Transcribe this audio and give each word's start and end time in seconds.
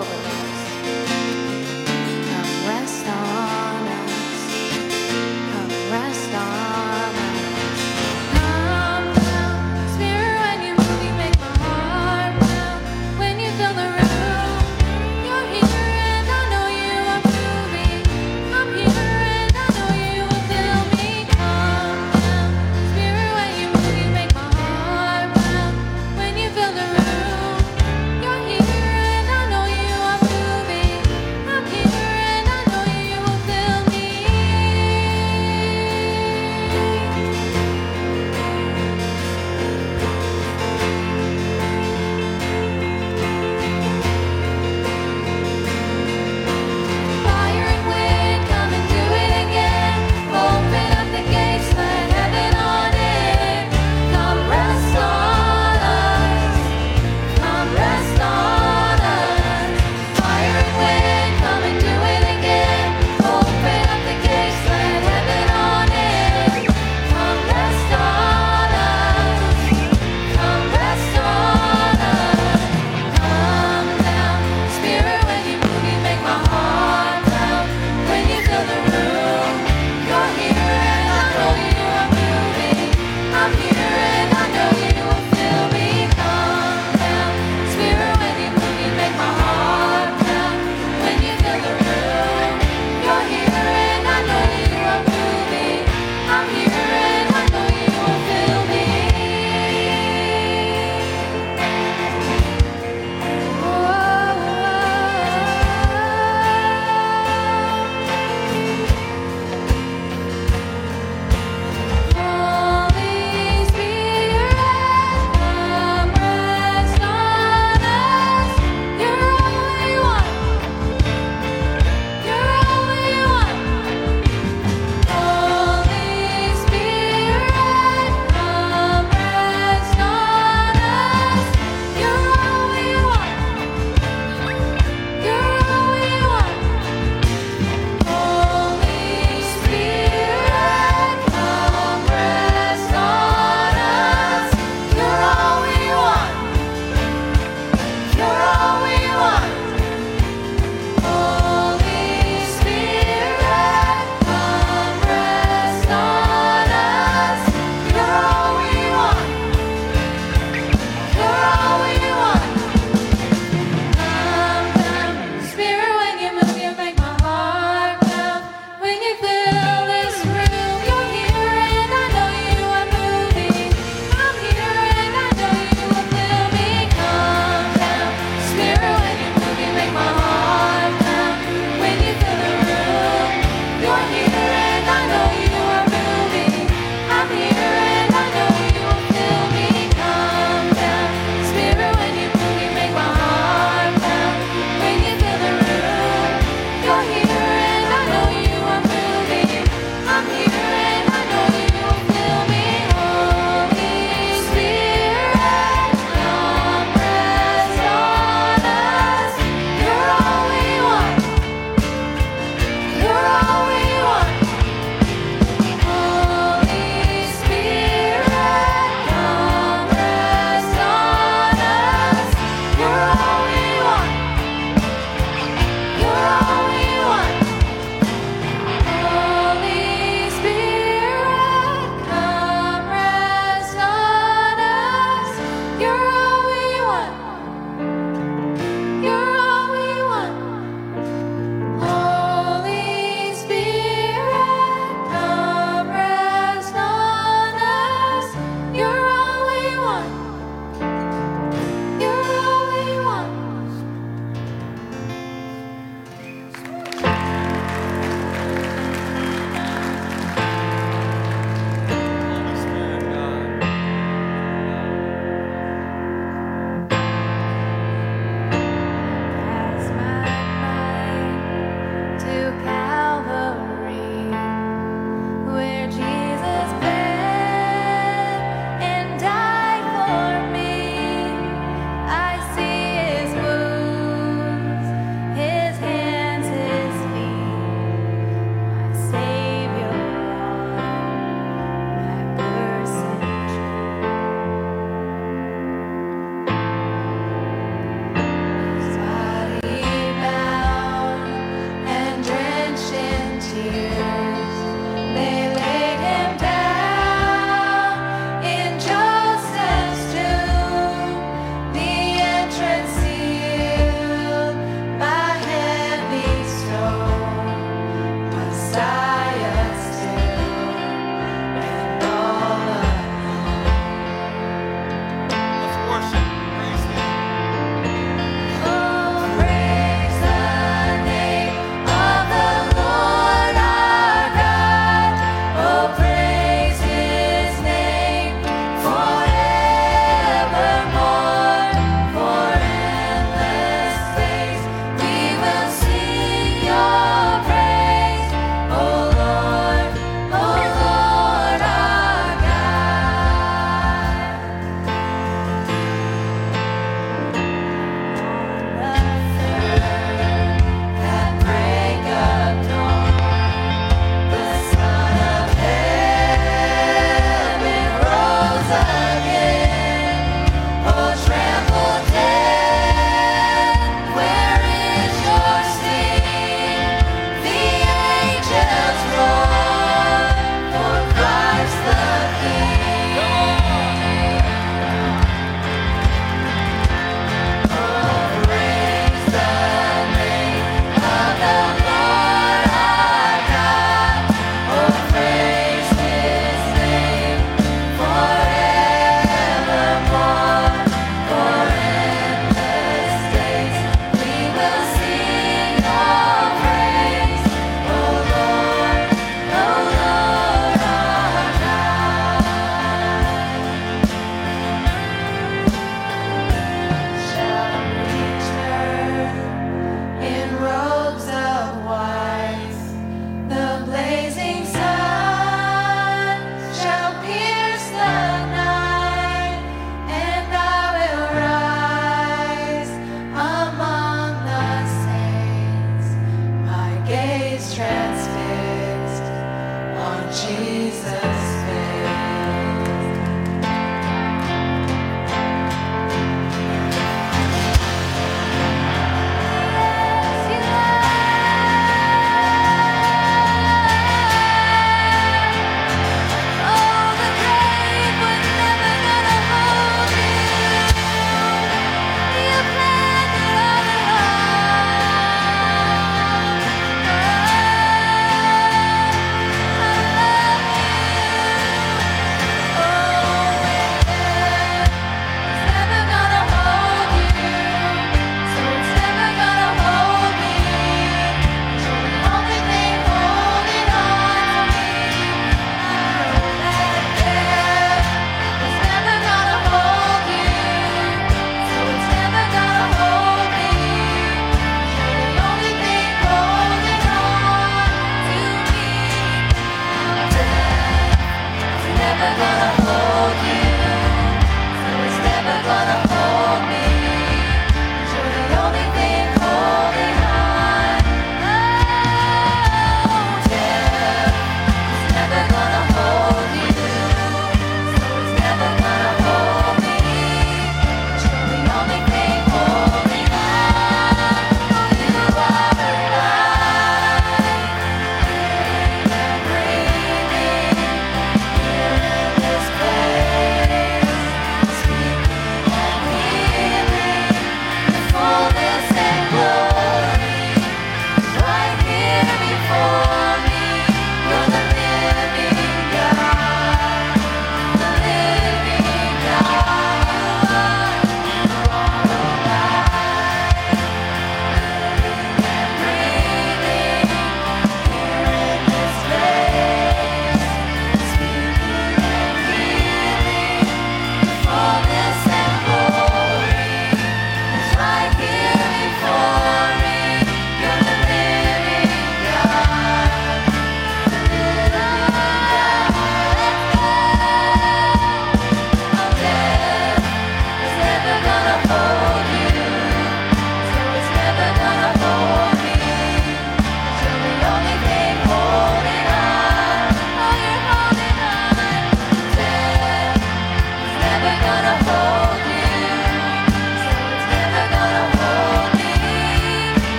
move 0.00 0.39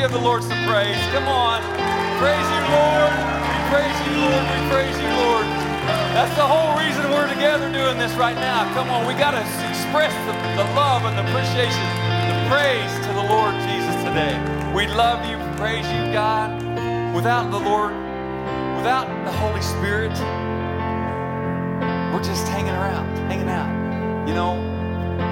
give 0.00 0.12
the 0.12 0.18
Lord 0.18 0.42
some 0.42 0.56
praise. 0.64 0.96
Come 1.12 1.28
on. 1.28 1.60
Praise 2.16 2.48
you, 2.48 2.62
Lord. 2.72 3.12
We 3.12 3.58
praise 3.68 3.96
you, 4.08 4.12
Lord. 4.16 4.44
We 4.48 4.58
praise 4.72 4.96
you, 4.96 5.10
Lord. 5.12 5.44
That's 6.16 6.34
the 6.40 6.46
whole 6.46 6.72
reason 6.80 7.04
we're 7.12 7.28
together 7.28 7.70
doing 7.70 7.98
this 7.98 8.12
right 8.16 8.34
now. 8.34 8.64
Come 8.72 8.88
on, 8.88 9.06
we 9.06 9.12
got 9.12 9.32
to 9.32 9.44
express 9.68 10.14
the, 10.24 10.32
the 10.56 10.64
love 10.72 11.04
and 11.04 11.18
the 11.20 11.24
appreciation, 11.28 11.84
the 12.32 12.38
praise 12.48 12.92
to 13.04 13.12
the 13.12 13.26
Lord 13.28 13.52
Jesus 13.68 13.92
today. 14.00 14.32
We 14.72 14.86
love 14.88 15.20
you, 15.28 15.36
praise 15.60 15.84
you, 15.92 16.12
God. 16.16 16.56
Without 17.14 17.50
the 17.50 17.60
Lord, 17.60 17.92
without 18.80 19.04
the 19.26 19.32
Holy 19.32 19.60
Spirit, 19.60 20.16
we're 22.08 22.24
just 22.24 22.48
hanging 22.48 22.72
around, 22.72 23.04
hanging 23.28 23.50
out. 23.50 23.68
You 24.26 24.32
know, 24.32 24.56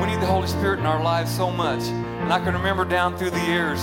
we 0.00 0.12
need 0.12 0.20
the 0.20 0.26
Holy 0.26 0.48
Spirit 0.48 0.78
in 0.78 0.86
our 0.86 1.02
lives 1.02 1.34
so 1.34 1.50
much. 1.50 1.82
And 2.28 2.32
I 2.32 2.44
can 2.44 2.52
remember 2.52 2.84
down 2.84 3.16
through 3.16 3.30
the 3.30 3.44
years, 3.46 3.80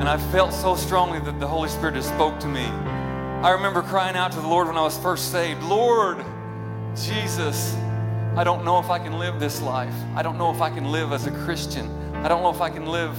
and 0.00 0.08
I 0.08 0.16
felt 0.32 0.54
so 0.54 0.76
strongly 0.76 1.20
that 1.20 1.38
the 1.38 1.46
Holy 1.46 1.68
Spirit 1.68 1.94
has 1.94 2.06
spoke 2.06 2.40
to 2.40 2.48
me. 2.48 2.64
I 2.64 3.50
remember 3.50 3.82
crying 3.82 4.16
out 4.16 4.32
to 4.32 4.40
the 4.40 4.46
Lord 4.46 4.66
when 4.66 4.78
I 4.78 4.82
was 4.82 4.96
first 4.96 5.30
saved, 5.30 5.62
Lord, 5.62 6.24
Jesus, 6.96 7.76
I 8.34 8.42
don't 8.42 8.64
know 8.64 8.78
if 8.78 8.88
I 8.88 8.98
can 8.98 9.18
live 9.18 9.38
this 9.38 9.60
life. 9.60 9.92
I 10.14 10.22
don't 10.22 10.38
know 10.38 10.50
if 10.50 10.62
I 10.62 10.70
can 10.70 10.90
live 10.90 11.12
as 11.12 11.26
a 11.26 11.30
Christian. 11.30 11.90
I 12.16 12.28
don't 12.28 12.42
know 12.42 12.48
if 12.48 12.62
I 12.62 12.70
can 12.70 12.86
live. 12.86 13.14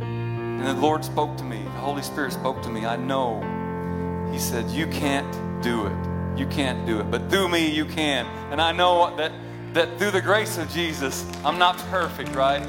And 0.00 0.66
the 0.66 0.72
Lord 0.72 1.04
spoke 1.04 1.36
to 1.36 1.44
me. 1.44 1.62
The 1.62 1.70
Holy 1.70 2.02
Spirit 2.02 2.32
spoke 2.32 2.62
to 2.62 2.70
me. 2.70 2.86
I 2.86 2.96
know. 2.96 3.42
He 4.32 4.38
said, 4.38 4.70
You 4.70 4.86
can't 4.86 5.62
do 5.62 5.86
it. 5.86 6.38
You 6.38 6.46
can't 6.46 6.86
do 6.86 7.00
it. 7.00 7.10
But 7.10 7.28
through 7.28 7.48
me, 7.48 7.68
you 7.68 7.84
can. 7.84 8.24
And 8.50 8.62
I 8.62 8.72
know 8.72 9.14
that, 9.16 9.32
that 9.74 9.98
through 9.98 10.12
the 10.12 10.22
grace 10.22 10.56
of 10.56 10.70
Jesus, 10.70 11.26
I'm 11.44 11.58
not 11.58 11.76
perfect, 11.90 12.34
right? 12.34 12.64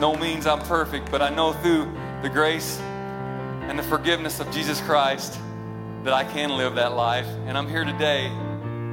No 0.00 0.16
means 0.16 0.46
I'm 0.46 0.60
perfect, 0.62 1.08
but 1.10 1.22
I 1.22 1.28
know 1.28 1.52
through 1.52 1.84
the 2.22 2.28
grace 2.28 2.78
and 2.80 3.78
the 3.78 3.82
forgiveness 3.82 4.40
of 4.40 4.50
Jesus 4.50 4.80
Christ 4.82 5.38
that 6.04 6.12
I 6.12 6.24
can 6.24 6.50
live 6.50 6.74
that 6.74 6.92
life. 6.94 7.26
And 7.46 7.56
I'm 7.56 7.68
here 7.68 7.84
today 7.84 8.28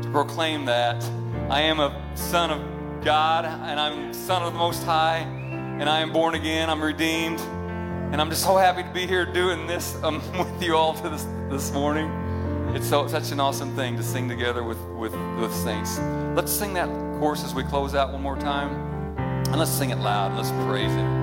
to 0.01 0.09
proclaim 0.11 0.65
that. 0.65 1.03
I 1.49 1.61
am 1.61 1.79
a 1.79 1.93
son 2.15 2.51
of 2.51 3.03
God, 3.03 3.45
and 3.45 3.79
I'm 3.79 4.13
son 4.13 4.43
of 4.43 4.53
the 4.53 4.59
Most 4.59 4.83
High, 4.83 5.19
and 5.19 5.89
I 5.89 5.99
am 5.99 6.11
born 6.11 6.35
again. 6.35 6.69
I'm 6.69 6.81
redeemed. 6.81 7.39
And 8.11 8.21
I'm 8.21 8.29
just 8.29 8.43
so 8.43 8.55
happy 8.55 8.83
to 8.83 8.89
be 8.91 9.05
here 9.05 9.25
doing 9.25 9.67
this 9.67 10.01
um, 10.03 10.21
with 10.37 10.63
you 10.63 10.77
all 10.77 10.93
this, 10.93 11.25
this 11.49 11.71
morning. 11.71 12.09
It's 12.73 12.87
so, 12.87 13.07
such 13.07 13.31
an 13.31 13.39
awesome 13.39 13.75
thing 13.75 13.97
to 13.97 14.03
sing 14.03 14.29
together 14.29 14.63
with, 14.63 14.79
with, 14.97 15.13
with 15.37 15.53
saints. 15.53 15.99
Let's 16.35 16.51
sing 16.51 16.73
that 16.75 16.87
chorus 17.19 17.43
as 17.43 17.53
we 17.53 17.63
close 17.63 17.95
out 17.95 18.13
one 18.13 18.21
more 18.21 18.37
time. 18.37 18.69
And 19.17 19.57
let's 19.57 19.71
sing 19.71 19.89
it 19.89 19.97
loud. 19.97 20.35
Let's 20.37 20.51
praise 20.65 20.91
Him. 20.91 21.16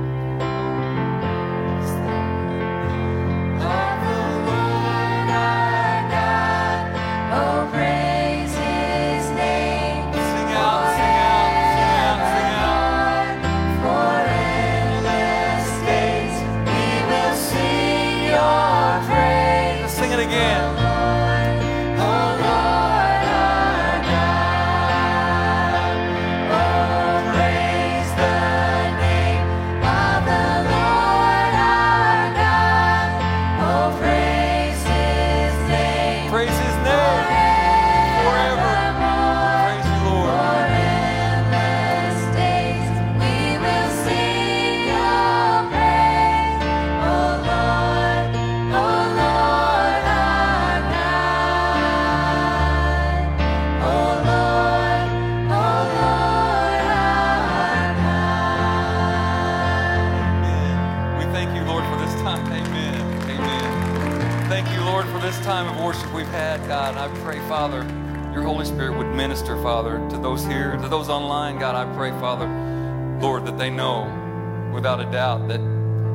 Doubt 75.15 75.47
that, 75.47 75.61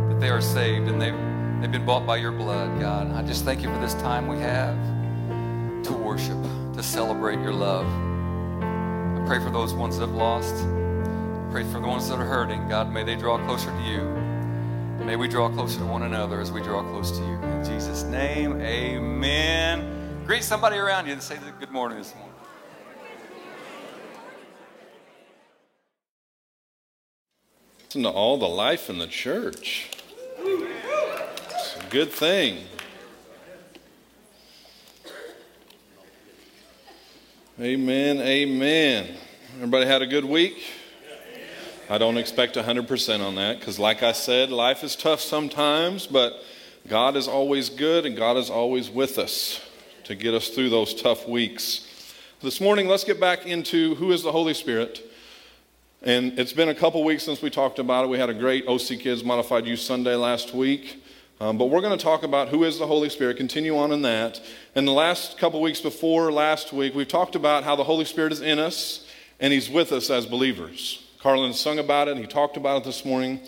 that 0.10 0.20
they 0.20 0.28
are 0.28 0.42
saved 0.42 0.90
and 0.90 1.02
they've, 1.02 1.16
they've 1.62 1.72
been 1.72 1.86
bought 1.86 2.06
by 2.06 2.18
your 2.18 2.34
blood, 2.34 2.82
God. 2.82 3.10
I 3.14 3.24
just 3.24 3.46
thank 3.46 3.64
you 3.64 3.74
for 3.74 3.80
this 3.80 3.94
time 3.94 4.28
we 4.28 4.38
have 4.40 4.76
to 5.86 5.94
worship, 5.94 6.38
to 6.76 6.84
celebrate 6.84 7.40
your 7.40 7.54
love. 7.54 7.88
I 7.88 9.26
pray 9.26 9.40
for 9.40 9.52
those 9.52 9.74
ones 9.74 9.98
that 9.98 10.08
have 10.08 10.16
lost. 10.16 10.54
Pray 11.50 11.64
for 11.64 11.80
the 11.80 11.88
ones 11.88 12.10
that 12.10 12.20
are 12.20 12.26
hurting. 12.26 12.68
God, 12.68 12.92
may 12.92 13.06
they 13.06 13.16
draw 13.16 13.38
closer 13.46 13.72
to 13.72 13.84
you. 13.84 14.02
May 15.06 15.16
we 15.16 15.30
draw 15.30 15.48
closer 15.48 15.80
to 15.80 15.86
one 15.86 16.04
another 16.04 16.42
as 16.42 16.52
we 16.52 16.62
draw 16.62 16.84
close 16.84 17.12
to 17.12 17.24
you. 17.24 17.36
In 17.36 17.64
Jesus' 17.64 18.04
name, 18.04 18.60
amen. 18.60 20.26
Greet 20.26 20.44
somebody 20.44 20.76
around 20.76 21.08
you 21.08 21.14
and 21.14 21.24
say 21.24 21.38
good 21.58 21.72
morning 21.72 22.00
this 22.00 22.14
morning. 22.16 22.29
Listen 27.90 28.04
to 28.04 28.10
all 28.10 28.38
the 28.38 28.48
life 28.48 28.88
in 28.92 29.00
the 29.00 29.08
church. 29.08 29.90
It's 30.38 31.76
a 31.76 31.90
good 31.90 32.12
thing. 32.12 32.60
Amen, 37.60 38.20
amen. 38.20 39.18
Everybody 39.56 39.88
had 39.88 40.04
a 40.04 40.06
good 40.06 40.24
week? 40.24 40.64
I 41.90 41.98
don't 41.98 42.18
expect 42.18 42.58
100% 42.58 43.26
on 43.26 43.34
that 43.34 43.60
because, 43.60 43.80
like 43.80 44.04
I 44.04 44.12
said, 44.12 44.52
life 44.52 44.84
is 44.84 44.96
tough 44.96 45.20
sometimes, 45.20 46.06
but 46.06 46.44
God 46.88 47.18
is 47.18 47.28
always 47.28 47.70
good 47.70 48.06
and 48.06 48.16
God 48.16 48.38
is 48.38 48.52
always 48.52 48.92
with 48.92 49.18
us 49.18 49.62
to 50.04 50.14
get 50.14 50.36
us 50.36 50.50
through 50.50 50.70
those 50.70 50.94
tough 50.94 51.28
weeks. 51.28 51.88
This 52.44 52.62
morning, 52.62 52.88
let's 52.88 53.04
get 53.04 53.20
back 53.20 53.48
into 53.48 53.96
who 53.96 54.12
is 54.12 54.22
the 54.22 54.32
Holy 54.32 54.54
Spirit. 54.54 55.09
And 56.02 56.40
it's 56.40 56.54
been 56.54 56.70
a 56.70 56.76
couple 56.76 57.04
weeks 57.04 57.24
since 57.24 57.42
we 57.42 57.50
talked 57.50 57.78
about 57.78 58.06
it. 58.06 58.08
We 58.08 58.18
had 58.18 58.30
a 58.30 58.34
great 58.34 58.66
OC 58.68 59.00
Kids 59.02 59.22
Modified 59.22 59.66
Youth 59.66 59.82
Sunday 59.82 60.16
last 60.16 60.54
week. 60.54 61.04
Um, 61.42 61.58
but 61.58 61.66
we're 61.66 61.82
going 61.82 61.98
to 61.98 62.02
talk 62.02 62.24
about 62.24 62.48
who 62.48 62.64
is 62.64 62.80
the 62.80 62.88
Holy 62.88 63.10
Spirit, 63.10 63.36
continue 63.36 63.78
on 63.78 63.92
in 63.92 64.02
that. 64.04 64.40
And 64.76 64.88
the 64.88 64.94
last 64.94 65.38
couple 65.38 65.62
weeks 65.62 65.82
before 65.82 66.32
last 66.32 66.72
week, 66.72 66.96
we've 66.96 67.08
talked 67.08 67.36
about 67.36 67.66
how 67.66 67.76
the 67.76 67.84
Holy 67.84 68.06
Spirit 68.06 68.32
is 68.32 68.40
in 68.40 68.60
us 68.60 69.06
and 69.42 69.52
He's 69.52 69.70
with 69.70 69.92
us 69.92 70.10
as 70.10 70.26
believers. 70.26 71.06
Carlin 71.20 71.52
sung 71.52 71.80
about 71.80 72.08
it 72.08 72.16
he 72.16 72.26
talked 72.26 72.56
about 72.56 72.78
it 72.78 72.84
this 72.86 73.04
morning. 73.04 73.42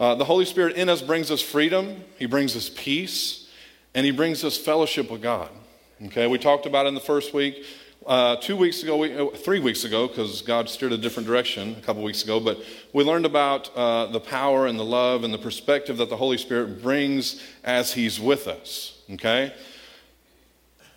Uh, 0.00 0.16
the 0.16 0.24
Holy 0.24 0.44
Spirit 0.44 0.74
in 0.74 0.88
us 0.88 1.02
brings 1.02 1.30
us 1.30 1.40
freedom, 1.40 2.02
He 2.18 2.26
brings 2.26 2.56
us 2.56 2.68
peace, 2.68 3.48
and 3.94 4.04
He 4.04 4.10
brings 4.10 4.42
us 4.42 4.58
fellowship 4.58 5.08
with 5.08 5.22
God. 5.22 5.50
Okay, 6.06 6.26
we 6.26 6.36
talked 6.36 6.66
about 6.66 6.86
it 6.86 6.88
in 6.88 6.94
the 6.94 7.00
first 7.00 7.32
week. 7.32 7.64
Uh, 8.06 8.34
two 8.36 8.56
weeks 8.56 8.82
ago, 8.82 8.96
we, 8.96 9.16
uh, 9.16 9.26
three 9.28 9.60
weeks 9.60 9.84
ago, 9.84 10.08
because 10.08 10.42
God 10.42 10.68
steered 10.68 10.92
a 10.92 10.98
different 10.98 11.26
direction 11.26 11.76
a 11.78 11.80
couple 11.82 12.02
weeks 12.02 12.24
ago, 12.24 12.40
but 12.40 12.58
we 12.92 13.04
learned 13.04 13.26
about 13.26 13.74
uh, 13.76 14.06
the 14.06 14.18
power 14.18 14.66
and 14.66 14.76
the 14.76 14.84
love 14.84 15.22
and 15.22 15.32
the 15.32 15.38
perspective 15.38 15.98
that 15.98 16.08
the 16.08 16.16
Holy 16.16 16.36
Spirit 16.36 16.82
brings 16.82 17.40
as 17.62 17.92
He's 17.92 18.18
with 18.18 18.48
us. 18.48 19.00
Okay? 19.12 19.54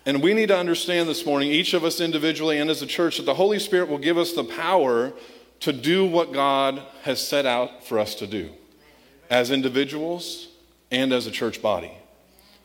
And 0.04 0.20
we 0.20 0.34
need 0.34 0.48
to 0.48 0.58
understand 0.58 1.08
this 1.08 1.24
morning, 1.24 1.50
each 1.50 1.74
of 1.74 1.84
us 1.84 2.00
individually 2.00 2.58
and 2.58 2.70
as 2.70 2.82
a 2.82 2.86
church, 2.86 3.18
that 3.18 3.26
the 3.26 3.34
Holy 3.34 3.60
Spirit 3.60 3.88
will 3.88 3.98
give 3.98 4.18
us 4.18 4.32
the 4.32 4.44
power 4.44 5.12
to 5.60 5.72
do 5.72 6.04
what 6.04 6.32
God 6.32 6.82
has 7.02 7.24
set 7.24 7.46
out 7.46 7.84
for 7.84 8.00
us 8.00 8.16
to 8.16 8.26
do 8.26 8.50
as 9.30 9.50
individuals 9.50 10.48
and 10.90 11.12
as 11.12 11.26
a 11.26 11.30
church 11.30 11.62
body. 11.62 11.92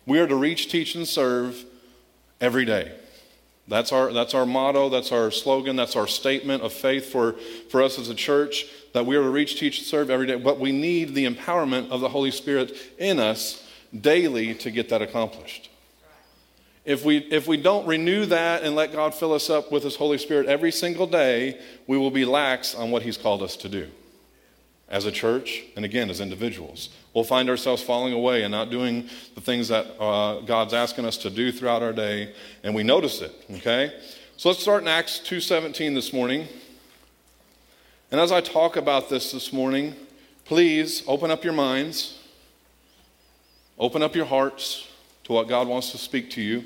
We 0.08 0.20
are 0.20 0.28
to 0.28 0.36
reach, 0.36 0.72
teach, 0.72 0.96
and 0.96 1.08
serve 1.08 1.64
every 2.40 2.66
day. 2.66 2.92
That's 3.72 3.94
our, 3.94 4.12
that's 4.12 4.34
our 4.34 4.46
motto, 4.46 4.90
that's 4.90 5.14
our 5.14 5.32
slogan, 5.32 5.78
that's 5.78 5.96
our 5.96 6.06
statement 6.06 6.62
of 6.62 6.74
faith 6.74 7.10
for, 7.10 7.38
for 7.70 7.82
us 7.82 7.98
as 7.98 8.10
a 8.10 8.14
church 8.14 8.66
that 8.92 9.06
we 9.06 9.16
are 9.16 9.22
to 9.24 9.30
reach, 9.30 9.58
teach, 9.58 9.78
and 9.78 9.88
serve 9.88 10.10
every 10.10 10.28
day. 10.28 10.36
But 10.36 10.60
we 10.60 10.74
need 10.74 11.16
the 11.16 11.26
empowerment 11.26 11.90
of 11.90 12.02
the 12.02 12.10
Holy 12.10 12.32
Spirit 12.32 12.76
in 12.98 13.18
us 13.18 13.66
daily 13.98 14.54
to 14.56 14.72
get 14.72 14.90
that 14.90 15.02
accomplished. 15.02 15.70
If 16.84 17.06
we, 17.06 17.20
if 17.20 17.48
we 17.48 17.56
don't 17.56 17.88
renew 17.88 18.26
that 18.26 18.64
and 18.64 18.76
let 18.76 18.92
God 18.92 19.16
fill 19.16 19.32
us 19.34 19.50
up 19.50 19.72
with 19.72 19.84
His 19.84 19.96
Holy 19.96 20.18
Spirit 20.18 20.48
every 20.48 20.74
single 20.74 21.08
day, 21.08 21.58
we 21.88 21.98
will 21.98 22.12
be 22.12 22.26
lax 22.26 22.76
on 22.76 22.92
what 22.92 23.04
He's 23.04 23.16
called 23.16 23.42
us 23.42 23.56
to 23.56 23.70
do. 23.70 23.90
as 24.90 25.06
a 25.06 25.12
church 25.14 25.64
and 25.78 25.86
again 25.86 26.10
as 26.10 26.20
individuals. 26.20 26.90
We'll 27.14 27.26
find 27.26 27.50
ourselves 27.50 27.84
falling 27.84 28.14
away 28.14 28.44
and 28.44 28.52
not 28.52 28.70
doing 28.70 29.10
the 29.36 29.42
things 29.42 29.68
that 29.68 29.86
uh, 30.00 30.40
God's 30.42 30.74
asking 30.74 31.06
us 31.06 31.18
to 31.18 31.30
do 31.30 31.52
throughout 31.52 31.84
our 31.84 31.92
day, 31.92 32.34
and 32.64 32.74
we 32.74 32.84
notice 32.84 33.22
it. 33.22 33.34
Okay, 33.56 33.94
so 34.38 34.48
let's 34.48 34.62
start 34.62 34.82
in 34.82 34.88
Acts 34.88 35.20
two 35.20 35.42
seventeen 35.42 35.94
this 35.94 36.14
morning. 36.14 36.48
And 38.12 38.20
as 38.20 38.32
I 38.32 38.40
talk 38.42 38.78
about 38.78 39.10
this 39.10 39.32
this 39.32 39.52
morning, 39.52 39.94
please 40.46 41.04
open 41.06 41.32
up 41.32 41.44
your 41.44 41.54
minds, 41.54 42.20
open 43.78 44.02
up 44.02 44.16
your 44.16 44.26
hearts 44.26 44.88
to 45.26 45.34
what 45.34 45.50
God 45.50 45.68
wants 45.68 45.92
to 45.92 45.98
speak 45.98 46.30
to 46.32 46.42
you. 46.42 46.64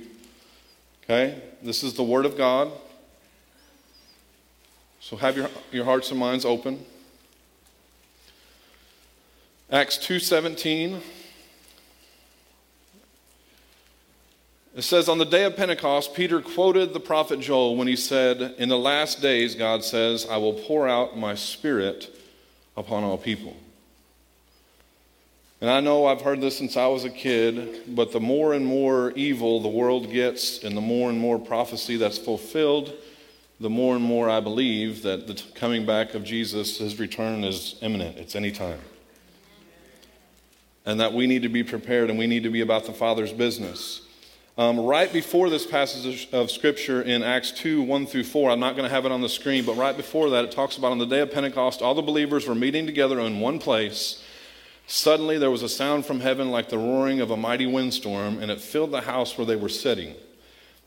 Okay, 1.04 1.42
this 1.62 1.84
is 1.84 1.94
the 1.94 2.04
Word 2.04 2.26
of 2.26 2.38
God. 2.38 2.72
So 5.00 5.16
have 5.18 5.38
your, 5.38 5.50
your 5.72 5.86
hearts 5.86 6.10
and 6.10 6.20
minds 6.20 6.46
open. 6.46 6.84
Acts 9.72 9.98
2:17 9.98 11.02
It 14.76 14.84
says 14.84 15.10
on 15.10 15.18
the 15.18 15.26
day 15.26 15.44
of 15.46 15.56
Pentecost 15.56 16.14
Peter 16.14 16.40
quoted 16.40 16.94
the 16.94 17.00
prophet 17.00 17.40
Joel 17.40 17.76
when 17.76 17.88
he 17.88 17.96
said 17.96 18.54
in 18.60 18.70
the 18.70 18.78
last 18.78 19.24
days 19.24 19.56
God 19.56 19.84
says 19.84 20.28
I 20.30 20.38
will 20.38 20.54
pour 20.54 20.88
out 20.88 21.18
my 21.18 21.34
spirit 21.34 22.16
upon 22.78 23.04
all 23.04 23.18
people. 23.18 23.56
And 25.62 25.70
I 25.72 25.80
know 25.80 26.06
I've 26.06 26.22
heard 26.22 26.42
this 26.42 26.60
since 26.60 26.78
I 26.78 26.86
was 26.86 27.04
a 27.04 27.10
kid, 27.10 27.96
but 27.96 28.12
the 28.12 28.20
more 28.20 28.54
and 28.54 28.68
more 28.68 29.14
evil 29.16 29.62
the 29.62 29.68
world 29.68 30.12
gets 30.12 30.64
and 30.64 30.78
the 30.78 30.82
more 30.82 31.10
and 31.10 31.18
more 31.18 31.40
prophecy 31.40 31.98
that's 31.98 32.20
fulfilled, 32.20 32.94
the 33.60 33.70
more 33.72 33.96
and 33.96 34.06
more 34.06 34.30
I 34.30 34.42
believe 34.42 35.02
that 35.02 35.26
the 35.26 35.42
coming 35.56 35.88
back 35.88 36.14
of 36.14 36.24
Jesus, 36.24 36.78
his 36.78 37.00
return 37.00 37.44
is 37.44 37.80
imminent. 37.82 38.18
It's 38.18 38.36
any 38.36 38.52
time 38.52 38.80
and 40.86 41.00
that 41.00 41.14
we 41.14 41.28
need 41.28 41.42
to 41.44 41.50
be 41.50 41.64
prepared 41.64 42.10
and 42.10 42.20
we 42.20 42.28
need 42.28 42.44
to 42.44 42.50
be 42.50 42.62
about 42.62 42.86
the 42.86 42.94
Father's 42.94 43.32
business. 43.32 44.02
Um, 44.58 44.80
right 44.80 45.12
before 45.12 45.50
this 45.50 45.66
passage 45.66 46.30
of 46.32 46.50
Scripture 46.50 47.02
in 47.02 47.24
Acts 47.24 47.52
2 47.52 47.82
1 47.82 48.06
through 48.06 48.24
4, 48.24 48.52
I'm 48.52 48.60
not 48.60 48.78
going 48.78 48.88
to 48.88 48.94
have 48.94 49.06
it 49.06 49.12
on 49.12 49.22
the 49.22 49.28
screen, 49.28 49.66
but 49.66 49.76
right 49.76 49.98
before 49.98 50.30
that, 50.30 50.46
it 50.46 50.52
talks 50.52 50.78
about 50.78 50.92
on 50.92 50.98
the 50.98 51.06
day 51.06 51.20
of 51.20 51.32
Pentecost, 51.32 51.82
all 51.82 51.94
the 51.94 52.02
believers 52.02 52.48
were 52.48 52.56
meeting 52.56 52.86
together 52.86 53.20
in 53.20 53.42
one 53.42 53.60
place. 53.60 54.24
Suddenly, 54.88 55.40
there 55.40 55.52
was 55.52 55.64
a 55.64 55.68
sound 55.68 56.06
from 56.06 56.22
heaven 56.22 56.52
like 56.52 56.70
the 56.70 56.78
roaring 56.78 57.20
of 57.20 57.32
a 57.32 57.38
mighty 57.38 57.66
windstorm, 57.66 58.40
and 58.40 58.50
it 58.50 58.62
filled 58.62 58.92
the 58.92 59.02
house 59.02 59.38
where 59.38 59.46
they 59.46 59.58
were 59.58 59.68
sitting. 59.68 60.16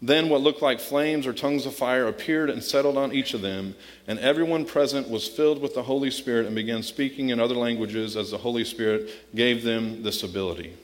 Then 0.00 0.28
what 0.28 0.42
looked 0.42 0.62
like 0.62 0.78
flames 0.78 1.26
or 1.26 1.32
tongues 1.32 1.66
of 1.66 1.74
fire 1.74 2.06
appeared 2.06 2.50
and 2.50 2.62
settled 2.62 2.96
on 2.96 3.12
each 3.12 3.34
of 3.34 3.40
them, 3.40 3.74
and 4.06 4.18
everyone 4.20 4.64
present 4.64 5.08
was 5.08 5.26
filled 5.26 5.60
with 5.60 5.74
the 5.74 5.82
Holy 5.82 6.10
Spirit 6.10 6.46
and 6.46 6.54
began 6.54 6.84
speaking 6.84 7.30
in 7.30 7.40
other 7.40 7.56
languages 7.56 8.16
as 8.16 8.30
the 8.30 8.38
Holy 8.38 8.64
Spirit 8.64 9.10
gave 9.34 9.64
them 9.64 10.04
this 10.04 10.22
ability. 10.22 10.74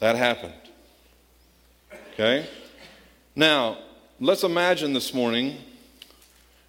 That 0.00 0.16
happened. 0.16 0.52
Okay? 2.12 2.46
Now, 3.34 3.78
let's 4.20 4.44
imagine 4.44 4.92
this 4.92 5.14
morning, 5.14 5.56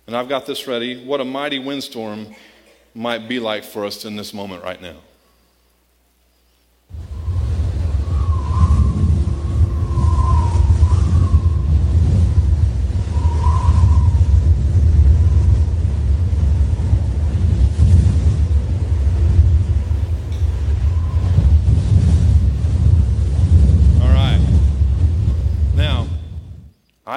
and 0.05 0.15
I've 0.15 0.29
got 0.29 0.45
this 0.45 0.67
ready, 0.67 1.03
what 1.03 1.19
a 1.19 1.25
mighty 1.25 1.59
windstorm 1.59 2.33
might 2.95 3.27
be 3.27 3.39
like 3.39 3.65
for 3.65 3.85
us 3.85 4.05
in 4.05 4.15
this 4.15 4.33
moment 4.33 4.63
right 4.63 4.81
now. 4.81 4.95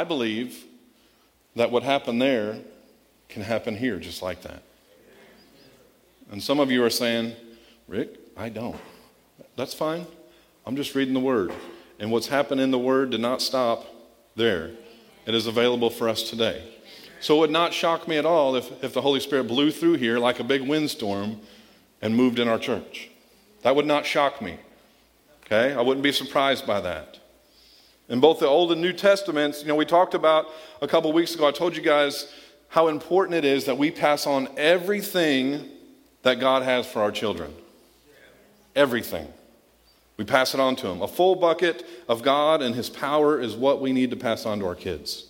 I 0.01 0.05
believe 0.05 0.65
that 1.57 1.71
what 1.71 1.83
happened 1.83 2.23
there 2.23 2.57
can 3.29 3.43
happen 3.43 3.77
here 3.77 3.99
just 3.99 4.23
like 4.23 4.41
that. 4.45 4.63
And 6.31 6.43
some 6.43 6.59
of 6.59 6.71
you 6.71 6.83
are 6.85 6.89
saying, 6.89 7.37
Rick, 7.87 8.19
I 8.35 8.49
don't. 8.49 8.81
That's 9.57 9.75
fine. 9.75 10.07
I'm 10.65 10.75
just 10.75 10.95
reading 10.95 11.13
the 11.13 11.21
Word. 11.21 11.53
And 11.99 12.11
what's 12.11 12.29
happened 12.29 12.63
in 12.63 12.71
the 12.71 12.79
Word 12.79 13.11
did 13.11 13.21
not 13.21 13.43
stop 13.43 13.85
there, 14.37 14.71
it 15.27 15.35
is 15.35 15.47
available 15.47 15.91
for 15.91 16.09
us 16.09 16.23
today. 16.23 16.67
So 17.21 17.37
it 17.37 17.41
would 17.41 17.51
not 17.51 17.75
shock 17.75 18.09
me 18.09 18.17
at 18.17 18.25
all 18.25 18.57
if, 18.57 18.83
if 18.83 18.95
the 18.95 19.03
Holy 19.03 19.21
Spirit 19.21 19.49
blew 19.49 19.71
through 19.71 19.97
here 19.97 20.19
like 20.19 20.41
a 20.41 20.45
big 20.45 20.63
windstorm 20.63 21.43
and 22.01 22.17
moved 22.17 22.39
in 22.39 22.49
our 22.49 22.59
church. 22.59 23.11
That 23.61 23.77
would 23.77 23.85
not 23.85 24.07
shock 24.07 24.41
me. 24.41 24.61
Okay? 25.45 25.75
I 25.75 25.83
wouldn't 25.83 26.03
be 26.03 26.13
surprised 26.13 26.67
by 26.67 26.81
that. 26.81 27.20
In 28.11 28.18
both 28.18 28.40
the 28.40 28.46
Old 28.49 28.73
and 28.73 28.83
New 28.83 28.92
Testaments, 28.92 29.62
you 29.62 29.68
know, 29.68 29.77
we 29.77 29.85
talked 29.85 30.14
about 30.14 30.49
a 30.83 30.88
couple 30.88 31.12
weeks 31.12 31.37
ago, 31.37 31.46
I 31.46 31.53
told 31.53 31.77
you 31.77 31.83
guys 31.83 32.31
how 32.68 32.88
important 32.88 33.37
it 33.37 33.44
is 33.44 33.66
that 33.66 33.79
we 33.79 33.92
pass 33.92 34.27
on 34.27 34.49
everything 34.57 35.68
that 36.23 36.40
God 36.40 36.64
has 36.64 36.87
for 36.87 37.03
our 37.03 37.12
children. 37.12 37.55
Everything. 38.75 39.29
We 40.16 40.25
pass 40.25 40.55
it 40.55 40.61
on 40.61 40.75
to 40.77 40.88
them. 40.88 41.03
A 41.03 41.09
full 41.09 41.37
bucket 41.37 41.87
of 42.09 42.23
God 42.23 42.62
and 42.62 42.75
His 42.75 42.90
power 42.90 43.40
is 43.40 43.55
what 43.55 43.81
we 43.81 43.92
need 43.92 44.11
to 44.11 44.16
pass 44.16 44.44
on 44.44 44.59
to 44.59 44.66
our 44.66 44.75
kids. 44.75 45.27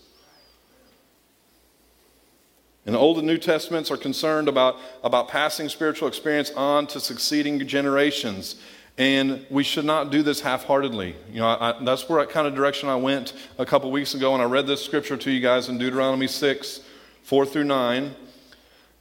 And 2.87 2.95
the 2.95 2.99
Old 2.99 3.19
and 3.19 3.27
New 3.27 3.39
Testaments 3.39 3.91
are 3.91 3.97
concerned 3.99 4.49
about, 4.49 4.77
about 5.05 5.29
passing 5.29 5.69
spiritual 5.69 6.09
experience 6.09 6.51
on 6.53 6.87
to 6.89 6.99
succeeding 6.99 7.65
generations. 7.67 8.57
And 8.99 9.47
we 9.49 9.63
should 9.63 9.85
not 9.85 10.11
do 10.11 10.23
this 10.23 10.41
half 10.41 10.65
heartedly. 10.65 11.17
You 11.33 11.41
know, 11.41 11.49
I, 11.49 11.83
that's 11.83 12.09
where 12.09 12.21
I, 12.21 12.27
kind 12.27 12.47
of 12.47 12.55
direction 12.55 12.89
I 12.89 12.97
went 12.97 13.33
a 13.59 13.65
couple 13.65 13.91
weeks 13.91 14.15
ago, 14.15 14.35
and 14.35 14.43
I 14.43 14.47
read 14.47 14.67
this 14.67 14.85
scripture 14.85 15.17
to 15.17 15.31
you 15.31 15.41
guys 15.41 15.69
in 15.69 15.79
Deuteronomy 15.79 16.27
6 16.27 16.81
4 17.23 17.47
through 17.47 17.65
9. 17.65 18.15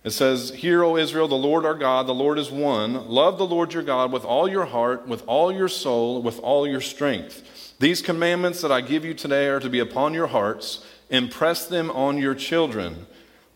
It 0.04 0.12
says, 0.12 0.52
Hear, 0.52 0.84
O 0.84 0.96
Israel, 0.96 1.28
the 1.28 1.36
Lord 1.36 1.66
our 1.66 1.74
God, 1.74 2.08
the 2.08 2.14
Lord 2.14 2.40
is 2.40 2.50
one. 2.50 3.10
Love 3.10 3.38
the 3.38 3.46
Lord 3.46 3.74
your 3.74 3.84
God 3.84 4.12
with 4.12 4.24
all 4.24 4.48
your 4.48 4.66
heart, 4.66 5.08
with 5.08 5.24
all 5.28 5.52
your 5.52 5.68
soul, 5.68 6.22
with 6.22 6.40
all 6.40 6.66
your 6.66 6.82
strength. 6.82 7.76
These 7.80 8.02
commandments 8.02 8.62
that 8.62 8.72
I 8.72 8.82
give 8.82 9.04
you 9.04 9.14
today 9.14 9.48
are 9.48 9.60
to 9.60 9.70
be 9.70 9.80
upon 9.80 10.14
your 10.14 10.28
hearts. 10.28 10.86
Impress 11.10 11.66
them 11.66 11.90
on 11.92 12.18
your 12.18 12.36
children. 12.36 13.08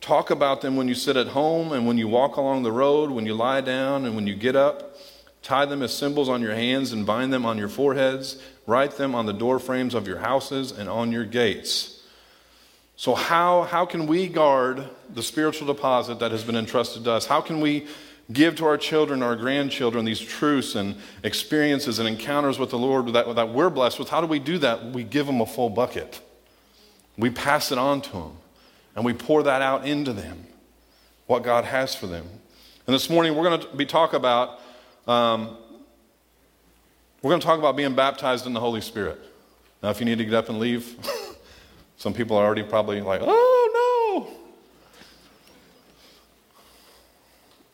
Talk 0.01 0.31
about 0.31 0.61
them 0.61 0.75
when 0.75 0.89
you 0.89 0.95
sit 0.95 1.15
at 1.15 1.27
home 1.27 1.71
and 1.71 1.87
when 1.87 1.97
you 1.97 2.09
walk 2.09 2.35
along 2.35 2.63
the 2.63 2.71
road, 2.71 3.09
when 3.09 3.25
you 3.25 3.33
lie 3.33 3.61
down 3.61 4.05
and 4.05 4.15
when 4.15 4.27
you 4.27 4.35
get 4.35 4.55
up. 4.55 4.92
Tie 5.43 5.65
them 5.65 5.81
as 5.83 5.95
symbols 5.95 6.29
on 6.29 6.41
your 6.41 6.55
hands 6.55 6.93
and 6.93 7.05
bind 7.05 7.33
them 7.33 7.45
on 7.45 7.57
your 7.57 7.67
foreheads. 7.67 8.41
Write 8.65 8.91
them 8.91 9.13
on 9.13 9.25
the 9.25 9.33
door 9.33 9.59
frames 9.59 9.93
of 9.93 10.07
your 10.07 10.19
houses 10.19 10.71
and 10.71 10.89
on 10.89 11.11
your 11.11 11.25
gates. 11.25 12.01
So, 12.95 13.13
how, 13.13 13.63
how 13.63 13.85
can 13.85 14.07
we 14.07 14.27
guard 14.27 14.87
the 15.13 15.21
spiritual 15.21 15.67
deposit 15.67 16.19
that 16.19 16.31
has 16.31 16.43
been 16.43 16.55
entrusted 16.55 17.03
to 17.03 17.11
us? 17.11 17.25
How 17.25 17.41
can 17.41 17.59
we 17.59 17.87
give 18.31 18.55
to 18.55 18.65
our 18.65 18.77
children, 18.77 19.21
our 19.21 19.35
grandchildren, 19.35 20.05
these 20.05 20.21
truths 20.21 20.75
and 20.75 20.95
experiences 21.23 21.99
and 21.99 22.07
encounters 22.07 22.57
with 22.57 22.69
the 22.69 22.77
Lord 22.77 23.07
that, 23.07 23.35
that 23.35 23.49
we're 23.49 23.69
blessed 23.69 23.99
with? 23.99 24.07
How 24.07 24.21
do 24.21 24.27
we 24.27 24.39
do 24.39 24.57
that? 24.59 24.85
We 24.85 25.03
give 25.03 25.25
them 25.25 25.41
a 25.41 25.45
full 25.45 25.69
bucket, 25.69 26.21
we 27.17 27.29
pass 27.29 27.71
it 27.71 27.77
on 27.77 27.99
to 28.01 28.11
them, 28.11 28.37
and 28.95 29.03
we 29.03 29.11
pour 29.11 29.43
that 29.43 29.61
out 29.61 29.85
into 29.85 30.13
them, 30.13 30.45
what 31.27 31.43
God 31.43 31.65
has 31.65 31.93
for 31.95 32.07
them. 32.07 32.25
And 32.87 32.93
this 32.93 33.09
morning, 33.09 33.35
we're 33.35 33.49
going 33.49 33.59
to 33.59 33.75
be 33.75 33.85
talk 33.85 34.13
about. 34.13 34.61
Um, 35.07 35.57
we're 37.21 37.31
going 37.31 37.41
to 37.41 37.45
talk 37.45 37.59
about 37.59 37.75
being 37.75 37.95
baptized 37.95 38.45
in 38.45 38.53
the 38.53 38.59
Holy 38.59 38.81
Spirit. 38.81 39.19
Now, 39.81 39.89
if 39.89 39.99
you 39.99 40.05
need 40.05 40.17
to 40.17 40.25
get 40.25 40.33
up 40.33 40.49
and 40.49 40.59
leave, 40.59 40.95
some 41.97 42.13
people 42.13 42.37
are 42.37 42.45
already 42.45 42.63
probably 42.63 43.01
like, 43.01 43.21
oh 43.23 44.25
no. 44.27 44.33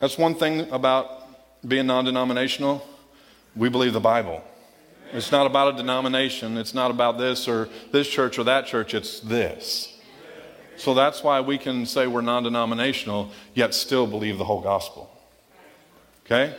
That's 0.00 0.16
one 0.16 0.34
thing 0.34 0.70
about 0.70 1.26
being 1.66 1.86
non 1.86 2.04
denominational. 2.04 2.86
We 3.54 3.68
believe 3.68 3.92
the 3.92 4.00
Bible. 4.00 4.42
It's 5.12 5.32
not 5.32 5.46
about 5.46 5.74
a 5.74 5.76
denomination, 5.76 6.56
it's 6.56 6.74
not 6.74 6.90
about 6.90 7.18
this 7.18 7.48
or 7.48 7.68
this 7.90 8.08
church 8.08 8.38
or 8.38 8.44
that 8.44 8.66
church, 8.66 8.94
it's 8.94 9.20
this. 9.20 9.98
So 10.76 10.94
that's 10.94 11.22
why 11.22 11.40
we 11.40 11.58
can 11.58 11.84
say 11.84 12.06
we're 12.06 12.20
non 12.20 12.44
denominational, 12.44 13.30
yet 13.54 13.74
still 13.74 14.06
believe 14.06 14.38
the 14.38 14.44
whole 14.44 14.60
gospel. 14.60 15.10
Okay? 16.24 16.54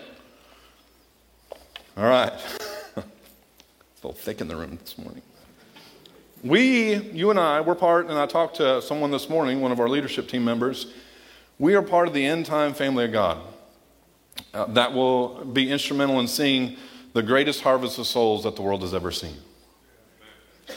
All 1.97 2.05
right. 2.05 2.31
a 2.95 3.03
little 4.01 4.13
thick 4.13 4.39
in 4.39 4.47
the 4.47 4.55
room 4.55 4.79
this 4.81 4.97
morning. 4.97 5.21
We, 6.41 6.95
you 6.95 7.29
and 7.31 7.39
I, 7.39 7.59
we're 7.59 7.75
part, 7.75 8.07
and 8.07 8.17
I 8.17 8.25
talked 8.27 8.55
to 8.57 8.81
someone 8.81 9.11
this 9.11 9.29
morning, 9.29 9.59
one 9.59 9.73
of 9.73 9.79
our 9.81 9.89
leadership 9.89 10.29
team 10.29 10.45
members. 10.45 10.93
We 11.59 11.75
are 11.75 11.81
part 11.81 12.07
of 12.07 12.13
the 12.13 12.25
end 12.25 12.45
time 12.45 12.73
family 12.73 13.03
of 13.05 13.11
God 13.11 13.39
uh, 14.53 14.65
that 14.67 14.93
will 14.93 15.43
be 15.43 15.69
instrumental 15.69 16.21
in 16.21 16.27
seeing 16.27 16.77
the 17.11 17.21
greatest 17.21 17.61
harvest 17.61 17.99
of 17.99 18.07
souls 18.07 18.43
that 18.43 18.55
the 18.55 18.61
world 18.61 18.83
has 18.83 18.93
ever 18.93 19.11
seen. 19.11 19.35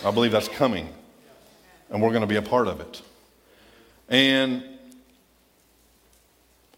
I 0.05 0.11
believe 0.11 0.33
that's 0.33 0.49
coming, 0.49 0.89
and 1.91 2.03
we're 2.03 2.11
going 2.11 2.23
to 2.23 2.27
be 2.27 2.37
a 2.37 2.43
part 2.43 2.67
of 2.67 2.81
it. 2.81 3.03
And 4.09 4.65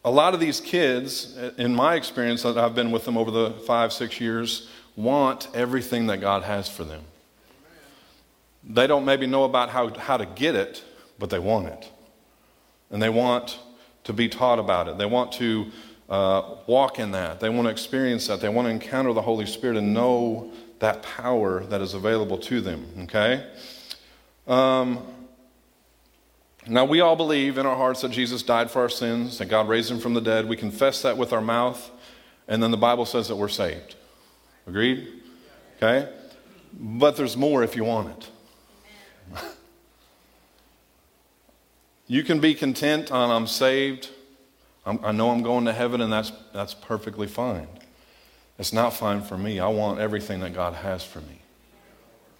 a 0.06 0.10
lot 0.10 0.34
of 0.34 0.40
these 0.40 0.60
kids, 0.60 1.36
in 1.58 1.74
my 1.74 1.96
experience 1.96 2.44
that 2.44 2.56
I've 2.56 2.76
been 2.76 2.92
with 2.92 3.04
them 3.04 3.18
over 3.18 3.32
the 3.32 3.50
five, 3.66 3.92
six 3.92 4.20
years, 4.20 4.68
want 4.94 5.48
everything 5.52 6.06
that 6.06 6.20
God 6.20 6.44
has 6.44 6.68
for 6.68 6.84
them. 6.84 7.02
They 8.62 8.86
don't 8.86 9.04
maybe 9.04 9.26
know 9.26 9.42
about 9.42 9.68
how, 9.68 9.92
how 9.98 10.16
to 10.16 10.24
get 10.24 10.54
it, 10.54 10.84
but 11.18 11.28
they 11.28 11.40
want 11.40 11.66
it. 11.66 11.90
And 12.92 13.02
they 13.02 13.08
want 13.08 13.58
to 14.04 14.12
be 14.12 14.28
taught 14.28 14.60
about 14.60 14.86
it. 14.86 14.96
They 14.96 15.06
want 15.06 15.32
to 15.32 15.72
uh, 16.08 16.54
walk 16.68 17.00
in 17.00 17.10
that. 17.10 17.40
They 17.40 17.48
want 17.48 17.66
to 17.66 17.70
experience 17.72 18.28
that. 18.28 18.40
They 18.40 18.48
want 18.48 18.66
to 18.66 18.70
encounter 18.70 19.12
the 19.12 19.22
Holy 19.22 19.44
Spirit 19.44 19.76
and 19.76 19.92
know 19.92 20.52
that 20.78 21.02
power 21.02 21.64
that 21.64 21.80
is 21.80 21.94
available 21.94 22.38
to 22.38 22.60
them. 22.60 22.86
Okay? 23.02 23.44
Um, 24.46 25.04
now, 26.68 26.84
we 26.84 27.00
all 27.00 27.14
believe 27.14 27.58
in 27.58 27.66
our 27.66 27.76
hearts 27.76 28.00
that 28.00 28.10
Jesus 28.10 28.42
died 28.42 28.70
for 28.70 28.82
our 28.82 28.88
sins, 28.88 29.38
that 29.38 29.46
God 29.46 29.68
raised 29.68 29.90
him 29.90 30.00
from 30.00 30.14
the 30.14 30.20
dead. 30.20 30.48
We 30.48 30.56
confess 30.56 31.02
that 31.02 31.16
with 31.16 31.32
our 31.32 31.40
mouth, 31.40 31.90
and 32.48 32.60
then 32.60 32.72
the 32.72 32.76
Bible 32.76 33.06
says 33.06 33.28
that 33.28 33.36
we're 33.36 33.48
saved. 33.48 33.94
Agreed? 34.66 35.06
Okay? 35.76 36.12
But 36.72 37.16
there's 37.16 37.36
more 37.36 37.62
if 37.62 37.76
you 37.76 37.84
want 37.84 38.30
it. 39.32 39.42
you 42.08 42.24
can 42.24 42.40
be 42.40 42.52
content 42.52 43.12
on 43.12 43.30
I'm 43.30 43.46
saved. 43.46 44.10
I'm, 44.84 45.04
i 45.04 45.12
know 45.12 45.30
I'm 45.30 45.42
going 45.42 45.66
to 45.66 45.72
heaven, 45.72 46.00
and 46.00 46.12
that's, 46.12 46.32
that's 46.52 46.74
perfectly 46.74 47.28
fine. 47.28 47.68
It's 48.58 48.72
not 48.72 48.92
fine 48.92 49.22
for 49.22 49.38
me. 49.38 49.60
I 49.60 49.68
want 49.68 50.00
everything 50.00 50.40
that 50.40 50.52
God 50.52 50.74
has 50.74 51.04
for 51.04 51.20
me. 51.20 51.42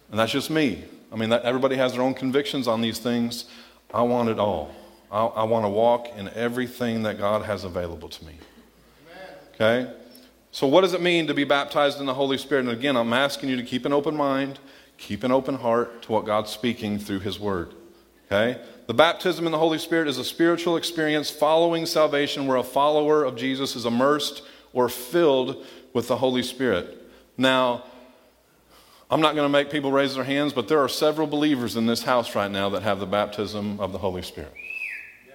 And 0.09 0.19
that's 0.19 0.31
just 0.33 0.49
me. 0.49 0.83
I 1.11 1.15
mean, 1.15 1.29
that, 1.29 1.43
everybody 1.43 1.77
has 1.77 1.93
their 1.93 2.01
own 2.01 2.13
convictions 2.13 2.67
on 2.67 2.81
these 2.81 2.99
things. 2.99 3.45
I 3.93 4.01
want 4.01 4.29
it 4.29 4.39
all. 4.39 4.73
I, 5.11 5.25
I 5.25 5.43
want 5.43 5.65
to 5.65 5.69
walk 5.69 6.09
in 6.17 6.29
everything 6.29 7.03
that 7.03 7.17
God 7.17 7.45
has 7.45 7.63
available 7.63 8.09
to 8.09 8.25
me. 8.25 8.33
Okay? 9.55 9.91
So, 10.51 10.67
what 10.67 10.81
does 10.81 10.93
it 10.93 11.01
mean 11.01 11.27
to 11.27 11.33
be 11.33 11.43
baptized 11.43 11.99
in 11.99 12.05
the 12.05 12.13
Holy 12.13 12.37
Spirit? 12.37 12.61
And 12.61 12.69
again, 12.69 12.95
I'm 12.95 13.13
asking 13.13 13.49
you 13.49 13.55
to 13.57 13.63
keep 13.63 13.85
an 13.85 13.93
open 13.93 14.15
mind, 14.15 14.59
keep 14.97 15.23
an 15.23 15.31
open 15.31 15.55
heart 15.55 16.01
to 16.03 16.11
what 16.11 16.25
God's 16.25 16.51
speaking 16.51 16.99
through 16.99 17.19
His 17.19 17.39
Word. 17.39 17.73
Okay? 18.25 18.61
The 18.87 18.93
baptism 18.93 19.45
in 19.45 19.51
the 19.51 19.57
Holy 19.57 19.77
Spirit 19.77 20.07
is 20.07 20.17
a 20.17 20.23
spiritual 20.23 20.77
experience 20.77 21.29
following 21.29 21.85
salvation 21.85 22.47
where 22.47 22.57
a 22.57 22.63
follower 22.63 23.23
of 23.23 23.35
Jesus 23.35 23.75
is 23.75 23.85
immersed 23.85 24.43
or 24.73 24.89
filled 24.89 25.65
with 25.93 26.07
the 26.07 26.17
Holy 26.17 26.43
Spirit. 26.43 27.03
Now, 27.37 27.83
I'm 29.09 29.21
not 29.21 29.35
going 29.35 29.45
to 29.45 29.49
make 29.49 29.69
people 29.69 29.91
raise 29.91 30.15
their 30.15 30.25
hands, 30.25 30.51
but 30.51 30.67
there 30.67 30.79
are 30.79 30.89
several 30.89 31.27
believers 31.27 31.77
in 31.77 31.85
this 31.85 32.03
house 32.03 32.35
right 32.35 32.51
now 32.51 32.69
that 32.69 32.83
have 32.83 32.99
the 32.99 33.05
baptism 33.05 33.79
of 33.79 33.93
the 33.93 33.97
Holy 33.97 34.21
Spirit, 34.21 34.53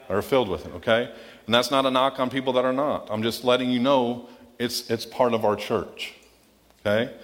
that 0.09 0.15
are 0.15 0.23
filled 0.23 0.49
with 0.49 0.67
it, 0.67 0.73
okay? 0.75 1.11
And 1.47 1.55
that's 1.55 1.71
not 1.71 1.87
a 1.87 1.91
knock 1.91 2.21
on 2.21 2.29
people 2.29 2.53
that 2.55 2.67
are 2.67 2.73
not. 2.73 3.09
I'm 3.11 3.23
just 3.23 3.45
letting 3.45 3.71
you 3.71 3.81
know 3.81 4.29
it's, 4.59 4.91
it's 4.91 5.07
part 5.07 5.33
of 5.33 5.47
our 5.47 5.57
church, 5.57 6.13
okay? 6.81 7.15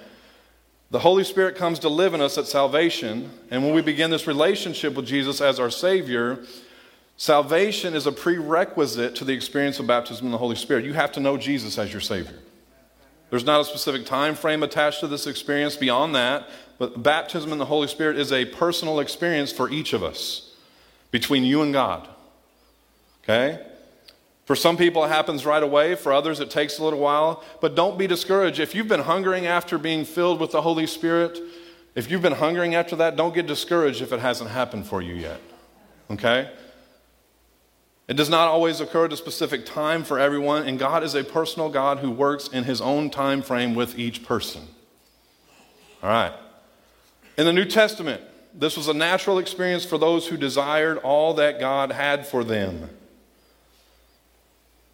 The 0.90 1.00
Holy 1.00 1.22
Spirit 1.22 1.54
comes 1.54 1.80
to 1.80 1.90
live 1.90 2.14
in 2.14 2.22
us 2.22 2.38
at 2.38 2.46
salvation, 2.46 3.30
and 3.50 3.62
when 3.62 3.74
we 3.74 3.82
begin 3.82 4.10
this 4.10 4.26
relationship 4.26 4.94
with 4.94 5.04
Jesus 5.04 5.42
as 5.42 5.60
our 5.60 5.70
Savior, 5.70 6.46
salvation 7.18 7.92
is 7.92 8.06
a 8.06 8.12
prerequisite 8.12 9.14
to 9.16 9.26
the 9.26 9.34
experience 9.34 9.78
of 9.80 9.86
baptism 9.86 10.24
in 10.24 10.32
the 10.32 10.38
Holy 10.38 10.56
Spirit. 10.56 10.86
You 10.86 10.94
have 10.94 11.12
to 11.12 11.20
know 11.20 11.36
Jesus 11.36 11.76
as 11.76 11.92
your 11.92 12.00
Savior. 12.00 12.38
There's 13.30 13.44
not 13.44 13.60
a 13.60 13.64
specific 13.64 14.06
time 14.06 14.34
frame 14.34 14.62
attached 14.62 15.00
to 15.00 15.06
this 15.06 15.26
experience 15.26 15.76
beyond 15.76 16.14
that, 16.14 16.48
but 16.78 17.02
baptism 17.02 17.52
in 17.52 17.58
the 17.58 17.66
Holy 17.66 17.88
Spirit 17.88 18.18
is 18.18 18.32
a 18.32 18.44
personal 18.46 19.00
experience 19.00 19.52
for 19.52 19.68
each 19.70 19.92
of 19.92 20.02
us 20.02 20.54
between 21.10 21.44
you 21.44 21.62
and 21.62 21.72
God. 21.72 22.08
Okay? 23.22 23.64
For 24.46 24.56
some 24.56 24.78
people, 24.78 25.04
it 25.04 25.08
happens 25.08 25.44
right 25.44 25.62
away. 25.62 25.94
For 25.94 26.10
others, 26.10 26.40
it 26.40 26.50
takes 26.50 26.78
a 26.78 26.84
little 26.84 27.00
while. 27.00 27.44
But 27.60 27.74
don't 27.74 27.98
be 27.98 28.06
discouraged. 28.06 28.60
If 28.60 28.74
you've 28.74 28.88
been 28.88 29.00
hungering 29.00 29.46
after 29.46 29.76
being 29.76 30.06
filled 30.06 30.40
with 30.40 30.52
the 30.52 30.62
Holy 30.62 30.86
Spirit, 30.86 31.38
if 31.94 32.10
you've 32.10 32.22
been 32.22 32.32
hungering 32.32 32.74
after 32.74 32.96
that, 32.96 33.16
don't 33.16 33.34
get 33.34 33.46
discouraged 33.46 34.00
if 34.00 34.10
it 34.10 34.20
hasn't 34.20 34.48
happened 34.48 34.86
for 34.86 35.02
you 35.02 35.14
yet. 35.14 35.40
Okay? 36.10 36.50
It 38.08 38.16
does 38.16 38.30
not 38.30 38.48
always 38.48 38.80
occur 38.80 39.04
at 39.04 39.12
a 39.12 39.16
specific 39.18 39.66
time 39.66 40.02
for 40.02 40.18
everyone, 40.18 40.66
and 40.66 40.78
God 40.78 41.04
is 41.04 41.14
a 41.14 41.22
personal 41.22 41.68
God 41.68 41.98
who 41.98 42.10
works 42.10 42.48
in 42.48 42.64
his 42.64 42.80
own 42.80 43.10
time 43.10 43.42
frame 43.42 43.74
with 43.74 43.98
each 43.98 44.24
person. 44.24 44.62
All 46.02 46.08
right. 46.08 46.32
In 47.36 47.44
the 47.44 47.52
New 47.52 47.66
Testament, 47.66 48.22
this 48.54 48.78
was 48.78 48.88
a 48.88 48.94
natural 48.94 49.38
experience 49.38 49.84
for 49.84 49.98
those 49.98 50.26
who 50.26 50.38
desired 50.38 50.96
all 50.98 51.34
that 51.34 51.60
God 51.60 51.92
had 51.92 52.26
for 52.26 52.42
them. 52.42 52.88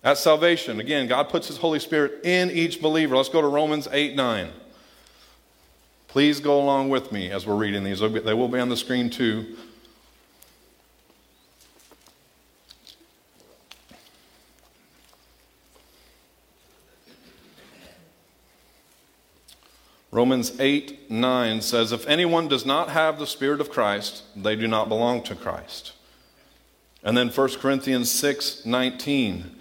At 0.02 0.18
salvation, 0.18 0.80
again, 0.80 1.06
God 1.06 1.28
puts 1.28 1.46
His 1.46 1.58
Holy 1.58 1.78
Spirit 1.78 2.24
in 2.24 2.50
each 2.50 2.82
believer. 2.82 3.16
Let's 3.16 3.28
go 3.28 3.40
to 3.40 3.46
Romans 3.46 3.88
8 3.90 4.16
9. 4.16 4.50
Please 6.08 6.40
go 6.40 6.60
along 6.60 6.90
with 6.90 7.10
me 7.10 7.30
as 7.30 7.46
we're 7.46 7.56
reading 7.56 7.84
these. 7.84 8.00
They 8.00 8.34
will 8.34 8.48
be 8.48 8.58
on 8.58 8.68
the 8.68 8.76
screen 8.76 9.08
too. 9.08 9.56
Romans 20.14 20.52
8 20.60 21.10
9 21.10 21.60
says, 21.60 21.90
If 21.90 22.06
anyone 22.06 22.46
does 22.46 22.64
not 22.64 22.90
have 22.90 23.18
the 23.18 23.26
Spirit 23.26 23.60
of 23.60 23.68
Christ, 23.68 24.22
they 24.36 24.54
do 24.54 24.68
not 24.68 24.88
belong 24.88 25.24
to 25.24 25.34
Christ. 25.34 25.92
And 27.02 27.16
then 27.16 27.30
1 27.30 27.48
Corinthians 27.56 28.12
6 28.12 28.64
19. 28.64 29.56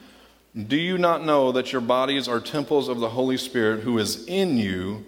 Do 0.67 0.75
you 0.75 0.99
not 0.99 1.25
know 1.25 1.51
that 1.51 1.71
your 1.71 1.81
bodies 1.81 2.27
are 2.27 2.39
temples 2.39 2.87
of 2.87 2.99
the 2.99 3.09
Holy 3.09 3.35
Spirit 3.35 3.79
who 3.79 3.97
is 3.97 4.27
in 4.27 4.59
you, 4.59 5.03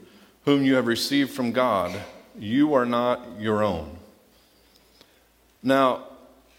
whom 0.45 0.65
you 0.65 0.73
have 0.73 0.87
received 0.87 1.29
from 1.29 1.51
God? 1.51 1.95
You 2.39 2.73
are 2.73 2.85
not 2.87 3.39
your 3.39 3.61
own. 3.61 3.99
Now, 5.61 6.05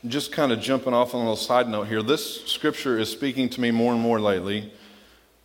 just 0.06 0.30
kind 0.30 0.52
of 0.52 0.60
jumping 0.60 0.94
off 0.94 1.12
on 1.12 1.22
a 1.22 1.24
little 1.24 1.34
side 1.34 1.68
note 1.68 1.88
here, 1.88 2.04
this 2.04 2.46
scripture 2.46 3.00
is 3.00 3.10
speaking 3.10 3.48
to 3.48 3.60
me 3.60 3.72
more 3.72 3.92
and 3.92 4.00
more 4.00 4.20
lately 4.20 4.72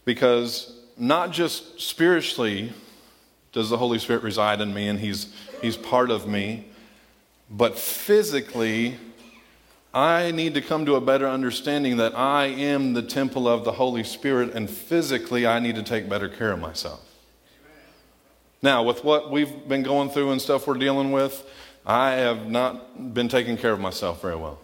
because 0.05 0.77
not 0.95 1.31
just 1.31 1.81
spiritually 1.81 2.71
does 3.51 3.69
the 3.69 3.77
Holy 3.77 3.99
Spirit 3.99 4.23
reside 4.23 4.61
in 4.61 4.73
me 4.73 4.87
and 4.87 4.99
he's, 4.99 5.33
he's 5.61 5.77
part 5.77 6.09
of 6.09 6.27
me, 6.27 6.65
but 7.49 7.77
physically, 7.77 8.97
I 9.93 10.31
need 10.31 10.53
to 10.53 10.61
come 10.61 10.85
to 10.85 10.95
a 10.95 11.01
better 11.01 11.27
understanding 11.27 11.97
that 11.97 12.17
I 12.17 12.45
am 12.45 12.93
the 12.93 13.01
temple 13.01 13.47
of 13.47 13.65
the 13.65 13.73
Holy 13.73 14.05
Spirit, 14.05 14.53
and 14.53 14.69
physically, 14.69 15.45
I 15.45 15.59
need 15.59 15.75
to 15.75 15.83
take 15.83 16.07
better 16.07 16.29
care 16.29 16.53
of 16.53 16.59
myself. 16.59 17.01
Now, 18.61 18.83
with 18.83 19.03
what 19.03 19.31
we've 19.31 19.67
been 19.67 19.83
going 19.83 20.09
through 20.09 20.31
and 20.31 20.41
stuff 20.41 20.65
we're 20.65 20.75
dealing 20.75 21.11
with, 21.11 21.45
I 21.85 22.11
have 22.11 22.49
not 22.49 23.13
been 23.13 23.27
taking 23.27 23.57
care 23.57 23.73
of 23.73 23.79
myself 23.79 24.21
very 24.21 24.35
well. 24.35 24.59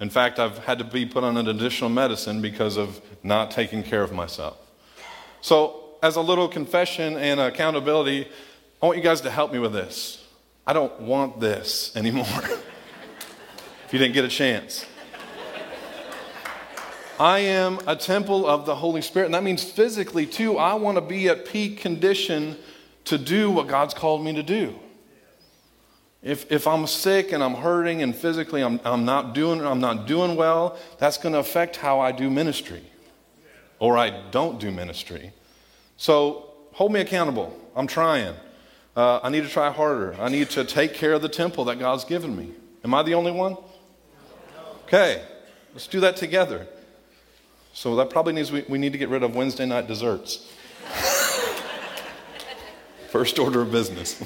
In 0.00 0.10
fact, 0.10 0.40
I've 0.40 0.58
had 0.58 0.78
to 0.78 0.84
be 0.84 1.06
put 1.06 1.22
on 1.22 1.36
an 1.36 1.46
additional 1.46 1.90
medicine 1.90 2.42
because 2.42 2.76
of 2.76 3.00
not 3.22 3.52
taking 3.52 3.84
care 3.84 4.02
of 4.02 4.10
myself. 4.10 4.56
So, 5.42 5.81
as 6.02 6.16
a 6.16 6.20
little 6.20 6.48
confession 6.48 7.16
and 7.16 7.38
accountability, 7.38 8.28
I 8.82 8.86
want 8.86 8.98
you 8.98 9.04
guys 9.04 9.20
to 9.20 9.30
help 9.30 9.52
me 9.52 9.60
with 9.60 9.72
this. 9.72 10.26
I 10.66 10.72
don't 10.72 11.00
want 11.00 11.40
this 11.40 11.96
anymore. 11.96 12.26
if 12.26 13.92
you 13.92 13.98
didn't 13.98 14.14
get 14.14 14.24
a 14.24 14.28
chance. 14.28 14.84
I 17.20 17.40
am 17.40 17.78
a 17.86 17.94
temple 17.94 18.46
of 18.46 18.66
the 18.66 18.74
Holy 18.74 19.00
Spirit. 19.00 19.26
And 19.26 19.34
that 19.34 19.44
means 19.44 19.62
physically, 19.62 20.26
too, 20.26 20.58
I 20.58 20.74
want 20.74 20.96
to 20.96 21.00
be 21.00 21.28
at 21.28 21.46
peak 21.46 21.78
condition 21.78 22.56
to 23.04 23.16
do 23.16 23.50
what 23.50 23.68
God's 23.68 23.94
called 23.94 24.24
me 24.24 24.32
to 24.34 24.42
do. 24.42 24.74
If, 26.20 26.50
if 26.50 26.66
I'm 26.66 26.86
sick 26.86 27.32
and 27.32 27.42
I'm 27.42 27.54
hurting 27.54 28.02
and 28.02 28.14
physically 28.14 28.62
I'm, 28.62 28.80
I'm, 28.84 29.04
not 29.04 29.34
doing, 29.34 29.64
I'm 29.64 29.80
not 29.80 30.06
doing 30.06 30.34
well, 30.36 30.78
that's 30.98 31.18
going 31.18 31.32
to 31.32 31.38
affect 31.38 31.76
how 31.76 32.00
I 32.00 32.10
do 32.12 32.30
ministry 32.30 32.82
or 33.78 33.98
I 33.98 34.10
don't 34.30 34.58
do 34.58 34.70
ministry. 34.70 35.32
So 36.02 36.50
hold 36.72 36.90
me 36.92 36.98
accountable. 36.98 37.56
I'm 37.76 37.86
trying. 37.86 38.34
Uh, 38.96 39.20
I 39.22 39.28
need 39.28 39.44
to 39.44 39.48
try 39.48 39.70
harder. 39.70 40.16
I 40.18 40.28
need 40.30 40.50
to 40.50 40.64
take 40.64 40.94
care 40.94 41.12
of 41.12 41.22
the 41.22 41.28
temple 41.28 41.66
that 41.66 41.78
God's 41.78 42.02
given 42.04 42.36
me. 42.36 42.50
Am 42.82 42.92
I 42.92 43.04
the 43.04 43.14
only 43.14 43.30
one? 43.30 43.56
Okay, 44.82 45.22
let's 45.72 45.86
do 45.86 46.00
that 46.00 46.16
together. 46.16 46.66
So 47.72 47.94
that 47.94 48.10
probably 48.10 48.32
means 48.32 48.50
we, 48.50 48.64
we 48.68 48.78
need 48.78 48.90
to 48.90 48.98
get 48.98 49.10
rid 49.10 49.22
of 49.22 49.36
Wednesday 49.36 49.64
night 49.64 49.86
desserts. 49.86 50.50
First 53.10 53.38
order 53.38 53.60
of 53.60 53.70
business. 53.70 54.20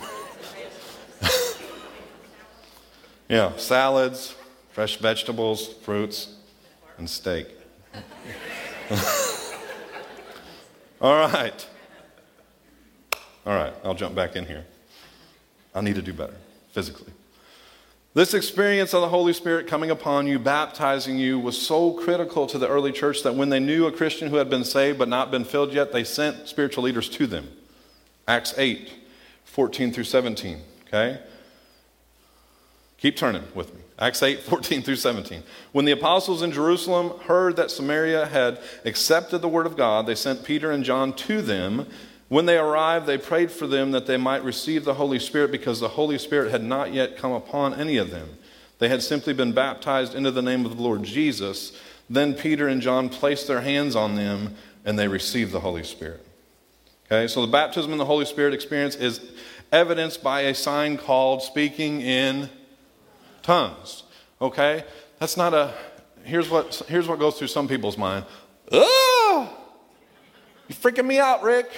yeah, 3.29 3.55
salads, 3.59 4.35
fresh 4.73 4.97
vegetables, 4.97 5.75
fruits, 5.83 6.37
and 6.97 7.11
steak. 7.11 7.49
All 11.01 11.15
right. 11.15 11.69
All 13.45 13.55
right, 13.55 13.73
I'll 13.85 13.94
jump 13.94 14.15
back 14.15 14.35
in 14.35 14.47
here. 14.47 14.65
I 15.75 15.81
need 15.81 15.94
to 15.97 16.03
do 16.03 16.13
better 16.13 16.35
physically. 16.73 17.13
This 18.15 18.33
experience 18.33 18.94
of 18.94 19.03
the 19.03 19.09
Holy 19.09 19.35
Spirit 19.35 19.67
coming 19.67 19.90
upon 19.90 20.27
you, 20.27 20.38
baptizing 20.38 21.19
you, 21.19 21.38
was 21.38 21.61
so 21.61 21.92
critical 21.92 22.47
to 22.47 22.57
the 22.57 22.67
early 22.67 22.90
church 22.90 23.23
that 23.25 23.35
when 23.35 23.51
they 23.51 23.61
knew 23.61 23.87
a 23.87 23.92
Christian 23.92 24.31
who 24.31 24.37
had 24.37 24.49
been 24.49 24.65
saved 24.65 24.99
but 24.99 25.09
not 25.09 25.31
been 25.31 25.44
filled 25.44 25.75
yet, 25.75 25.92
they 25.92 26.03
sent 26.03 26.49
spiritual 26.49 26.83
leaders 26.83 27.11
to 27.11 27.27
them. 27.27 27.49
Acts 28.27 28.55
8, 28.57 28.90
14 29.44 29.92
through 29.92 30.05
17. 30.05 30.61
Okay? 30.88 31.21
Keep 33.07 33.15
turning 33.15 33.44
with 33.54 33.73
me. 33.73 33.83
Acts 34.00 34.21
8, 34.21 34.40
14 34.40 34.83
through 34.83 34.96
17. 34.96 35.44
When 35.71 35.85
the 35.85 35.92
apostles 35.92 36.42
in 36.42 36.50
Jerusalem 36.50 37.17
heard 37.21 37.54
that 37.54 37.71
Samaria 37.71 38.27
had 38.27 38.59
accepted 38.85 39.38
the 39.38 39.48
word 39.48 39.65
of 39.65 39.77
God, 39.77 40.09
they 40.09 40.17
sent 40.17 40.42
Peter 40.42 40.73
and 40.73 40.83
John 40.83 41.13
to 41.13 41.40
them. 41.40 41.87
When 42.27 42.46
they 42.46 42.59
arrived, 42.59 43.07
they 43.07 43.17
prayed 43.17 43.52
for 43.52 43.69
them 43.69 43.92
that 43.92 44.07
they 44.07 44.17
might 44.17 44.42
receive 44.42 44.85
the 44.85 44.94
Holy 44.94 45.21
Spirit 45.21 45.52
because 45.52 45.79
the 45.79 45.90
Holy 45.90 46.19
Spirit 46.19 46.50
had 46.50 46.65
not 46.65 46.92
yet 46.92 47.17
come 47.17 47.31
upon 47.31 47.75
any 47.75 47.96
of 47.96 48.11
them. 48.11 48.38
They 48.81 48.88
had 48.88 49.04
simply 49.04 49.33
been 49.33 49.52
baptized 49.52 50.17
into 50.17 50.33
the 50.33 50.42
name 50.42 50.67
of 50.67 50.77
the 50.77 50.83
Lord 50.83 51.04
Jesus. 51.04 51.81
Then 52.11 52.35
Peter 52.35 52.67
and 52.67 52.83
John 52.83 53.09
placed 53.09 53.46
their 53.46 53.61
hands 53.61 53.94
on 53.94 54.17
them 54.17 54.57
and 54.85 54.98
they 54.98 55.07
received 55.07 55.52
the 55.52 55.61
Holy 55.61 55.85
Spirit. 55.85 56.27
Okay, 57.07 57.29
so 57.29 57.40
the 57.40 57.52
baptism 57.52 57.92
in 57.92 57.98
the 57.98 58.04
Holy 58.04 58.25
Spirit 58.25 58.52
experience 58.52 58.96
is 58.96 59.21
evidenced 59.71 60.25
by 60.25 60.40
a 60.40 60.54
sign 60.57 60.98
called 60.98 61.40
speaking 61.40 62.00
in 62.00 62.50
tongues. 63.47 64.03
Okay? 64.40 64.85
That's 65.19 65.37
not 65.37 65.55
a 65.55 65.73
here's 66.25 66.51
what 66.51 66.83
here's 66.88 67.09
what 67.09 67.19
goes 67.19 67.38
through 67.38 67.49
some 67.49 67.69
people's 67.69 67.97
mind. 67.97 68.27
Oh, 68.73 69.57
you 70.69 70.75
freaking 70.75 71.07
me 71.07 71.19
out, 71.19 71.42
Rick. 71.42 71.71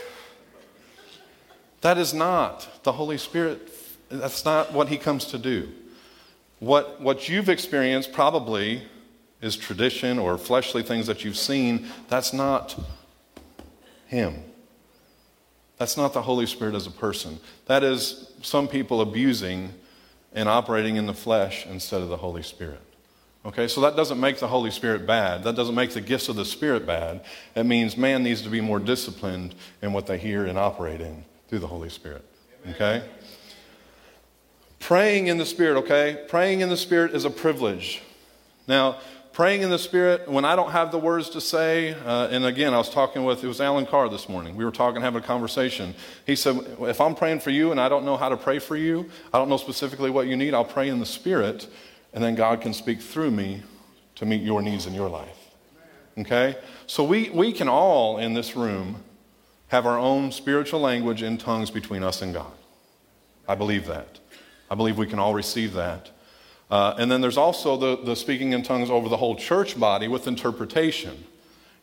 That 1.83 1.99
is 1.99 2.13
not 2.13 2.83
the 2.83 2.93
Holy 2.93 3.19
Spirit. 3.19 3.71
That's 4.09 4.45
not 4.45 4.73
what 4.73 4.89
he 4.89 4.97
comes 4.97 5.27
to 5.27 5.39
do. 5.39 5.69
What, 6.59 7.01
what 7.01 7.29
you've 7.29 7.49
experienced 7.49 8.13
probably 8.13 8.83
is 9.41 9.57
tradition 9.57 10.19
or 10.19 10.37
fleshly 10.39 10.83
things 10.83 11.07
that 11.07 11.25
you've 11.25 11.37
seen. 11.37 11.87
That's 12.09 12.33
not 12.33 12.77
him. 14.07 14.43
That's 15.77 15.97
not 15.97 16.13
the 16.15 16.23
Holy 16.23 16.47
Spirit 16.47 16.75
as 16.75 16.89
a 16.89 16.91
person. 16.91 17.39
That 17.67 17.85
is 17.85 18.33
some 18.43 18.67
people 18.67 19.01
abusing 19.01 19.73
and 20.33 20.49
operating 20.49 20.97
in 20.97 21.07
the 21.07 21.15
flesh 21.15 21.67
instead 21.67 22.03
of 22.03 22.09
the 22.09 22.17
Holy 22.17 22.43
Spirit. 22.43 22.81
Okay, 23.47 23.69
so 23.69 23.81
that 23.81 23.97
doesn't 23.97 24.21
make 24.21 24.39
the 24.39 24.49
Holy 24.49 24.71
Spirit 24.71 25.07
bad. 25.07 25.45
That 25.45 25.57
doesn't 25.57 25.75
make 25.75 25.91
the 25.91 26.01
gifts 26.01 26.29
of 26.29 26.37
the 26.37 26.45
Spirit 26.45 26.87
bad. 26.87 27.25
It 27.55 27.65
means 27.65 27.97
man 27.97 28.23
needs 28.23 28.43
to 28.43 28.51
be 28.51 28.61
more 28.61 28.79
disciplined 28.79 29.55
in 29.81 29.93
what 29.93 30.07
they 30.07 30.19
hear 30.19 30.45
and 30.45 30.59
operate 30.59 31.01
in 31.01 31.25
through 31.49 31.61
the 31.61 31.67
Holy 31.67 31.89
Spirit. 31.89 32.25
Okay? 32.71 33.03
Praying 34.81 35.29
in 35.29 35.39
the 35.39 35.47
Spirit, 35.47 35.79
okay? 35.79 36.25
Praying 36.29 36.61
in 36.61 36.69
the 36.69 36.77
Spirit 36.77 37.15
is 37.15 37.25
a 37.25 37.31
privilege. 37.31 38.03
Now, 38.67 38.99
praying 39.39 39.63
in 39.63 39.71
the 39.71 39.79
Spirit, 39.79 40.29
when 40.29 40.45
I 40.45 40.57
don't 40.57 40.73
have 40.73 40.91
the 40.91 40.99
words 40.99 41.31
to 41.31 41.41
say, 41.41 41.95
uh, 41.95 42.27
and 42.27 42.45
again, 42.45 42.75
I 42.75 42.79
was 42.79 42.91
talking 42.91 43.23
with, 43.23 43.45
it 43.45 43.47
was 43.47 43.61
Alan 43.61 43.87
Carr 43.87 44.09
this 44.09 44.29
morning. 44.29 44.57
We 44.57 44.65
were 44.65 44.73
talking, 44.73 45.01
having 45.01 45.23
a 45.23 45.25
conversation. 45.25 45.95
He 46.27 46.35
said, 46.35 46.59
if 46.81 47.01
I'm 47.01 47.15
praying 47.15 47.39
for 47.39 47.51
you 47.51 47.71
and 47.71 47.81
I 47.81 47.89
don't 47.89 48.05
know 48.05 48.17
how 48.17 48.31
to 48.31 48.37
pray 48.37 48.59
for 48.59 48.75
you, 48.75 49.09
I 49.33 49.39
don't 49.39 49.49
know 49.49 49.57
specifically 49.57 50.11
what 50.11 50.27
you 50.27 50.37
need, 50.37 50.55
I'll 50.55 50.65
pray 50.65 50.89
in 50.89 50.99
the 50.99 51.07
Spirit, 51.07 51.69
and 52.13 52.25
then 52.25 52.35
God 52.35 52.61
can 52.61 52.75
speak 52.75 53.01
through 53.01 53.31
me 53.31 53.63
to 54.17 54.27
meet 54.27 54.43
your 54.43 54.61
needs 54.61 54.87
in 54.87 54.93
your 54.93 55.09
life. 55.09 55.39
Okay? 56.19 56.57
So 56.89 57.05
we, 57.05 57.31
we 57.31 57.53
can 57.53 57.69
all 57.69 58.19
in 58.19 58.35
this 58.35 58.57
room 58.57 59.05
have 59.69 59.87
our 59.87 60.01
own 60.01 60.33
spiritual 60.33 60.81
language 60.81 61.23
in 61.23 61.39
tongues 61.39 61.71
between 61.71 62.03
us 62.03 62.23
and 62.23 62.35
God. 62.35 62.51
I 63.47 63.55
believe 63.55 63.87
that. 63.87 64.19
I 64.69 64.75
believe 64.75 64.99
we 64.99 65.07
can 65.07 65.21
all 65.21 65.33
receive 65.33 65.75
that. 65.75 66.11
Uh, 66.71 66.95
and 66.99 67.11
then 67.11 67.21
there's 67.21 67.39
also 67.39 67.77
the, 67.77 67.97
the 68.05 68.15
speaking 68.15 68.53
in 68.53 68.63
tongues 68.63 68.91
over 68.91 69.09
the 69.09 69.17
whole 69.17 69.37
church 69.37 69.79
body 69.79 70.07
with 70.07 70.27
interpretation. 70.27 71.25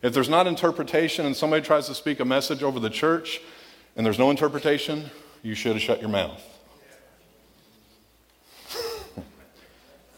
If 0.02 0.14
there's 0.14 0.28
not 0.28 0.46
interpretation 0.46 1.26
and 1.26 1.34
somebody 1.34 1.64
tries 1.64 1.86
to 1.88 1.94
speak 1.94 2.20
a 2.20 2.24
message 2.24 2.62
over 2.62 2.78
the 2.78 2.90
church 2.90 3.40
and 3.96 4.06
there's 4.06 4.18
no 4.18 4.30
interpretation, 4.30 5.10
you 5.42 5.54
should 5.54 5.72
have 5.72 5.82
shut 5.82 6.00
your 6.00 6.10
mouth. 6.10 6.40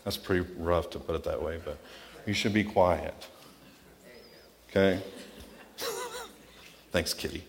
That's 0.04 0.18
pretty 0.18 0.46
rough 0.58 0.90
to 0.90 0.98
put 0.98 1.16
it 1.16 1.24
that 1.24 1.42
way, 1.42 1.58
but 1.64 1.78
you 2.26 2.34
should 2.34 2.52
be 2.52 2.64
quiet. 2.64 3.14
Okay? 4.68 5.00
Thanks, 6.92 7.14
Kitty. 7.14 7.44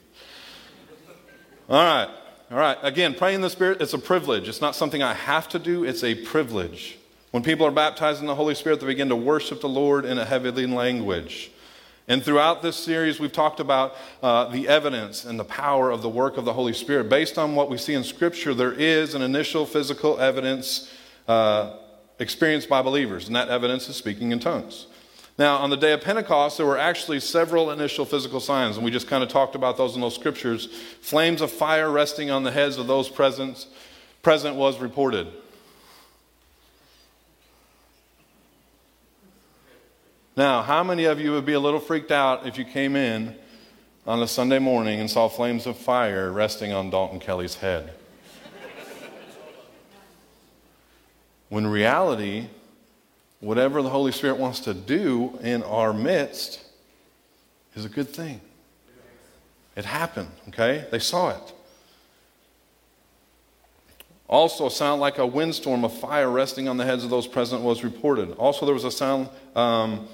All 1.68 1.84
right. 1.84 2.10
All 2.50 2.58
right. 2.58 2.78
Again, 2.82 3.14
praying 3.14 3.36
in 3.36 3.42
the 3.42 3.50
Spirit, 3.50 3.82
it's 3.82 3.94
a 3.94 4.00
privilege. 4.00 4.48
It's 4.48 4.62
not 4.62 4.76
something 4.76 5.04
I 5.04 5.14
have 5.14 5.50
to 5.50 5.60
do, 5.60 5.84
it's 5.84 6.04
a 6.04 6.16
privilege. 6.16 6.98
When 7.32 7.44
people 7.44 7.66
are 7.66 7.72
baptized 7.72 8.22
in 8.22 8.28
the 8.28 8.36
Holy 8.36 8.56
Spirit, 8.56 8.80
they 8.80 8.88
begin 8.88 9.10
to 9.10 9.16
worship 9.16 9.62
the 9.62 9.70
Lord 9.70 10.06
in 10.06 10.18
a 10.18 10.26
heavenly 10.26 10.66
language. 10.66 11.52
And 12.08 12.24
throughout 12.24 12.64
this 12.64 12.76
series, 12.76 13.20
we've 13.20 13.32
talked 13.32 13.60
about 13.60 13.96
uh, 14.24 14.46
the 14.46 14.68
evidence 14.68 15.26
and 15.26 15.40
the 15.40 15.44
power 15.44 15.92
of 15.92 16.02
the 16.02 16.10
work 16.10 16.38
of 16.38 16.46
the 16.46 16.54
Holy 16.54 16.74
Spirit. 16.74 17.08
Based 17.08 17.38
on 17.38 17.54
what 17.54 17.70
we 17.70 17.78
see 17.78 17.94
in 17.94 18.04
Scripture, 18.04 18.56
there 18.56 18.74
is 18.74 19.14
an 19.14 19.22
initial 19.22 19.68
physical 19.68 20.20
evidence 20.20 20.92
uh, 21.28 21.76
experienced 22.18 22.68
by 22.68 22.82
believers, 22.82 23.28
and 23.28 23.36
that 23.36 23.50
evidence 23.50 23.88
is 23.88 23.96
speaking 23.96 24.32
in 24.32 24.40
tongues. 24.40 24.88
Now, 25.38 25.58
on 25.58 25.70
the 25.70 25.78
day 25.78 25.94
of 25.94 26.02
Pentecost, 26.02 26.58
there 26.58 26.66
were 26.66 26.80
actually 26.80 27.20
several 27.20 27.70
initial 27.70 28.06
physical 28.06 28.40
signs, 28.40 28.76
and 28.76 28.84
we 28.84 28.90
just 28.90 29.08
kind 29.08 29.24
of 29.24 29.30
talked 29.30 29.54
about 29.54 29.78
those 29.78 29.94
in 29.94 30.02
those 30.02 30.16
scriptures. 30.16 30.66
Flames 31.02 31.42
of 31.42 31.52
fire 31.52 31.92
resting 31.92 32.32
on 32.32 32.42
the 32.42 32.52
heads 32.52 32.78
of 32.78 32.88
those 32.88 33.08
present, 33.08 33.68
present 34.24 34.56
was 34.56 34.80
reported. 34.80 35.28
Now, 40.40 40.62
how 40.62 40.86
many 40.86 41.04
of 41.04 41.20
you 41.20 41.34
would 41.34 41.46
be 41.46 41.52
a 41.52 41.60
little 41.60 41.82
freaked 41.82 42.14
out 42.14 42.48
if 42.48 42.58
you 42.58 42.64
came 42.64 42.96
in 42.96 43.36
on 44.08 44.24
a 44.24 44.28
Sunday 44.28 44.58
morning 44.58 45.02
and 45.02 45.12
saw 45.12 45.28
flames 45.28 45.68
of 45.68 45.76
fire 45.76 46.32
resting 46.32 46.72
on 46.72 46.90
Dalton 46.90 47.20
Kelly's 47.20 47.56
head? 47.56 47.94
when 51.50 51.68
reality, 51.68 52.48
whatever 53.42 53.82
the 53.82 53.90
Holy 53.90 54.14
Spirit 54.14 54.38
wants 54.38 54.62
to 54.62 54.74
do 54.74 55.38
in 55.42 55.62
our 55.64 55.92
midst 55.92 56.64
is 57.76 57.84
a 57.84 57.90
good 57.90 58.08
thing. 58.08 58.40
It 59.76 59.84
happened, 59.84 60.32
okay? 60.48 60.88
They 60.90 61.00
saw 61.00 61.32
it. 61.32 61.54
Also, 64.30 64.68
a 64.68 64.72
sound 64.72 65.02
like 65.02 65.18
a 65.18 65.28
windstorm 65.28 65.84
of 65.84 65.92
fire 66.00 66.30
resting 66.30 66.70
on 66.70 66.78
the 66.78 66.86
heads 66.86 67.04
of 67.04 67.10
those 67.10 67.28
present 67.28 67.62
was 67.62 67.84
reported. 67.84 68.32
Also, 68.38 68.66
there 68.66 68.76
was 68.76 68.86
a 68.86 68.92
sound, 68.92 69.28
um, 69.54 70.08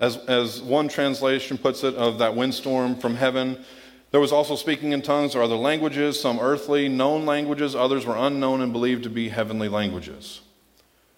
as, 0.00 0.16
as 0.26 0.60
one 0.62 0.88
translation 0.88 1.58
puts 1.58 1.84
it, 1.84 1.94
of 1.94 2.18
that 2.18 2.34
windstorm 2.34 2.96
from 2.96 3.14
heaven. 3.14 3.62
There 4.10 4.20
was 4.20 4.32
also 4.32 4.56
speaking 4.56 4.92
in 4.92 5.02
tongues 5.02 5.36
or 5.36 5.42
other 5.42 5.56
languages, 5.56 6.20
some 6.20 6.40
earthly, 6.40 6.88
known 6.88 7.26
languages, 7.26 7.76
others 7.76 8.06
were 8.06 8.16
unknown 8.16 8.60
and 8.60 8.72
believed 8.72 9.04
to 9.04 9.10
be 9.10 9.28
heavenly 9.28 9.68
languages. 9.68 10.40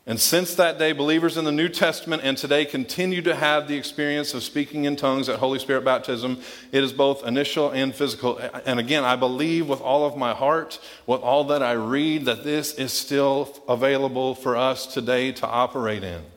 And 0.05 0.19
since 0.19 0.57
that 0.57 0.81
day, 0.81 0.91
believers 0.91 1.37
in 1.37 1.45
the 1.45 1.53
New 1.53 1.69
Testament 1.69 2.23
and 2.25 2.37
today 2.37 2.65
continue 2.65 3.23
to 3.23 3.37
have 3.37 3.69
the 3.69 3.77
experience 3.77 4.35
of 4.35 4.43
speaking 4.43 4.85
in 4.85 4.97
tongues 4.97 5.29
at 5.29 5.39
Holy 5.39 5.61
Spirit 5.61 5.85
baptism. 5.85 6.41
It 6.73 6.83
is 6.83 6.93
both 6.93 7.25
initial 7.25 7.71
and 7.71 7.95
physical. 7.95 8.39
And 8.67 8.81
again, 8.81 9.05
I 9.05 9.15
believe 9.15 9.69
with 9.69 9.81
all 9.81 10.05
of 10.05 10.17
my 10.17 10.35
heart, 10.35 10.81
with 11.07 11.21
all 11.21 11.45
that 11.45 11.63
I 11.63 11.73
read, 11.73 12.25
that 12.25 12.43
this 12.43 12.75
is 12.75 12.93
still 12.93 13.57
available 13.69 14.35
for 14.35 14.57
us 14.57 14.93
today 14.93 15.31
to 15.33 15.47
operate 15.47 16.03
in. 16.03 16.32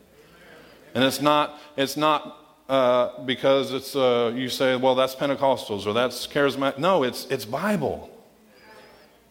And 0.96 1.04
it's 1.04 1.22
not, 1.22 1.60
it's 1.78 1.96
not 1.96 2.38
uh, 2.68 3.22
because 3.26 3.72
it's, 3.72 3.96
uh, 3.96 4.34
you 4.34 4.50
say, 4.50 4.76
well, 4.76 4.96
that's 4.96 5.14
Pentecostals 5.14 5.86
or 5.86 5.94
that's 5.94 6.26
charismatic. 6.26 6.80
No, 6.80 7.04
it's, 7.04 7.26
it's 7.28 7.46
Bible. 7.46 8.10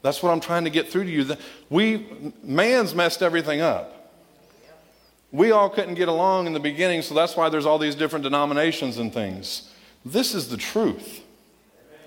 That's 0.02 0.22
what 0.22 0.30
I'm 0.30 0.40
trying 0.40 0.64
to 0.64 0.70
get 0.70 0.88
through 0.88 1.04
to 1.04 1.10
you. 1.10 1.36
We, 1.70 2.06
man's 2.44 2.94
messed 2.94 3.22
everything 3.22 3.60
up 3.60 3.94
we 5.34 5.50
all 5.50 5.68
couldn't 5.68 5.94
get 5.94 6.06
along 6.06 6.46
in 6.46 6.52
the 6.52 6.60
beginning, 6.60 7.02
so 7.02 7.12
that's 7.12 7.36
why 7.36 7.48
there's 7.48 7.66
all 7.66 7.76
these 7.76 7.96
different 7.96 8.22
denominations 8.22 8.98
and 8.98 9.12
things. 9.12 9.68
This 10.04 10.32
is 10.32 10.48
the 10.48 10.56
truth. 10.56 11.24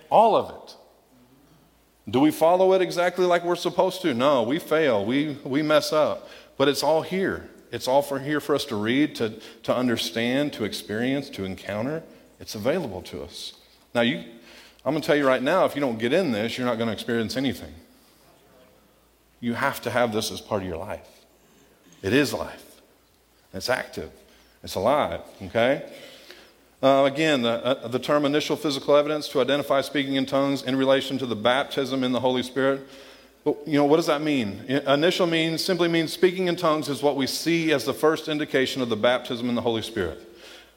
All 0.10 0.38
of 0.38 0.50
it. 0.50 0.76
Do 2.10 2.22
we 2.22 2.32
follow 2.32 2.72
it 2.72 2.82
exactly 2.82 3.26
like 3.26 3.44
we're 3.44 3.58
supposed 3.58 4.02
to? 4.04 4.14
No, 4.14 4.44
we 4.44 4.60
fail. 4.60 5.04
We, 5.04 5.38
we 5.44 5.62
mess 5.62 5.92
up. 5.92 6.30
But 6.56 6.70
it's 6.70 6.84
all 6.84 7.02
here. 7.02 7.50
It's 7.72 7.88
all 7.88 8.02
for 8.02 8.20
here 8.20 8.40
for 8.40 8.56
us 8.56 8.66
to 8.66 8.76
read, 8.76 9.16
to, 9.16 9.34
to 9.64 9.76
understand, 9.76 10.54
to 10.54 10.64
experience, 10.64 11.30
to 11.32 11.44
encounter. 11.44 12.04
It's 12.40 12.56
available 12.56 13.02
to 13.04 13.24
us. 13.24 13.54
Now, 13.94 14.02
you, 14.02 14.24
I'm 14.86 14.94
going 14.94 15.02
to 15.02 15.06
tell 15.06 15.16
you 15.16 15.28
right 15.28 15.44
now 15.44 15.66
if 15.66 15.76
you 15.76 15.82
don't 15.82 16.00
get 16.00 16.14
in 16.14 16.32
this, 16.32 16.58
you're 16.58 16.68
not 16.68 16.78
going 16.78 16.88
to 16.88 16.94
experience 16.94 17.36
anything. 17.36 17.74
You 19.40 19.54
have 19.54 19.82
to 19.82 19.90
have 19.90 20.14
this 20.14 20.32
as 20.32 20.42
part 20.42 20.62
of 20.62 20.68
your 20.68 20.78
life. 20.78 21.08
It 22.02 22.14
is 22.14 22.34
life. 22.34 22.64
It's 23.54 23.70
active, 23.70 24.12
it's 24.64 24.76
alive, 24.76 25.22
okay? 25.42 25.90
Uh, 26.84 27.10
again, 27.12 27.42
the, 27.42 27.66
uh, 27.66 27.88
the 27.88 27.98
term 27.98 28.24
initial 28.24 28.56
physical 28.56 28.96
evidence 28.96 29.28
to 29.30 29.42
identify 29.42 29.82
speaking 29.82 30.14
in 30.14 30.26
tongues 30.26 30.62
in 30.62 30.76
relation 30.76 31.18
to 31.18 31.26
the 31.26 31.36
baptism 31.36 32.04
in 32.04 32.12
the 32.12 32.20
Holy 32.20 32.44
Spirit. 32.44 32.88
You 33.48 33.78
know, 33.78 33.86
what 33.86 33.96
does 33.96 34.08
that 34.08 34.22
mean? 34.22 34.66
Initial 34.68 35.26
means 35.26 35.64
simply 35.64 35.88
means 35.88 36.12
speaking 36.12 36.48
in 36.48 36.58
tongues 36.58 36.90
is 36.90 37.02
what 37.02 37.16
we 37.16 37.28
see 37.28 37.72
as 37.72 37.86
the 37.86 37.94
first 37.94 38.28
indication 38.28 38.82
of 38.82 38.90
the 38.90 38.98
baptism 38.98 39.48
in 39.48 39.56
the 39.56 39.62
Holy 39.62 39.82
Spirit. 39.82 40.22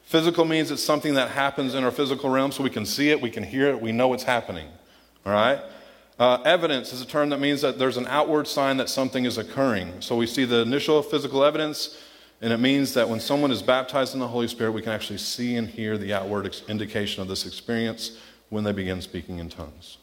Physical 0.05 0.45
means 0.45 0.71
it's 0.71 0.83
something 0.83 1.15
that 1.15 1.31
happens 1.31 1.75
in 1.75 1.83
our 1.83 1.91
physical 1.91 2.31
realm, 2.31 2.53
so 2.53 2.63
we 2.63 2.71
can 2.71 2.87
see 2.87 3.11
it, 3.11 3.21
we 3.21 3.31
can 3.31 3.43
hear 3.43 3.69
it, 3.69 3.81
we 3.81 3.91
know 3.91 4.13
it's 4.13 4.23
happening. 4.23 4.69
All 5.27 5.33
right? 5.33 5.61
Uh, 6.19 6.43
evidence 6.45 6.93
is 6.93 7.01
a 7.01 7.07
term 7.07 7.31
that 7.31 7.41
means 7.41 7.61
that 7.63 7.79
there's 7.79 7.97
an 7.97 8.07
outward 8.07 8.47
sign 8.47 8.77
that 8.77 8.89
something 8.89 9.25
is 9.25 9.39
occurring. 9.39 10.01
So 10.01 10.17
we 10.17 10.27
see 10.27 10.45
the 10.45 10.63
initial 10.63 11.03
physical 11.03 11.43
evidence, 11.43 11.99
and 12.41 12.53
it 12.53 12.59
means 12.59 12.95
that 12.95 13.09
when 13.09 13.21
someone 13.21 13.51
is 13.51 13.63
baptized 13.63 14.15
in 14.15 14.21
the 14.21 14.29
Holy 14.29 14.47
Spirit, 14.47 14.73
we 14.73 14.83
can 14.83 14.93
actually 14.93 15.19
see 15.19 15.57
and 15.57 15.67
hear 15.67 15.99
the 15.99 16.13
outward 16.13 16.47
ex- 16.47 16.63
indication 16.69 17.23
of 17.23 17.29
this 17.29 17.47
experience 17.47 18.17
when 18.49 18.63
they 18.63 18.73
begin 18.73 19.01
speaking 19.01 19.39
in 19.39 19.49
tongues. 19.49 19.97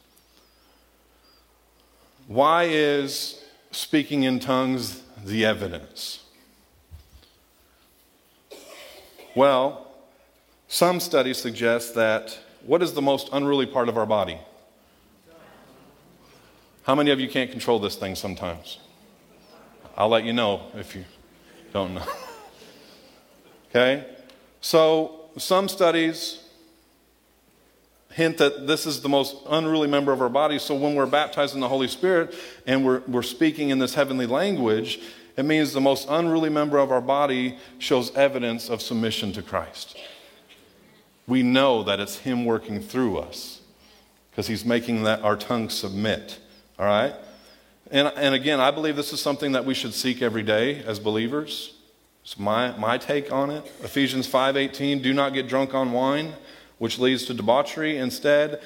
Why 2.28 2.64
is 2.66 3.42
speaking 3.72 4.24
in 4.24 4.40
tongues 4.40 5.02
the 5.24 5.46
evidence? 5.46 6.26
Well, 9.34 9.88
some 10.68 11.00
studies 11.00 11.38
suggest 11.38 11.96
that 11.96 12.38
what 12.66 12.84
is 12.84 12.94
the 12.94 13.02
most 13.02 13.30
unruly 13.32 13.66
part 13.66 13.88
of 13.88 13.98
our 13.98 14.06
body? 14.06 14.40
How 16.84 16.96
many 16.96 17.12
of 17.12 17.20
you 17.22 17.30
can't 17.30 17.50
control 17.50 17.80
this 17.80 17.96
thing 17.96 18.14
sometimes? 18.16 18.80
I'll 19.96 20.10
let 20.10 20.26
you 20.26 20.34
know 20.34 20.64
if 20.76 20.96
you 20.96 21.06
don't 21.72 21.94
know. 21.94 22.08
okay? 23.70 24.06
So, 24.60 25.30
some 25.38 25.70
studies 25.70 26.47
hint 28.18 28.40
that 28.40 28.66
this 28.66 28.88
is 28.88 29.02
the 29.02 29.10
most 29.10 29.36
unruly 29.48 29.88
member 29.88 30.12
of 30.12 30.24
our 30.24 30.30
body. 30.30 30.58
So, 30.58 30.74
when 30.74 30.96
we're 30.96 31.06
baptized 31.06 31.54
in 31.54 31.62
the 31.62 31.70
Holy 31.70 31.88
Spirit 31.88 32.34
and 32.66 32.84
we're, 32.84 33.02
we're 33.08 33.22
speaking 33.22 33.70
in 33.70 33.78
this 33.78 33.94
heavenly 33.94 34.26
language, 34.26 35.00
it 35.38 35.46
means 35.46 35.72
the 35.72 35.82
most 35.82 36.08
unruly 36.10 36.50
member 36.50 36.80
of 36.80 36.92
our 36.92 37.00
body 37.00 37.60
shows 37.78 38.14
evidence 38.16 38.70
of 38.70 38.82
submission 38.82 39.34
to 39.34 39.44
Christ. 39.44 39.96
We 41.28 41.44
know 41.44 41.84
that 41.84 42.00
it's 42.00 42.18
Him 42.18 42.44
working 42.44 42.82
through 42.82 43.20
us 43.20 43.62
because 44.32 44.48
He's 44.48 44.66
making 44.66 45.04
that 45.04 45.22
our 45.22 45.38
tongue 45.38 45.70
submit. 45.70 46.40
All 46.80 46.88
right? 46.88 47.14
And, 47.92 48.12
and 48.16 48.34
again, 48.34 48.60
I 48.60 48.72
believe 48.72 48.96
this 48.96 49.14
is 49.14 49.22
something 49.22 49.52
that 49.52 49.64
we 49.64 49.76
should 49.76 49.94
seek 49.94 50.24
every 50.24 50.44
day 50.44 50.84
as 50.84 51.00
believers. 51.00 51.76
It's 52.24 52.40
my, 52.40 52.76
my 52.78 52.98
take 52.98 53.32
on 53.32 53.52
it. 53.52 53.64
Ephesians 53.84 54.28
5:18, 54.28 55.04
do 55.04 55.14
not 55.14 55.36
get 55.36 55.48
drunk 55.48 55.76
on 55.76 55.92
wine, 55.92 56.34
which 56.78 57.00
leads 57.00 57.26
to 57.26 57.34
debauchery. 57.34 57.98
Instead, 57.98 58.62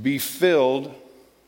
be 0.00 0.18
filled 0.18 0.94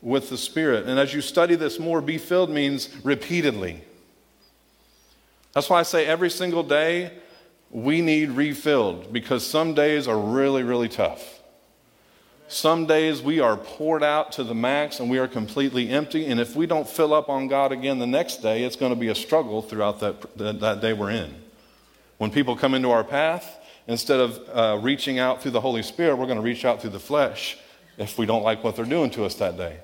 with 0.01 0.29
the 0.29 0.37
Spirit. 0.37 0.85
And 0.85 0.99
as 0.99 1.13
you 1.13 1.21
study 1.21 1.55
this 1.55 1.79
more, 1.79 2.01
be 2.01 2.17
filled 2.17 2.49
means 2.49 2.89
repeatedly. 3.03 3.83
That's 5.53 5.69
why 5.69 5.79
I 5.79 5.83
say 5.83 6.05
every 6.05 6.29
single 6.29 6.63
day 6.63 7.11
we 7.71 8.01
need 8.01 8.31
refilled 8.31 9.11
because 9.11 9.45
some 9.45 9.73
days 9.73 10.07
are 10.07 10.17
really, 10.17 10.63
really 10.63 10.89
tough. 10.89 11.41
Some 12.47 12.85
days 12.85 13.21
we 13.23 13.39
are 13.39 13.57
poured 13.57 14.03
out 14.03 14.33
to 14.33 14.43
the 14.43 14.53
max 14.53 14.99
and 14.99 15.09
we 15.09 15.17
are 15.17 15.27
completely 15.27 15.89
empty. 15.89 16.27
And 16.27 16.39
if 16.39 16.55
we 16.55 16.67
don't 16.67 16.87
fill 16.87 17.13
up 17.13 17.27
on 17.27 17.47
God 17.47 17.71
again 17.71 17.97
the 17.97 18.05
next 18.05 18.37
day, 18.37 18.63
it's 18.63 18.75
going 18.75 18.93
to 18.93 18.99
be 18.99 19.07
a 19.07 19.15
struggle 19.15 19.63
throughout 19.63 19.99
that, 20.01 20.37
that, 20.37 20.59
that 20.59 20.81
day 20.81 20.93
we're 20.93 21.09
in. 21.09 21.33
When 22.17 22.29
people 22.29 22.55
come 22.55 22.75
into 22.75 22.91
our 22.91 23.03
path, 23.03 23.59
instead 23.87 24.19
of 24.19 24.39
uh, 24.51 24.79
reaching 24.81 25.19
out 25.19 25.41
through 25.41 25.51
the 25.51 25.61
Holy 25.61 25.83
Spirit, 25.83 26.15
we're 26.15 26.25
going 26.25 26.37
to 26.37 26.43
reach 26.43 26.65
out 26.65 26.81
through 26.81 26.91
the 26.91 26.99
flesh 26.99 27.57
if 27.97 28.17
we 28.17 28.25
don't 28.25 28.43
like 28.43 28.63
what 28.63 28.75
they're 28.75 28.85
doing 28.85 29.09
to 29.11 29.25
us 29.25 29.35
that 29.35 29.57
day. 29.57 29.79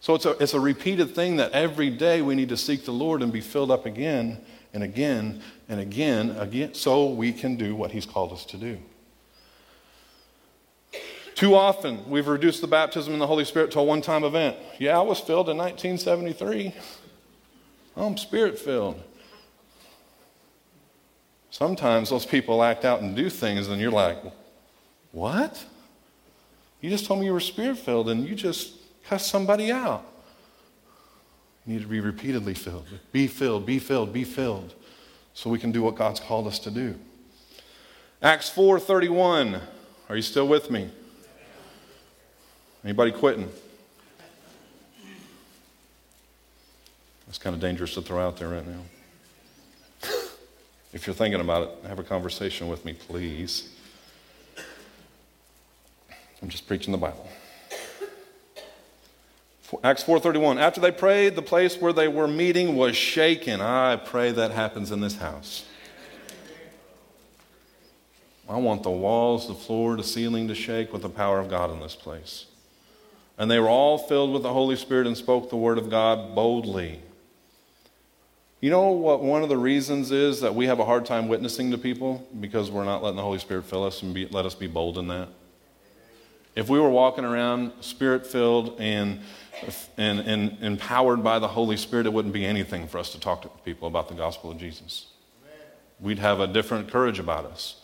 So 0.00 0.14
it's 0.14 0.26
a, 0.26 0.30
it's 0.42 0.54
a 0.54 0.60
repeated 0.60 1.14
thing 1.14 1.36
that 1.36 1.52
every 1.52 1.88
day 1.88 2.22
we 2.22 2.34
need 2.34 2.48
to 2.48 2.56
seek 2.56 2.84
the 2.84 2.92
Lord 2.92 3.22
and 3.22 3.32
be 3.32 3.40
filled 3.40 3.70
up 3.70 3.86
again 3.86 4.40
and 4.74 4.82
again 4.82 5.42
and 5.68 5.80
again, 5.80 6.30
again, 6.38 6.74
so 6.74 7.06
we 7.06 7.32
can 7.32 7.56
do 7.56 7.74
what 7.76 7.92
He's 7.92 8.06
called 8.06 8.32
us 8.32 8.44
to 8.46 8.56
do. 8.56 8.78
Too 11.34 11.54
often, 11.54 12.08
we've 12.10 12.28
reduced 12.28 12.60
the 12.60 12.66
baptism 12.66 13.12
in 13.14 13.18
the 13.18 13.26
Holy 13.26 13.44
Spirit 13.44 13.70
to 13.72 13.80
a 13.80 13.82
one 13.82 14.02
time 14.02 14.22
event. 14.24 14.56
Yeah, 14.78 14.98
I 14.98 15.02
was 15.02 15.18
filled 15.18 15.48
in 15.48 15.56
1973. 15.56 16.74
I'm 17.96 18.16
spirit 18.16 18.58
filled. 18.58 19.00
Sometimes 21.52 22.08
those 22.08 22.24
people 22.24 22.62
act 22.62 22.86
out 22.86 23.02
and 23.02 23.14
do 23.14 23.28
things, 23.28 23.68
and 23.68 23.80
you're 23.80 23.92
like, 23.92 24.16
What? 25.12 25.64
You 26.80 26.88
just 26.88 27.04
told 27.04 27.20
me 27.20 27.26
you 27.26 27.34
were 27.34 27.40
spirit 27.40 27.76
filled, 27.76 28.08
and 28.08 28.26
you 28.26 28.34
just 28.34 28.72
cussed 29.04 29.28
somebody 29.28 29.70
out. 29.70 30.04
You 31.66 31.74
need 31.74 31.82
to 31.82 31.88
be 31.88 32.00
repeatedly 32.00 32.54
filled. 32.54 32.86
Be 33.12 33.26
filled, 33.26 33.66
be 33.66 33.78
filled, 33.78 34.14
be 34.14 34.24
filled, 34.24 34.74
so 35.34 35.50
we 35.50 35.58
can 35.58 35.70
do 35.70 35.82
what 35.82 35.94
God's 35.94 36.20
called 36.20 36.46
us 36.46 36.58
to 36.60 36.70
do. 36.70 36.98
Acts 38.22 38.48
4:31. 38.48 39.60
Are 40.08 40.16
you 40.16 40.22
still 40.22 40.48
with 40.48 40.70
me? 40.70 40.90
Anybody 42.82 43.12
quitting? 43.12 43.52
That's 47.26 47.38
kind 47.38 47.54
of 47.54 47.60
dangerous 47.60 47.92
to 47.94 48.02
throw 48.02 48.26
out 48.26 48.38
there 48.38 48.48
right 48.48 48.66
now. 48.66 48.80
If 50.92 51.06
you're 51.06 51.14
thinking 51.14 51.40
about 51.40 51.62
it, 51.62 51.88
have 51.88 51.98
a 51.98 52.02
conversation 52.02 52.68
with 52.68 52.84
me, 52.84 52.92
please. 52.92 53.70
I'm 56.42 56.48
just 56.48 56.66
preaching 56.66 56.92
the 56.92 56.98
Bible. 56.98 57.28
Acts 59.82 60.04
4:31 60.04 60.58
After 60.58 60.80
they 60.80 60.90
prayed 60.90 61.34
the 61.34 61.42
place 61.42 61.80
where 61.80 61.92
they 61.92 62.08
were 62.08 62.28
meeting 62.28 62.76
was 62.76 62.96
shaken. 62.96 63.60
I 63.60 63.96
pray 63.96 64.32
that 64.32 64.50
happens 64.50 64.90
in 64.90 65.00
this 65.00 65.16
house. 65.16 65.64
I 68.48 68.56
want 68.56 68.82
the 68.82 68.90
walls, 68.90 69.48
the 69.48 69.54
floor, 69.54 69.96
the 69.96 70.04
ceiling 70.04 70.48
to 70.48 70.54
shake 70.54 70.92
with 70.92 71.02
the 71.02 71.08
power 71.08 71.38
of 71.38 71.48
God 71.48 71.70
in 71.70 71.80
this 71.80 71.94
place. 71.94 72.46
And 73.38 73.50
they 73.50 73.58
were 73.58 73.68
all 73.68 73.96
filled 73.96 74.32
with 74.32 74.42
the 74.42 74.52
Holy 74.52 74.76
Spirit 74.76 75.06
and 75.06 75.16
spoke 75.16 75.48
the 75.48 75.56
word 75.56 75.78
of 75.78 75.88
God 75.88 76.34
boldly. 76.34 77.00
You 78.62 78.70
know 78.70 78.90
what 78.92 79.20
one 79.20 79.42
of 79.42 79.48
the 79.48 79.56
reasons 79.56 80.12
is 80.12 80.40
that 80.42 80.54
we 80.54 80.66
have 80.66 80.78
a 80.78 80.84
hard 80.84 81.04
time 81.04 81.26
witnessing 81.26 81.72
to 81.72 81.78
people? 81.78 82.24
Because 82.38 82.70
we're 82.70 82.84
not 82.84 83.02
letting 83.02 83.16
the 83.16 83.22
Holy 83.22 83.40
Spirit 83.40 83.64
fill 83.64 83.82
us 83.82 84.02
and 84.02 84.14
be, 84.14 84.26
let 84.26 84.46
us 84.46 84.54
be 84.54 84.68
bold 84.68 84.98
in 84.98 85.08
that. 85.08 85.26
If 86.54 86.68
we 86.68 86.78
were 86.78 86.88
walking 86.88 87.24
around 87.24 87.72
spirit 87.80 88.24
filled 88.24 88.76
and, 88.78 89.18
and, 89.96 90.20
and 90.20 90.58
empowered 90.62 91.24
by 91.24 91.40
the 91.40 91.48
Holy 91.48 91.76
Spirit, 91.76 92.06
it 92.06 92.12
wouldn't 92.12 92.32
be 92.32 92.46
anything 92.46 92.86
for 92.86 92.98
us 92.98 93.10
to 93.10 93.18
talk 93.18 93.42
to 93.42 93.48
people 93.64 93.88
about 93.88 94.06
the 94.06 94.14
gospel 94.14 94.52
of 94.52 94.58
Jesus. 94.58 95.06
We'd 95.98 96.20
have 96.20 96.38
a 96.38 96.46
different 96.46 96.88
courage 96.88 97.18
about 97.18 97.46
us, 97.46 97.80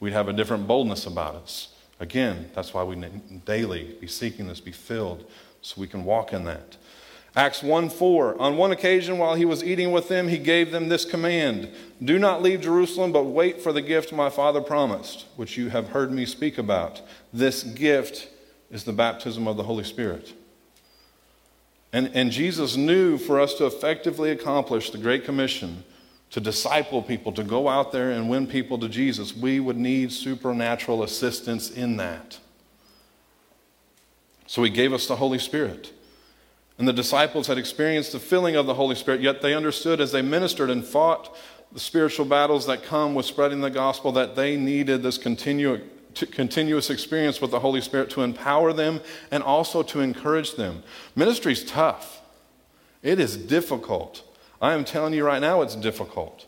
we'd 0.00 0.14
have 0.14 0.26
a 0.26 0.32
different 0.32 0.66
boldness 0.66 1.06
about 1.06 1.36
us. 1.36 1.68
Again, 2.00 2.50
that's 2.56 2.74
why 2.74 2.82
we 2.82 2.96
daily 3.44 3.96
be 4.00 4.08
seeking 4.08 4.48
this, 4.48 4.58
be 4.58 4.72
filled, 4.72 5.30
so 5.62 5.80
we 5.80 5.86
can 5.86 6.04
walk 6.04 6.32
in 6.32 6.42
that. 6.44 6.76
Acts 7.38 7.62
1 7.62 7.90
4. 7.90 8.42
On 8.42 8.56
one 8.56 8.72
occasion, 8.72 9.16
while 9.16 9.36
he 9.36 9.44
was 9.44 9.62
eating 9.62 9.92
with 9.92 10.08
them, 10.08 10.26
he 10.26 10.38
gave 10.38 10.72
them 10.72 10.88
this 10.88 11.04
command 11.04 11.70
Do 12.02 12.18
not 12.18 12.42
leave 12.42 12.62
Jerusalem, 12.62 13.12
but 13.12 13.26
wait 13.26 13.60
for 13.60 13.72
the 13.72 13.80
gift 13.80 14.12
my 14.12 14.28
father 14.28 14.60
promised, 14.60 15.26
which 15.36 15.56
you 15.56 15.68
have 15.68 15.90
heard 15.90 16.10
me 16.10 16.26
speak 16.26 16.58
about. 16.58 17.00
This 17.32 17.62
gift 17.62 18.28
is 18.72 18.82
the 18.82 18.92
baptism 18.92 19.46
of 19.46 19.56
the 19.56 19.62
Holy 19.62 19.84
Spirit. 19.84 20.32
And, 21.92 22.10
and 22.12 22.32
Jesus 22.32 22.76
knew 22.76 23.16
for 23.16 23.38
us 23.38 23.54
to 23.54 23.66
effectively 23.66 24.32
accomplish 24.32 24.90
the 24.90 24.98
Great 24.98 25.24
Commission, 25.24 25.84
to 26.30 26.40
disciple 26.40 27.02
people, 27.02 27.30
to 27.34 27.44
go 27.44 27.68
out 27.68 27.92
there 27.92 28.10
and 28.10 28.28
win 28.28 28.48
people 28.48 28.78
to 28.78 28.88
Jesus, 28.88 29.32
we 29.32 29.60
would 29.60 29.78
need 29.78 30.10
supernatural 30.10 31.04
assistance 31.04 31.70
in 31.70 31.98
that. 31.98 32.40
So 34.48 34.64
he 34.64 34.70
gave 34.70 34.92
us 34.92 35.06
the 35.06 35.16
Holy 35.16 35.38
Spirit. 35.38 35.92
And 36.78 36.86
the 36.86 36.92
disciples 36.92 37.48
had 37.48 37.58
experienced 37.58 38.12
the 38.12 38.20
filling 38.20 38.54
of 38.54 38.66
the 38.66 38.74
Holy 38.74 38.94
Spirit, 38.94 39.20
yet 39.20 39.42
they 39.42 39.54
understood 39.54 40.00
as 40.00 40.12
they 40.12 40.22
ministered 40.22 40.70
and 40.70 40.84
fought 40.84 41.36
the 41.72 41.80
spiritual 41.80 42.24
battles 42.24 42.66
that 42.66 42.84
come 42.84 43.14
with 43.14 43.26
spreading 43.26 43.60
the 43.60 43.70
gospel 43.70 44.12
that 44.12 44.36
they 44.36 44.56
needed 44.56 45.02
this 45.02 45.18
continu- 45.18 45.82
continuous 46.30 46.88
experience 46.88 47.40
with 47.40 47.50
the 47.50 47.60
Holy 47.60 47.80
Spirit 47.80 48.10
to 48.10 48.22
empower 48.22 48.72
them 48.72 49.00
and 49.30 49.42
also 49.42 49.82
to 49.82 50.00
encourage 50.00 50.54
them. 50.54 50.82
Ministry 51.14 51.52
is 51.52 51.64
tough, 51.64 52.22
it 53.02 53.18
is 53.18 53.36
difficult. 53.36 54.22
I 54.60 54.74
am 54.74 54.84
telling 54.84 55.14
you 55.14 55.24
right 55.24 55.40
now, 55.40 55.62
it's 55.62 55.76
difficult. 55.76 56.46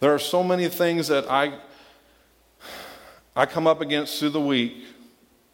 There 0.00 0.14
are 0.14 0.18
so 0.18 0.42
many 0.42 0.68
things 0.68 1.08
that 1.08 1.30
I, 1.30 1.58
I 3.34 3.46
come 3.46 3.66
up 3.66 3.80
against 3.80 4.18
through 4.18 4.30
the 4.30 4.40
week 4.40 4.84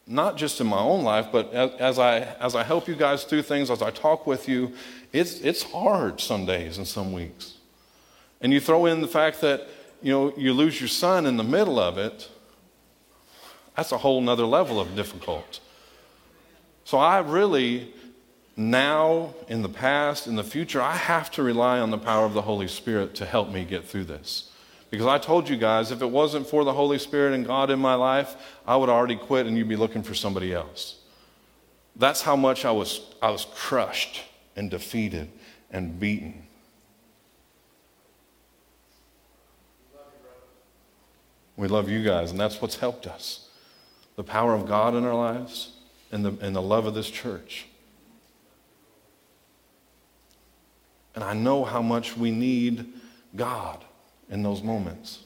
not 0.07 0.37
just 0.37 0.61
in 0.61 0.67
my 0.67 0.79
own 0.79 1.05
life, 1.05 1.29
but 1.31 1.53
as, 1.53 1.99
I, 1.99 2.21
as 2.41 2.55
I 2.55 2.63
help 2.63 2.89
you 2.89 2.95
guys 2.95 3.25
through 3.25 3.43
things, 3.43 3.71
as 3.71 3.83
I 3.83 3.91
talk 3.91 4.27
with 4.27 4.49
you, 4.49 4.73
it's, 5.13 5.41
it's 5.41 5.63
hard 5.63 6.21
some 6.21 6.45
days 6.45 6.79
and 6.79 6.87
some 6.87 7.13
weeks. 7.13 7.55
And 8.41 8.53
you 8.53 8.61
throw 8.61 8.87
in 8.87 9.01
the 9.01 9.09
fact 9.09 9.41
that, 9.43 9.69
you 10.03 10.13
know, 10.13 10.35
you 10.37 10.53
lose 10.53 10.81
your 10.81 10.89
son 10.89 11.27
in 11.27 11.37
the 11.37 11.45
middle 11.45 11.79
of 11.79 11.99
it, 11.99 12.29
that's 13.77 13.93
a 13.93 13.99
whole 13.99 14.21
nother 14.21 14.45
level 14.45 14.81
of 14.81 14.95
difficult. 14.97 15.61
So 16.85 16.99
I 16.99 17.21
really 17.21 17.95
now, 18.57 19.35
in 19.49 19.63
the 19.63 19.69
past, 19.69 20.27
in 20.27 20.37
the 20.37 20.45
future, 20.45 20.83
I 20.83 20.97
have 20.97 21.31
to 21.33 21.43
rely 21.43 21.79
on 21.79 21.91
the 21.91 21.99
power 21.99 22.27
of 22.27 22.35
the 22.35 22.43
Holy 22.43 22.69
Spirit 22.69 23.15
to 23.17 23.25
help 23.25 23.51
me 23.51 23.65
get 23.65 23.87
through 23.87 24.05
this. 24.05 24.51
Because 24.93 25.07
I 25.07 25.17
told 25.17 25.49
you 25.49 25.57
guys, 25.57 25.91
if 25.91 26.03
it 26.03 26.11
wasn't 26.11 26.47
for 26.47 26.65
the 26.65 26.73
Holy 26.75 26.99
Spirit 26.99 27.33
and 27.33 27.47
God 27.47 27.71
in 27.71 27.79
my 27.79 27.95
life, 27.95 28.37
I 28.67 28.77
would 28.77 28.91
already 28.91 29.17
quit 29.17 29.47
and 29.47 29.57
you'd 29.57 29.67
be 29.67 29.75
looking 29.75 30.03
for 30.03 30.13
somebody 30.13 30.53
else. 30.53 30.99
That's 31.97 32.21
how 32.21 32.37
much 32.37 32.67
I 32.67 32.73
was, 32.73 33.01
I 33.23 33.31
was 33.31 33.47
crushed 33.55 34.21
and 34.55 34.71
defeated 34.71 35.31
and 35.71 35.99
beaten. 35.99 36.47
We 41.57 41.69
love 41.69 41.89
you 41.89 42.05
guys, 42.05 42.31
and 42.31 42.39
that's 42.39 42.61
what's 42.61 42.77
helped 42.77 43.07
us. 43.07 43.49
The 44.17 44.25
power 44.25 44.53
of 44.53 44.67
God 44.67 44.95
in 44.95 45.07
our 45.07 45.15
lives 45.15 45.71
and 46.11 46.23
the, 46.23 46.37
and 46.45 46.55
the 46.55 46.61
love 46.61 46.85
of 46.85 46.93
this 46.93 47.09
church. 47.09 47.65
And 51.15 51.25
I 51.25 51.33
know 51.33 51.65
how 51.65 51.81
much 51.81 52.15
we 52.15 52.31
need 52.31 52.93
God 53.35 53.87
in 54.33 54.43
those 54.43 54.63
moments. 54.63 55.21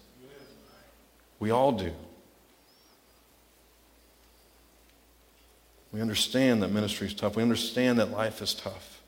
We 1.38 1.50
all 1.50 1.72
do. 1.72 1.92
We 5.92 6.00
understand 6.02 6.62
that 6.62 6.72
ministry 6.72 7.06
is 7.06 7.14
tough. 7.14 7.36
We 7.36 7.42
understand 7.42 8.00
that 8.00 8.10
life 8.10 8.42
is 8.42 8.52
tough. 8.52 9.00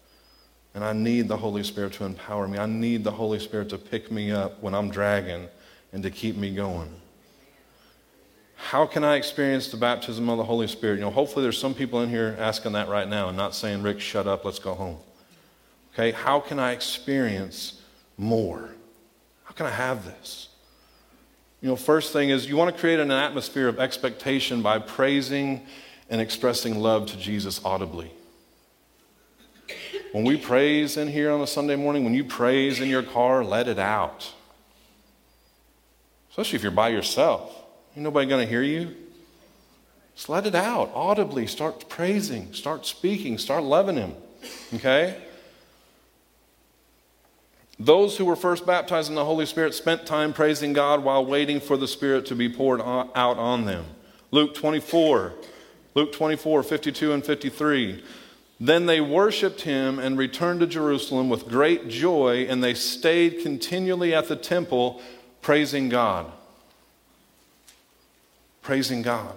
And 0.74 0.84
I 0.84 0.92
need 0.92 1.26
the 1.26 1.36
Holy 1.36 1.64
Spirit 1.64 1.94
to 1.94 2.04
empower 2.04 2.46
me. 2.46 2.58
I 2.58 2.66
need 2.66 3.02
the 3.02 3.10
Holy 3.10 3.40
Spirit 3.40 3.68
to 3.70 3.78
pick 3.78 4.12
me 4.12 4.30
up 4.30 4.62
when 4.62 4.74
I'm 4.74 4.88
dragging 4.88 5.48
and 5.92 6.02
to 6.04 6.10
keep 6.10 6.36
me 6.36 6.54
going. 6.54 6.88
How 8.54 8.86
can 8.86 9.02
I 9.02 9.16
experience 9.16 9.68
the 9.68 9.76
baptism 9.76 10.28
of 10.28 10.38
the 10.38 10.44
Holy 10.44 10.68
Spirit? 10.68 10.96
You 10.96 11.02
know, 11.02 11.10
hopefully 11.10 11.42
there's 11.42 11.58
some 11.58 11.74
people 11.74 12.02
in 12.02 12.08
here 12.08 12.36
asking 12.38 12.72
that 12.72 12.88
right 12.88 13.08
now 13.08 13.28
and 13.28 13.36
not 13.36 13.54
saying, 13.54 13.82
Rick, 13.82 14.00
shut 14.00 14.26
up, 14.26 14.44
let's 14.44 14.58
go 14.58 14.74
home. 14.74 14.98
Okay, 15.92 16.12
how 16.12 16.38
can 16.38 16.60
I 16.60 16.72
experience 16.72 17.80
more? 18.16 18.70
Can 19.58 19.66
I 19.66 19.70
have 19.70 20.04
this? 20.04 20.50
You 21.60 21.68
know, 21.68 21.74
first 21.74 22.12
thing 22.12 22.30
is 22.30 22.48
you 22.48 22.56
want 22.56 22.72
to 22.72 22.80
create 22.80 23.00
an 23.00 23.10
atmosphere 23.10 23.66
of 23.66 23.80
expectation 23.80 24.62
by 24.62 24.78
praising 24.78 25.66
and 26.08 26.20
expressing 26.20 26.78
love 26.78 27.06
to 27.06 27.16
Jesus 27.16 27.60
audibly. 27.64 28.12
When 30.12 30.22
we 30.22 30.36
praise 30.36 30.96
in 30.96 31.08
here 31.08 31.32
on 31.32 31.40
a 31.40 31.46
Sunday 31.48 31.74
morning, 31.74 32.04
when 32.04 32.14
you 32.14 32.22
praise 32.22 32.78
in 32.78 32.88
your 32.88 33.02
car, 33.02 33.44
let 33.44 33.66
it 33.66 33.80
out. 33.80 34.32
Especially 36.30 36.54
if 36.54 36.62
you're 36.62 36.70
by 36.70 36.90
yourself. 36.90 37.52
Ain't 37.96 38.04
nobody 38.04 38.28
going 38.28 38.46
to 38.46 38.48
hear 38.48 38.62
you. 38.62 38.94
Just 40.14 40.28
let 40.28 40.46
it 40.46 40.54
out 40.54 40.92
audibly. 40.94 41.48
Start 41.48 41.88
praising, 41.88 42.54
start 42.54 42.86
speaking, 42.86 43.38
start 43.38 43.64
loving 43.64 43.96
Him. 43.96 44.14
Okay? 44.74 45.20
Those 47.80 48.16
who 48.16 48.24
were 48.24 48.36
first 48.36 48.66
baptized 48.66 49.08
in 49.08 49.14
the 49.14 49.24
Holy 49.24 49.46
Spirit 49.46 49.72
spent 49.72 50.04
time 50.04 50.32
praising 50.32 50.72
God 50.72 51.04
while 51.04 51.24
waiting 51.24 51.60
for 51.60 51.76
the 51.76 51.86
Spirit 51.86 52.26
to 52.26 52.34
be 52.34 52.48
poured 52.48 52.80
out 52.80 53.38
on 53.38 53.66
them. 53.66 53.84
Luke 54.32 54.54
24, 54.54 55.34
Luke 55.94 56.12
24, 56.12 56.62
52 56.64 57.12
and 57.12 57.24
53. 57.24 58.02
Then 58.60 58.86
they 58.86 59.00
worshiped 59.00 59.60
him 59.60 60.00
and 60.00 60.18
returned 60.18 60.60
to 60.60 60.66
Jerusalem 60.66 61.28
with 61.28 61.46
great 61.46 61.88
joy, 61.88 62.46
and 62.48 62.62
they 62.62 62.74
stayed 62.74 63.42
continually 63.42 64.12
at 64.12 64.26
the 64.26 64.34
temple 64.34 65.00
praising 65.40 65.88
God. 65.88 66.32
Praising 68.60 69.02
God. 69.02 69.34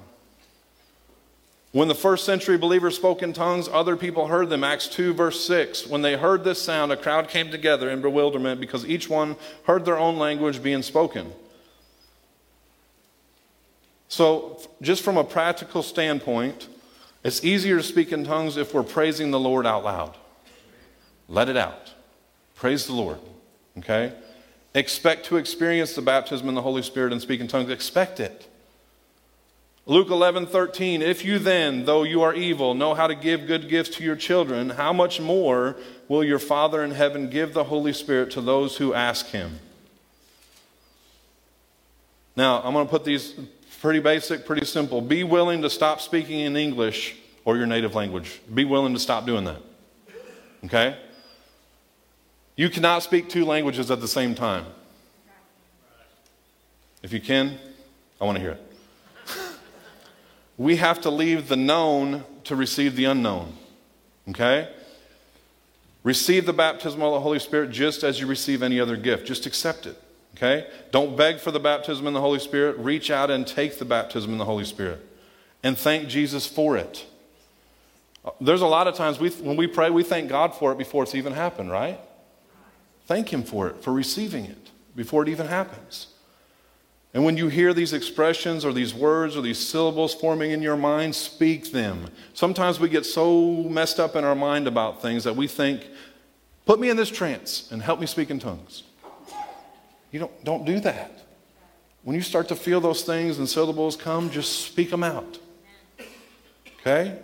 When 1.72 1.88
the 1.88 1.95
first 1.95 2.26
century 2.26 2.57
believers 2.57 2.97
spoke 2.97 3.24
in 3.24 3.32
tongues, 3.32 3.69
other 3.69 3.95
people 3.95 4.28
heard 4.28 4.49
them. 4.49 4.63
Acts 4.63 4.89
2, 4.89 5.13
verse 5.13 5.45
6. 5.45 5.88
When 5.88 6.01
they 6.01 6.17
heard 6.17 6.43
this 6.43 6.61
sound, 6.61 6.91
a 6.91 6.97
crowd 6.97 7.30
came 7.30 7.49
together 7.49 7.89
in 7.89 8.01
bewilderment 8.01 8.59
because 8.59 8.86
each 8.86 9.09
one 9.09 9.38
heard 9.63 9.86
their 9.86 9.97
own 9.97 10.17
language 10.17 10.61
being 10.61 10.82
spoken. 10.82 11.32
So, 14.09 14.59
just 14.82 15.01
from 15.01 15.15
a 15.15 15.24
practical 15.24 15.82
standpoint, 15.82 16.67
it's 17.24 17.41
easier 17.45 17.78
to 17.78 17.84
speak 17.84 18.11
in 18.11 18.26
tongues 18.26 18.57
if 18.57 18.74
we're 18.74 18.84
praising 18.84 19.32
the 19.32 19.39
Lord 19.39 19.65
out 19.65 19.86
loud. 19.86 20.17
Let 21.30 21.47
it 21.47 21.55
out. 21.55 21.93
Praise 22.55 22.86
the 22.86 22.93
Lord. 22.93 23.19
Okay? 23.78 24.11
Expect 24.74 25.26
to 25.28 25.38
experience 25.38 25.95
the 25.95 26.01
baptism 26.01 26.49
in 26.49 26.55
the 26.55 26.61
Holy 26.61 26.82
Spirit 26.82 27.13
and 27.13 27.22
speak 27.22 27.39
in 27.39 27.47
tongues. 27.47 27.69
Expect 27.69 28.19
it. 28.19 28.50
Luke 29.88 30.11
11, 30.11 30.45
13. 30.45 31.01
If 31.01 31.25
you 31.25 31.39
then, 31.39 31.86
though 31.86 32.03
you 32.03 32.21
are 32.21 32.36
evil, 32.36 32.75
know 32.75 32.93
how 32.93 33.07
to 33.07 33.15
give 33.15 33.47
good 33.47 33.67
gifts 33.67 33.89
to 33.97 34.03
your 34.03 34.15
children, 34.15 34.71
how 34.71 34.93
much 34.93 35.19
more 35.19 35.75
will 36.07 36.23
your 36.23 36.39
Father 36.39 36.84
in 36.84 36.91
heaven 36.91 37.29
give 37.29 37.53
the 37.53 37.63
Holy 37.63 37.91
Spirit 37.91 38.32
to 38.32 38.41
those 38.41 38.77
who 38.77 38.93
ask 38.93 39.27
him? 39.27 39.59
Now, 42.36 42.61
I'm 42.61 42.73
going 42.73 42.86
to 42.86 42.91
put 42.91 43.05
these 43.05 43.34
pretty 43.82 43.99
basic, 43.99 44.45
pretty 44.45 44.65
simple. 44.65 45.01
Be 45.01 45.23
willing 45.23 45.63
to 45.63 45.69
stop 45.69 45.99
speaking 45.99 46.41
in 46.41 46.55
English 46.55 47.15
or 47.43 47.57
your 47.57 47.65
native 47.65 47.95
language. 47.95 48.39
Be 48.53 48.65
willing 48.65 48.93
to 48.93 48.99
stop 48.99 49.25
doing 49.25 49.45
that. 49.45 49.61
Okay? 50.65 50.95
You 52.55 52.69
cannot 52.69 53.01
speak 53.01 53.29
two 53.29 53.45
languages 53.45 53.89
at 53.89 53.99
the 53.99 54.07
same 54.07 54.36
time. 54.36 54.65
If 57.01 57.11
you 57.11 57.19
can, 57.19 57.57
I 58.21 58.25
want 58.25 58.36
to 58.36 58.41
hear 58.41 58.51
it 58.51 58.70
we 60.62 60.76
have 60.76 61.01
to 61.01 61.09
leave 61.09 61.47
the 61.47 61.55
known 61.55 62.24
to 62.43 62.55
receive 62.55 62.95
the 62.95 63.05
unknown. 63.05 63.53
Okay? 64.30 64.70
Receive 66.03 66.45
the 66.45 66.53
baptism 66.53 67.01
of 67.01 67.14
the 67.14 67.20
Holy 67.20 67.39
Spirit 67.39 67.72
just 67.72 68.03
as 68.03 68.20
you 68.20 68.28
receive 68.28 68.62
any 68.62 68.80
other 68.80 68.95
gift. 68.95 69.26
Just 69.26 69.47
accept 69.47 69.88
it. 69.88 69.99
Okay? 70.38 70.68
Don't 70.91 71.18
beg 71.18 71.39
for 71.39 71.49
the 71.49 71.59
baptism 71.59 72.05
in 72.05 72.14
the 72.14 72.22
Holy 72.22 72.38
Spirit. 72.38 72.78
Reach 72.78 73.09
out 73.09 73.32
and 73.32 73.47
take 73.47 73.80
the 73.80 73.86
baptism 73.86 74.32
in 74.32 74.38
the 74.38 74.45
Holy 74.45 74.64
Spirit. 74.64 75.03
And 75.64 75.76
thank 75.76 76.07
Jesus 76.07 76.45
for 76.45 76.78
it. 76.78 77.07
There's 78.39 78.62
a 78.62 78.68
lot 78.68 78.88
of 78.88 78.93
times 78.93 79.20
we, 79.20 79.32
when 79.32 79.57
we 79.57 79.66
pray, 79.66 79.89
we 79.89 80.03
thank 80.03 80.30
God 80.30 80.53
for 80.53 80.72
it 80.72 80.78
before 80.78 81.01
it's 81.01 81.16
even 81.16 81.34
happened, 81.34 81.72
right? 81.72 81.99
Thank 83.07 83.34
Him 83.34 83.41
for 83.41 83.68
it, 83.68 83.84
for 83.84 83.91
receiving 83.91 84.45
it 84.45 84.70
before 84.95 85.24
it 85.24 85.30
even 85.30 85.47
happens. 85.47 86.11
And 87.14 87.26
when 87.26 87.36
you 87.36 87.49
hear 87.49 87.74
these 87.74 87.91
expressions 87.91 88.64
or 88.64 88.72
these 88.72 88.93
words 88.93 89.36
or 89.36 89.41
these 89.41 89.59
syllables 89.59 90.14
forming 90.14 90.51
in 90.51 90.62
your 90.62 90.78
mind, 90.78 91.14
speak 91.14 91.72
them. 91.72 92.09
Sometimes 92.34 92.80
we 92.80 92.88
get 92.88 93.05
so 93.05 93.64
messed 93.64 93.99
up 93.99 94.16
in 94.16 94.24
our 94.24 94.36
mind 94.36 94.66
about 94.66 95.01
things 95.01 95.26
that 95.26 95.36
we 95.36 95.47
think, 95.47 95.86
put 96.66 96.80
me 96.80 96.89
in 96.89 96.95
this 96.95 97.09
trance 97.09 97.70
and 97.72 97.82
help 97.82 97.99
me 97.99 98.05
speak 98.05 98.30
in 98.30 98.39
tongues. 98.39 98.84
You 100.12 100.20
don't, 100.20 100.43
don't 100.45 100.66
do 100.66 100.80
that. 100.82 101.26
When 102.03 102.16
you 102.16 102.22
start 102.22 102.47
to 102.47 102.55
feel 102.55 102.80
those 102.80 103.03
things 103.03 103.38
and 103.38 103.47
syllables 103.47 103.95
come, 103.95 104.30
just 104.32 104.66
speak 104.66 104.89
them 104.89 105.03
out. 105.03 105.38
Okay? 106.80 107.20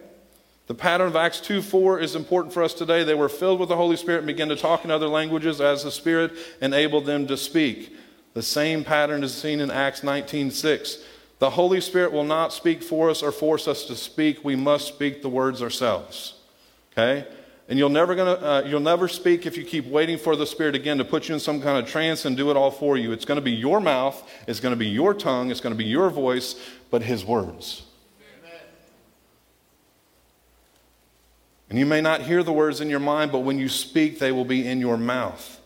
The 0.68 0.74
pattern 0.74 1.08
of 1.08 1.16
Acts 1.16 1.40
2 1.40 1.62
4 1.62 2.00
is 2.00 2.16
important 2.16 2.54
for 2.54 2.62
us 2.62 2.74
today. 2.74 3.04
They 3.04 3.16
were 3.16 3.30
filled 3.30 3.60
with 3.60 3.70
the 3.70 3.78
Holy 3.78 3.96
Spirit 3.96 4.20
and 4.20 4.28
began 4.28 4.50
to 4.50 4.56
talk 4.56 4.84
in 4.84 4.92
other 4.92 5.08
languages 5.08 5.62
as 5.62 5.84
the 5.84 5.92
Spirit 5.92 6.34
enabled 6.62 7.06
them 7.06 7.26
to 7.28 7.38
speak. 7.38 7.96
The 8.38 8.44
same 8.44 8.84
pattern 8.84 9.24
is 9.24 9.34
seen 9.34 9.60
in 9.60 9.72
Acts 9.72 10.04
19:6. 10.04 11.00
The 11.40 11.50
Holy 11.50 11.82
Spirit 11.82 12.12
will 12.12 12.24
not 12.24 12.54
speak 12.54 12.84
for 12.84 13.10
us 13.10 13.24
or 13.24 13.32
force 13.32 13.68
us 13.68 13.84
to 13.86 13.96
speak. 13.96 14.46
We 14.46 14.56
must 14.56 14.88
speak 14.88 15.24
the 15.24 15.28
words 15.28 15.60
ourselves. 15.60 16.36
Okay? 16.92 17.26
And 17.68 17.80
you'll 17.80 17.90
never, 17.90 18.14
gonna, 18.14 18.34
uh, 18.34 18.64
you'll 18.64 18.80
never 18.80 19.08
speak 19.08 19.48
if 19.48 19.58
you 19.58 19.64
keep 19.64 19.88
waiting 19.88 20.20
for 20.20 20.36
the 20.36 20.46
Spirit 20.46 20.76
again 20.76 21.00
to 21.00 21.04
put 21.04 21.28
you 21.28 21.34
in 21.34 21.40
some 21.40 21.60
kind 21.60 21.84
of 21.84 21.90
trance 21.90 22.26
and 22.26 22.38
do 22.38 22.52
it 22.52 22.56
all 22.56 22.70
for 22.70 22.96
you. 22.96 23.12
It's 23.12 23.26
going 23.26 23.38
to 23.38 23.42
be 23.42 23.54
your 23.54 23.80
mouth, 23.80 24.24
it's 24.46 24.60
going 24.60 24.72
to 24.72 24.78
be 24.78 24.88
your 24.88 25.16
tongue, 25.16 25.50
it's 25.50 25.60
going 25.60 25.74
to 25.74 25.78
be 25.78 25.90
your 25.90 26.12
voice, 26.12 26.58
but 26.92 27.02
His 27.02 27.26
words. 27.26 27.88
Amen. 28.22 28.62
And 31.72 31.80
you 31.80 31.88
may 31.88 32.02
not 32.02 32.22
hear 32.22 32.44
the 32.44 32.54
words 32.54 32.82
in 32.82 32.88
your 32.88 33.00
mind, 33.00 33.32
but 33.32 33.40
when 33.40 33.58
you 33.58 33.68
speak, 33.68 34.20
they 34.20 34.32
will 34.32 34.46
be 34.46 34.68
in 34.68 34.80
your 34.80 34.96
mouth 34.96 35.60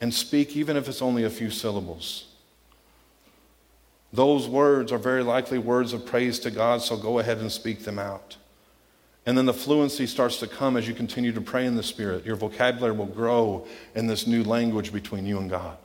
and 0.00 0.12
speak, 0.12 0.56
even 0.56 0.76
if 0.76 0.88
it's 0.88 1.02
only 1.02 1.24
a 1.24 1.30
few 1.30 1.50
syllables. 1.50 2.26
Those 4.12 4.48
words 4.48 4.90
are 4.90 4.98
very 4.98 5.22
likely 5.22 5.58
words 5.58 5.92
of 5.92 6.04
praise 6.04 6.38
to 6.40 6.50
God, 6.50 6.82
so 6.82 6.96
go 6.96 7.18
ahead 7.18 7.38
and 7.38 7.52
speak 7.52 7.84
them 7.84 7.98
out. 7.98 8.36
And 9.26 9.36
then 9.36 9.46
the 9.46 9.54
fluency 9.54 10.06
starts 10.06 10.38
to 10.38 10.46
come 10.46 10.76
as 10.76 10.88
you 10.88 10.94
continue 10.94 11.32
to 11.32 11.40
pray 11.40 11.66
in 11.66 11.76
the 11.76 11.82
Spirit. 11.82 12.24
Your 12.24 12.36
vocabulary 12.36 12.96
will 12.96 13.06
grow 13.06 13.66
in 13.94 14.06
this 14.06 14.26
new 14.26 14.42
language 14.42 14.92
between 14.92 15.26
you 15.26 15.38
and 15.38 15.48
God. 15.48 15.76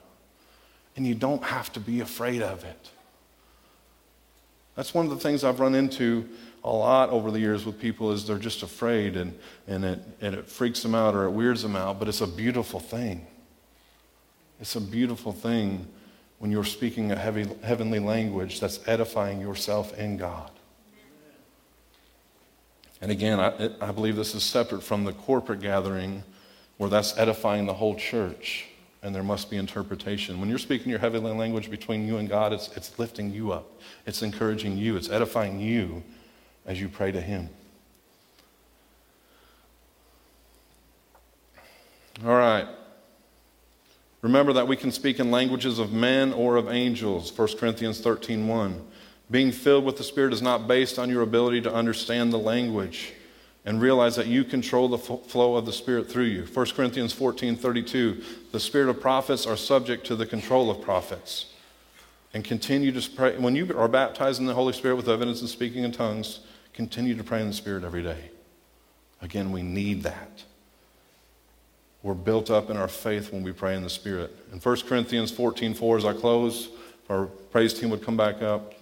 And 0.96 1.06
you 1.06 1.14
don't 1.14 1.44
have 1.44 1.72
to 1.74 1.80
be 1.80 2.00
afraid 2.00 2.42
of 2.42 2.64
it. 2.64 2.90
That's 4.76 4.94
one 4.94 5.06
of 5.06 5.12
the 5.12 5.20
things 5.20 5.44
I've 5.44 5.60
run 5.60 5.76
into 5.76 6.28
a 6.64 6.72
lot 6.72 7.10
over 7.10 7.30
the 7.30 7.40
years 7.40 7.66
with 7.66 7.80
people 7.80 8.12
is 8.12 8.26
they're 8.26 8.38
just 8.38 8.64
afraid 8.64 9.16
and, 9.16 9.38
and, 9.68 9.86
it, 9.86 10.00
and 10.22 10.34
it 10.34 10.48
freaks 10.48 10.82
them 10.82 10.96
out 10.96 11.14
or 11.14 11.26
it 11.26 11.32
weirds 11.32 11.62
them 11.62 11.76
out, 11.76 12.00
but 12.00 12.08
it's 12.08 12.22
a 12.22 12.28
beautiful 12.28 12.80
thing. 12.80 13.28
It's 14.60 14.76
a 14.76 14.82
beautiful 14.82 15.32
thing 15.32 15.88
when 16.40 16.52
you're 16.52 16.64
speaking 16.64 17.12
a 17.12 17.16
heavy, 17.16 17.48
heavenly 17.64 18.00
language 18.00 18.60
that's 18.60 18.80
edifying 18.88 19.42
yourself 19.42 19.98
in 19.98 20.18
God. 20.18 20.52
And 23.02 23.12
again, 23.12 23.40
I, 23.40 23.70
I 23.82 23.92
believe 23.92 24.16
this 24.16 24.36
is 24.36 24.44
separate 24.44 24.82
from 24.82 25.04
the 25.04 25.14
corporate 25.14 25.62
gathering 25.62 26.24
where 26.78 26.90
that's 26.90 27.18
edifying 27.18 27.66
the 27.66 27.74
whole 27.74 27.96
church 27.96 28.68
and 29.06 29.14
there 29.14 29.24
must 29.24 29.52
be 29.52 29.58
interpretation. 29.58 30.40
When 30.40 30.50
you're 30.50 30.58
speaking 30.58 30.90
your 30.90 30.98
heavenly 30.98 31.32
language 31.32 31.70
between 31.70 32.08
you 32.08 32.18
and 32.18 32.28
God, 32.28 32.52
it's, 32.52 32.76
it's 32.76 32.98
lifting 32.98 33.32
you 33.32 33.52
up, 33.52 33.80
it's 34.08 34.24
encouraging 34.24 34.78
you, 34.78 34.98
it's 34.98 35.10
edifying 35.10 35.60
you 35.60 36.04
as 36.66 36.82
you 36.82 36.90
pray 36.90 37.12
to 37.12 37.22
Him. 37.22 37.50
All 42.26 42.36
right. 42.36 42.68
Remember 44.26 44.54
that 44.54 44.68
we 44.68 44.76
can 44.76 44.92
speak 44.92 45.20
in 45.20 45.30
languages 45.30 45.78
of 45.78 45.94
men 45.94 46.34
or 46.34 46.56
of 46.56 46.68
angels, 46.68 47.32
1 47.38 47.58
Corinthians 47.60 48.02
13 48.02 48.48
1. 48.48 48.84
Being 49.30 49.52
filled 49.52 49.86
with 49.86 49.98
the 49.98 50.04
Spirit 50.04 50.34
is 50.34 50.42
not 50.42 50.68
based 50.68 50.98
on 50.98 51.12
your 51.12 51.22
ability 51.22 51.62
to 51.62 51.72
understand 51.72 52.34
the 52.34 52.40
language 52.40 53.14
and 53.66 53.80
realize 53.80 54.16
that 54.16 54.26
you 54.26 54.44
control 54.44 54.88
the 54.88 54.98
f- 54.98 55.28
flow 55.28 55.56
of 55.56 55.68
the 55.68 55.72
Spirit 55.72 56.10
through 56.10 56.24
you. 56.24 56.48
1 56.52 56.66
Corinthians 56.72 57.14
14 57.14 57.56
32. 57.56 58.24
The 58.52 58.60
Spirit 58.60 58.90
of 58.90 59.00
prophets 59.00 59.46
are 59.46 59.56
subject 59.56 60.08
to 60.08 60.16
the 60.16 60.26
control 60.26 60.72
of 60.72 60.82
prophets. 60.82 61.54
And 62.34 62.44
continue 62.44 63.00
to 63.00 63.10
pray. 63.12 63.38
When 63.38 63.56
you 63.56 63.78
are 63.78 63.88
baptized 63.88 64.40
in 64.40 64.48
the 64.48 64.56
Holy 64.56 64.74
Spirit 64.74 64.96
with 64.96 65.08
evidence 65.08 65.44
of 65.44 65.50
speaking 65.50 65.84
in 65.84 65.92
tongues, 65.92 66.40
continue 66.74 67.16
to 67.16 67.24
pray 67.24 67.42
in 67.42 67.50
the 67.50 67.54
Spirit 67.54 67.84
every 67.84 68.02
day. 68.02 68.32
Again, 69.22 69.52
we 69.52 69.62
need 69.62 70.02
that. 70.02 70.46
We're 72.06 72.14
built 72.14 72.52
up 72.52 72.70
in 72.70 72.78
our 72.78 72.88
faith 72.88 73.34
when 73.34 73.42
we 73.42 73.52
pray 73.52 73.76
in 73.76 73.82
the 73.82 73.90
Spirit. 73.90 74.32
In 74.54 74.60
1 74.60 74.82
Corinthians 74.82 75.32
14 75.32 75.74
4, 75.74 75.98
as 75.98 76.06
I 76.06 76.14
close, 76.14 76.70
our 77.10 77.26
praise 77.26 77.74
team 77.74 77.90
would 77.90 78.04
come 78.04 78.16
back 78.16 78.44
up. 78.44 78.76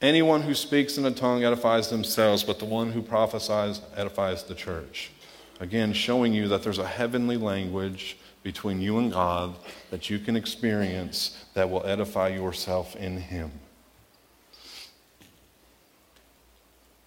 Anyone 0.00 0.42
who 0.42 0.52
speaks 0.52 0.98
in 0.98 1.04
a 1.04 1.12
tongue 1.12 1.44
edifies 1.44 1.88
themselves, 1.88 2.42
but 2.42 2.58
the 2.58 2.64
one 2.64 2.90
who 2.90 3.00
prophesies 3.00 3.80
edifies 3.94 4.42
the 4.42 4.56
church. 4.56 5.12
Again, 5.60 5.92
showing 5.92 6.34
you 6.34 6.48
that 6.48 6.64
there's 6.64 6.80
a 6.80 6.86
heavenly 6.86 7.36
language 7.36 8.16
between 8.42 8.80
you 8.80 8.98
and 8.98 9.12
God 9.12 9.54
that 9.92 10.10
you 10.10 10.18
can 10.18 10.34
experience 10.34 11.44
that 11.54 11.70
will 11.70 11.86
edify 11.86 12.26
yourself 12.26 12.96
in 12.96 13.18
Him. 13.18 13.52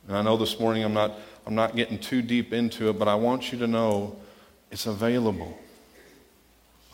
And 0.08 0.16
I 0.16 0.22
know 0.22 0.38
this 0.38 0.62
morning 0.62 0.86
I'm 0.86 0.94
not, 0.94 1.20
I'm 1.46 1.56
not 1.56 1.76
getting 1.76 2.00
too 2.00 2.22
deep 2.22 2.54
into 2.54 2.90
it, 2.90 2.98
but 2.98 3.10
I 3.10 3.16
want 3.16 3.52
you 3.52 3.60
to 3.60 3.68
know 3.68 4.16
it's 4.72 4.86
available. 4.86 5.58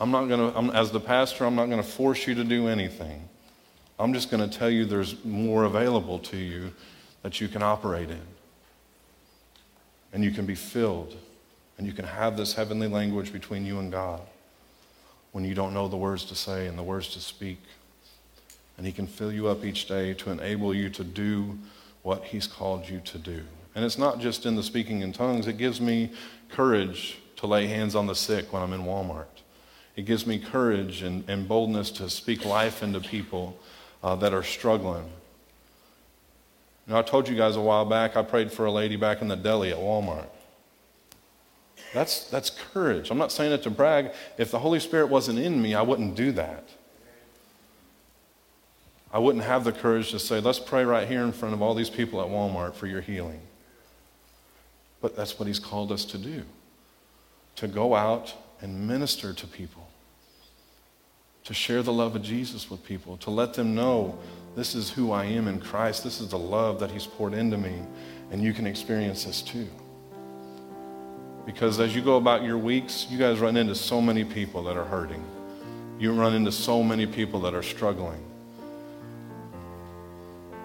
I'm 0.00 0.10
not 0.10 0.26
going 0.26 0.52
to, 0.52 0.76
as 0.76 0.90
the 0.90 1.00
pastor, 1.00 1.44
I'm 1.44 1.54
not 1.54 1.66
going 1.66 1.82
to 1.82 1.88
force 1.88 2.26
you 2.26 2.34
to 2.34 2.44
do 2.44 2.68
anything. 2.68 3.28
I'm 3.98 4.12
just 4.12 4.30
going 4.30 4.48
to 4.48 4.58
tell 4.58 4.70
you 4.70 4.84
there's 4.84 5.24
more 5.24 5.64
available 5.64 6.18
to 6.18 6.36
you 6.36 6.72
that 7.22 7.40
you 7.40 7.48
can 7.48 7.62
operate 7.62 8.10
in. 8.10 8.26
And 10.12 10.24
you 10.24 10.32
can 10.32 10.44
be 10.44 10.56
filled. 10.56 11.16
And 11.78 11.86
you 11.86 11.92
can 11.92 12.04
have 12.04 12.36
this 12.36 12.54
heavenly 12.54 12.88
language 12.88 13.32
between 13.32 13.64
you 13.64 13.78
and 13.78 13.92
God 13.92 14.20
when 15.30 15.44
you 15.44 15.54
don't 15.54 15.72
know 15.72 15.88
the 15.88 15.96
words 15.96 16.24
to 16.26 16.34
say 16.34 16.66
and 16.66 16.78
the 16.78 16.82
words 16.82 17.08
to 17.14 17.20
speak. 17.20 17.58
And 18.76 18.86
He 18.86 18.92
can 18.92 19.06
fill 19.06 19.32
you 19.32 19.48
up 19.48 19.64
each 19.64 19.86
day 19.86 20.14
to 20.14 20.30
enable 20.30 20.74
you 20.74 20.90
to 20.90 21.04
do 21.04 21.58
what 22.02 22.24
He's 22.24 22.46
called 22.46 22.88
you 22.88 23.00
to 23.04 23.18
do. 23.18 23.42
And 23.74 23.84
it's 23.84 23.98
not 23.98 24.18
just 24.18 24.44
in 24.44 24.56
the 24.56 24.62
speaking 24.62 25.00
in 25.00 25.12
tongues, 25.12 25.46
it 25.46 25.56
gives 25.56 25.80
me 25.80 26.10
courage 26.50 27.21
to 27.42 27.48
lay 27.48 27.66
hands 27.66 27.96
on 27.96 28.06
the 28.06 28.14
sick 28.14 28.52
when 28.52 28.62
I'm 28.62 28.72
in 28.72 28.84
Walmart. 28.84 29.26
It 29.96 30.02
gives 30.02 30.28
me 30.28 30.38
courage 30.38 31.02
and, 31.02 31.28
and 31.28 31.48
boldness 31.48 31.90
to 31.92 32.08
speak 32.08 32.44
life 32.44 32.84
into 32.84 33.00
people 33.00 33.58
uh, 34.00 34.14
that 34.16 34.32
are 34.32 34.44
struggling. 34.44 35.02
You 36.86 36.92
know, 36.92 37.00
I 37.00 37.02
told 37.02 37.28
you 37.28 37.34
guys 37.34 37.56
a 37.56 37.60
while 37.60 37.84
back, 37.84 38.16
I 38.16 38.22
prayed 38.22 38.52
for 38.52 38.66
a 38.66 38.70
lady 38.70 38.94
back 38.94 39.22
in 39.22 39.26
the 39.26 39.34
deli 39.34 39.72
at 39.72 39.78
Walmart. 39.78 40.28
That's, 41.92 42.30
that's 42.30 42.48
courage. 42.48 43.10
I'm 43.10 43.18
not 43.18 43.32
saying 43.32 43.50
it 43.50 43.64
to 43.64 43.70
brag. 43.70 44.12
If 44.38 44.52
the 44.52 44.60
Holy 44.60 44.78
Spirit 44.78 45.08
wasn't 45.08 45.40
in 45.40 45.60
me, 45.60 45.74
I 45.74 45.82
wouldn't 45.82 46.14
do 46.14 46.30
that. 46.30 46.68
I 49.12 49.18
wouldn't 49.18 49.42
have 49.42 49.64
the 49.64 49.72
courage 49.72 50.12
to 50.12 50.20
say, 50.20 50.38
let's 50.38 50.60
pray 50.60 50.84
right 50.84 51.08
here 51.08 51.22
in 51.22 51.32
front 51.32 51.54
of 51.54 51.60
all 51.60 51.74
these 51.74 51.90
people 51.90 52.22
at 52.22 52.28
Walmart 52.28 52.74
for 52.74 52.86
your 52.86 53.00
healing. 53.00 53.40
But 55.00 55.16
that's 55.16 55.40
what 55.40 55.48
He's 55.48 55.58
called 55.58 55.90
us 55.90 56.04
to 56.04 56.18
do 56.18 56.44
to 57.56 57.68
go 57.68 57.94
out 57.94 58.34
and 58.60 58.86
minister 58.86 59.32
to 59.32 59.46
people, 59.46 59.88
to 61.44 61.54
share 61.54 61.82
the 61.82 61.92
love 61.92 62.16
of 62.16 62.22
Jesus 62.22 62.70
with 62.70 62.84
people, 62.84 63.16
to 63.18 63.30
let 63.30 63.54
them 63.54 63.74
know 63.74 64.18
this 64.54 64.74
is 64.74 64.90
who 64.90 65.12
I 65.12 65.24
am 65.24 65.48
in 65.48 65.60
Christ, 65.60 66.04
this 66.04 66.20
is 66.20 66.28
the 66.28 66.38
love 66.38 66.80
that 66.80 66.90
He's 66.90 67.06
poured 67.06 67.34
into 67.34 67.56
me, 67.56 67.74
and 68.30 68.42
you 68.42 68.52
can 68.52 68.66
experience 68.66 69.24
this 69.24 69.42
too. 69.42 69.68
Because 71.44 71.80
as 71.80 71.94
you 71.94 72.02
go 72.02 72.16
about 72.16 72.44
your 72.44 72.58
weeks, 72.58 73.06
you 73.10 73.18
guys 73.18 73.40
run 73.40 73.56
into 73.56 73.74
so 73.74 74.00
many 74.00 74.24
people 74.24 74.62
that 74.64 74.76
are 74.76 74.84
hurting. 74.84 75.24
You 75.98 76.12
run 76.12 76.34
into 76.34 76.52
so 76.52 76.82
many 76.82 77.06
people 77.06 77.40
that 77.40 77.54
are 77.54 77.62
struggling. 77.62 78.22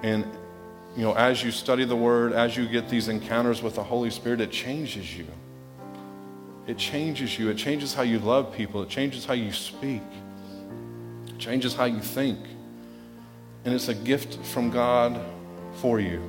And, 0.03 0.25
you 0.95 1.01
know, 1.01 1.13
as 1.13 1.43
you 1.43 1.51
study 1.51 1.83
the 1.85 1.95
Word, 1.95 2.33
as 2.33 2.55
you 2.55 2.67
get 2.67 2.89
these 2.89 3.07
encounters 3.07 3.63
with 3.63 3.75
the 3.75 3.83
Holy 3.83 4.11
Spirit, 4.11 4.41
it 4.41 4.51
changes 4.51 5.17
you. 5.17 5.25
It 6.67 6.77
changes 6.77 7.39
you. 7.39 7.49
It 7.49 7.57
changes 7.57 7.93
how 7.93 8.01
you 8.01 8.19
love 8.19 8.53
people. 8.53 8.83
It 8.83 8.89
changes 8.89 9.25
how 9.25 9.33
you 9.33 9.53
speak. 9.53 10.01
It 11.27 11.39
changes 11.39 11.73
how 11.73 11.85
you 11.85 11.99
think. 11.99 12.39
And 13.63 13.73
it's 13.73 13.87
a 13.87 13.93
gift 13.95 14.35
from 14.45 14.69
God 14.69 15.19
for 15.75 15.99
you. 15.99 16.21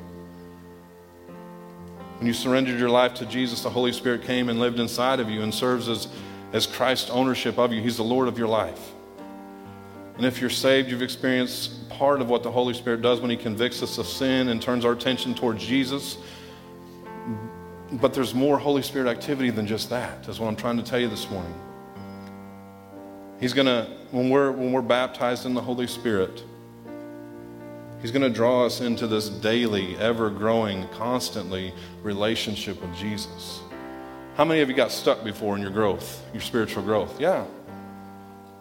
When 2.18 2.26
you 2.26 2.32
surrendered 2.32 2.78
your 2.78 2.90
life 2.90 3.14
to 3.14 3.26
Jesus, 3.26 3.62
the 3.62 3.70
Holy 3.70 3.92
Spirit 3.92 4.22
came 4.22 4.48
and 4.48 4.58
lived 4.58 4.80
inside 4.80 5.20
of 5.20 5.28
you 5.28 5.42
and 5.42 5.52
serves 5.52 5.88
as, 5.88 6.08
as 6.52 6.66
Christ's 6.66 7.10
ownership 7.10 7.58
of 7.58 7.72
you. 7.72 7.82
He's 7.82 7.96
the 7.96 8.02
Lord 8.04 8.28
of 8.28 8.38
your 8.38 8.48
life. 8.48 8.92
And 10.16 10.26
if 10.26 10.40
you're 10.40 10.50
saved, 10.50 10.90
you've 10.90 11.02
experienced 11.02 11.88
part 11.90 12.20
of 12.20 12.28
what 12.28 12.42
the 12.42 12.50
Holy 12.50 12.74
Spirit 12.74 13.02
does 13.02 13.20
when 13.20 13.30
He 13.30 13.36
convicts 13.36 13.82
us 13.84 13.98
of 13.98 14.06
sin 14.06 14.48
and 14.48 14.60
turns 14.60 14.84
our 14.84 14.92
attention 14.92 15.34
towards 15.34 15.64
Jesus. 15.64 16.18
But 17.92 18.12
there's 18.12 18.34
more 18.34 18.58
Holy 18.58 18.82
Spirit 18.82 19.08
activity 19.08 19.50
than 19.50 19.66
just 19.66 19.88
that. 19.90 20.22
That's 20.24 20.38
what 20.38 20.48
I'm 20.48 20.56
trying 20.56 20.76
to 20.76 20.82
tell 20.82 20.98
you 20.98 21.08
this 21.08 21.30
morning. 21.30 21.54
He's 23.40 23.54
going 23.54 23.66
to, 23.66 23.88
when 24.10 24.28
we're, 24.28 24.50
when 24.50 24.72
we're 24.72 24.82
baptized 24.82 25.46
in 25.46 25.54
the 25.54 25.60
Holy 25.60 25.86
Spirit, 25.86 26.42
He's 28.00 28.12
going 28.12 28.22
to 28.22 28.30
draw 28.30 28.64
us 28.64 28.80
into 28.80 29.08
this 29.08 29.28
daily, 29.28 29.96
ever 29.96 30.30
growing, 30.30 30.86
constantly 30.90 31.72
relationship 32.02 32.80
with 32.80 32.94
Jesus. 32.94 33.60
How 34.36 34.44
many 34.44 34.60
of 34.60 34.68
you 34.68 34.76
got 34.76 34.92
stuck 34.92 35.24
before 35.24 35.56
in 35.56 35.62
your 35.62 35.72
growth, 35.72 36.24
your 36.32 36.42
spiritual 36.42 36.84
growth? 36.84 37.20
Yeah, 37.20 37.44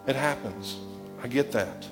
it 0.08 0.16
happens. 0.16 0.78
I 1.22 1.28
get 1.28 1.52
that. 1.52 1.86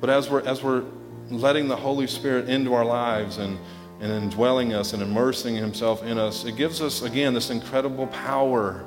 But 0.00 0.08
as 0.08 0.30
we're, 0.30 0.40
as 0.46 0.62
we're 0.62 0.84
letting 1.30 1.68
the 1.68 1.76
Holy 1.76 2.06
Spirit 2.06 2.48
into 2.48 2.72
our 2.72 2.84
lives 2.84 3.36
and, 3.36 3.58
and 4.02 4.12
indwelling 4.12 4.74
us 4.74 4.92
and 4.92 5.02
immersing 5.02 5.54
Himself 5.56 6.02
in 6.02 6.18
us, 6.18 6.44
it 6.44 6.56
gives 6.56 6.82
us, 6.82 7.00
again, 7.00 7.32
this 7.32 7.48
incredible 7.48 8.08
power 8.08 8.84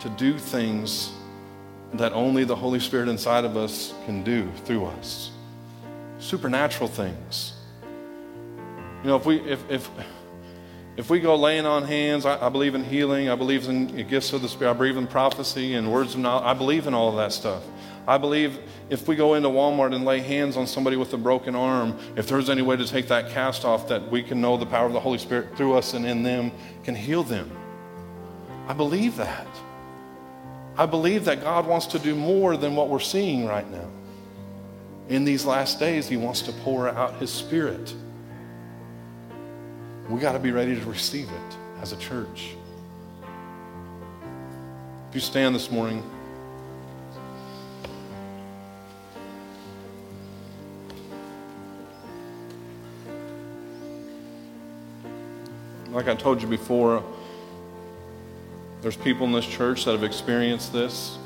to 0.00 0.08
do 0.10 0.36
things 0.36 1.12
that 1.92 2.12
only 2.12 2.42
the 2.42 2.56
Holy 2.56 2.80
Spirit 2.80 3.08
inside 3.08 3.44
of 3.44 3.56
us 3.56 3.94
can 4.06 4.24
do 4.24 4.50
through 4.64 4.86
us 4.86 5.30
supernatural 6.20 6.88
things. 6.88 7.54
You 9.02 9.08
know, 9.08 9.16
if 9.16 9.26
we 9.26 9.40
if 9.40 9.68
if 9.70 9.90
if 10.96 11.08
we 11.08 11.20
go 11.20 11.34
laying 11.34 11.64
on 11.64 11.84
hands, 11.84 12.26
I, 12.26 12.46
I, 12.46 12.50
believe 12.50 12.74
in 12.74 12.84
healing. 12.84 13.30
I 13.30 13.34
believe 13.34 13.68
in 13.68 14.06
gifts 14.06 14.32
of 14.32 14.42
the 14.42 14.48
Spirit. 14.48 14.72
I 14.72 14.74
believe 14.74 14.98
in 14.98 15.06
prophecy 15.06 15.74
and 15.74 15.90
words 15.90 16.14
of 16.14 16.20
knowledge. 16.20 16.44
I 16.44 16.52
believe 16.52 16.86
in 16.86 16.92
all 16.92 17.08
of 17.08 17.16
that 17.16 17.32
stuff. 17.32 17.62
I 18.06 18.18
believe 18.18 18.58
if 18.88 19.06
we 19.06 19.16
go 19.16 19.34
into 19.34 19.48
Walmart 19.48 19.94
and 19.94 20.04
lay 20.04 20.20
hands 20.20 20.56
on 20.56 20.66
somebody 20.66 20.96
with 20.96 21.12
a 21.12 21.18
broken 21.18 21.54
arm, 21.54 21.98
if 22.16 22.26
there's 22.26 22.50
any 22.50 22.62
way 22.62 22.76
to 22.76 22.86
take 22.86 23.08
that 23.08 23.30
cast 23.30 23.64
off, 23.64 23.88
that 23.88 24.10
we 24.10 24.22
can 24.22 24.40
know 24.40 24.56
the 24.56 24.66
power 24.66 24.86
of 24.86 24.92
the 24.92 25.00
Holy 25.00 25.18
Spirit 25.18 25.56
through 25.56 25.74
us 25.74 25.94
and 25.94 26.04
in 26.06 26.22
them 26.22 26.50
can 26.82 26.94
heal 26.94 27.22
them. 27.22 27.50
I 28.66 28.72
believe 28.72 29.16
that. 29.16 29.46
I 30.76 30.86
believe 30.86 31.24
that 31.26 31.42
God 31.42 31.66
wants 31.66 31.86
to 31.86 31.98
do 31.98 32.14
more 32.14 32.56
than 32.56 32.74
what 32.74 32.88
we're 32.88 33.00
seeing 33.00 33.46
right 33.46 33.68
now 33.70 33.90
in 35.10 35.24
these 35.24 35.44
last 35.44 35.80
days, 35.80 36.08
He 36.08 36.16
wants 36.16 36.40
to 36.42 36.52
pour 36.52 36.88
out 36.88 37.16
His 37.16 37.30
Spirit. 37.30 37.92
We 40.08 40.20
got 40.20 40.32
to 40.32 40.38
be 40.38 40.52
ready 40.52 40.78
to 40.78 40.84
receive 40.86 41.28
it 41.28 41.56
as 41.82 41.92
a 41.92 41.96
church. 41.96 42.54
If 45.08 45.14
you 45.16 45.20
stand 45.20 45.54
this 45.54 45.70
morning, 45.70 46.08
like 55.92 56.08
I 56.08 56.14
told 56.14 56.40
you 56.40 56.48
before, 56.48 57.02
there's 58.82 58.96
people 58.96 59.26
in 59.26 59.32
this 59.32 59.46
church 59.46 59.84
that 59.84 59.92
have 59.92 60.04
experienced 60.04 60.72
this. 60.72 61.18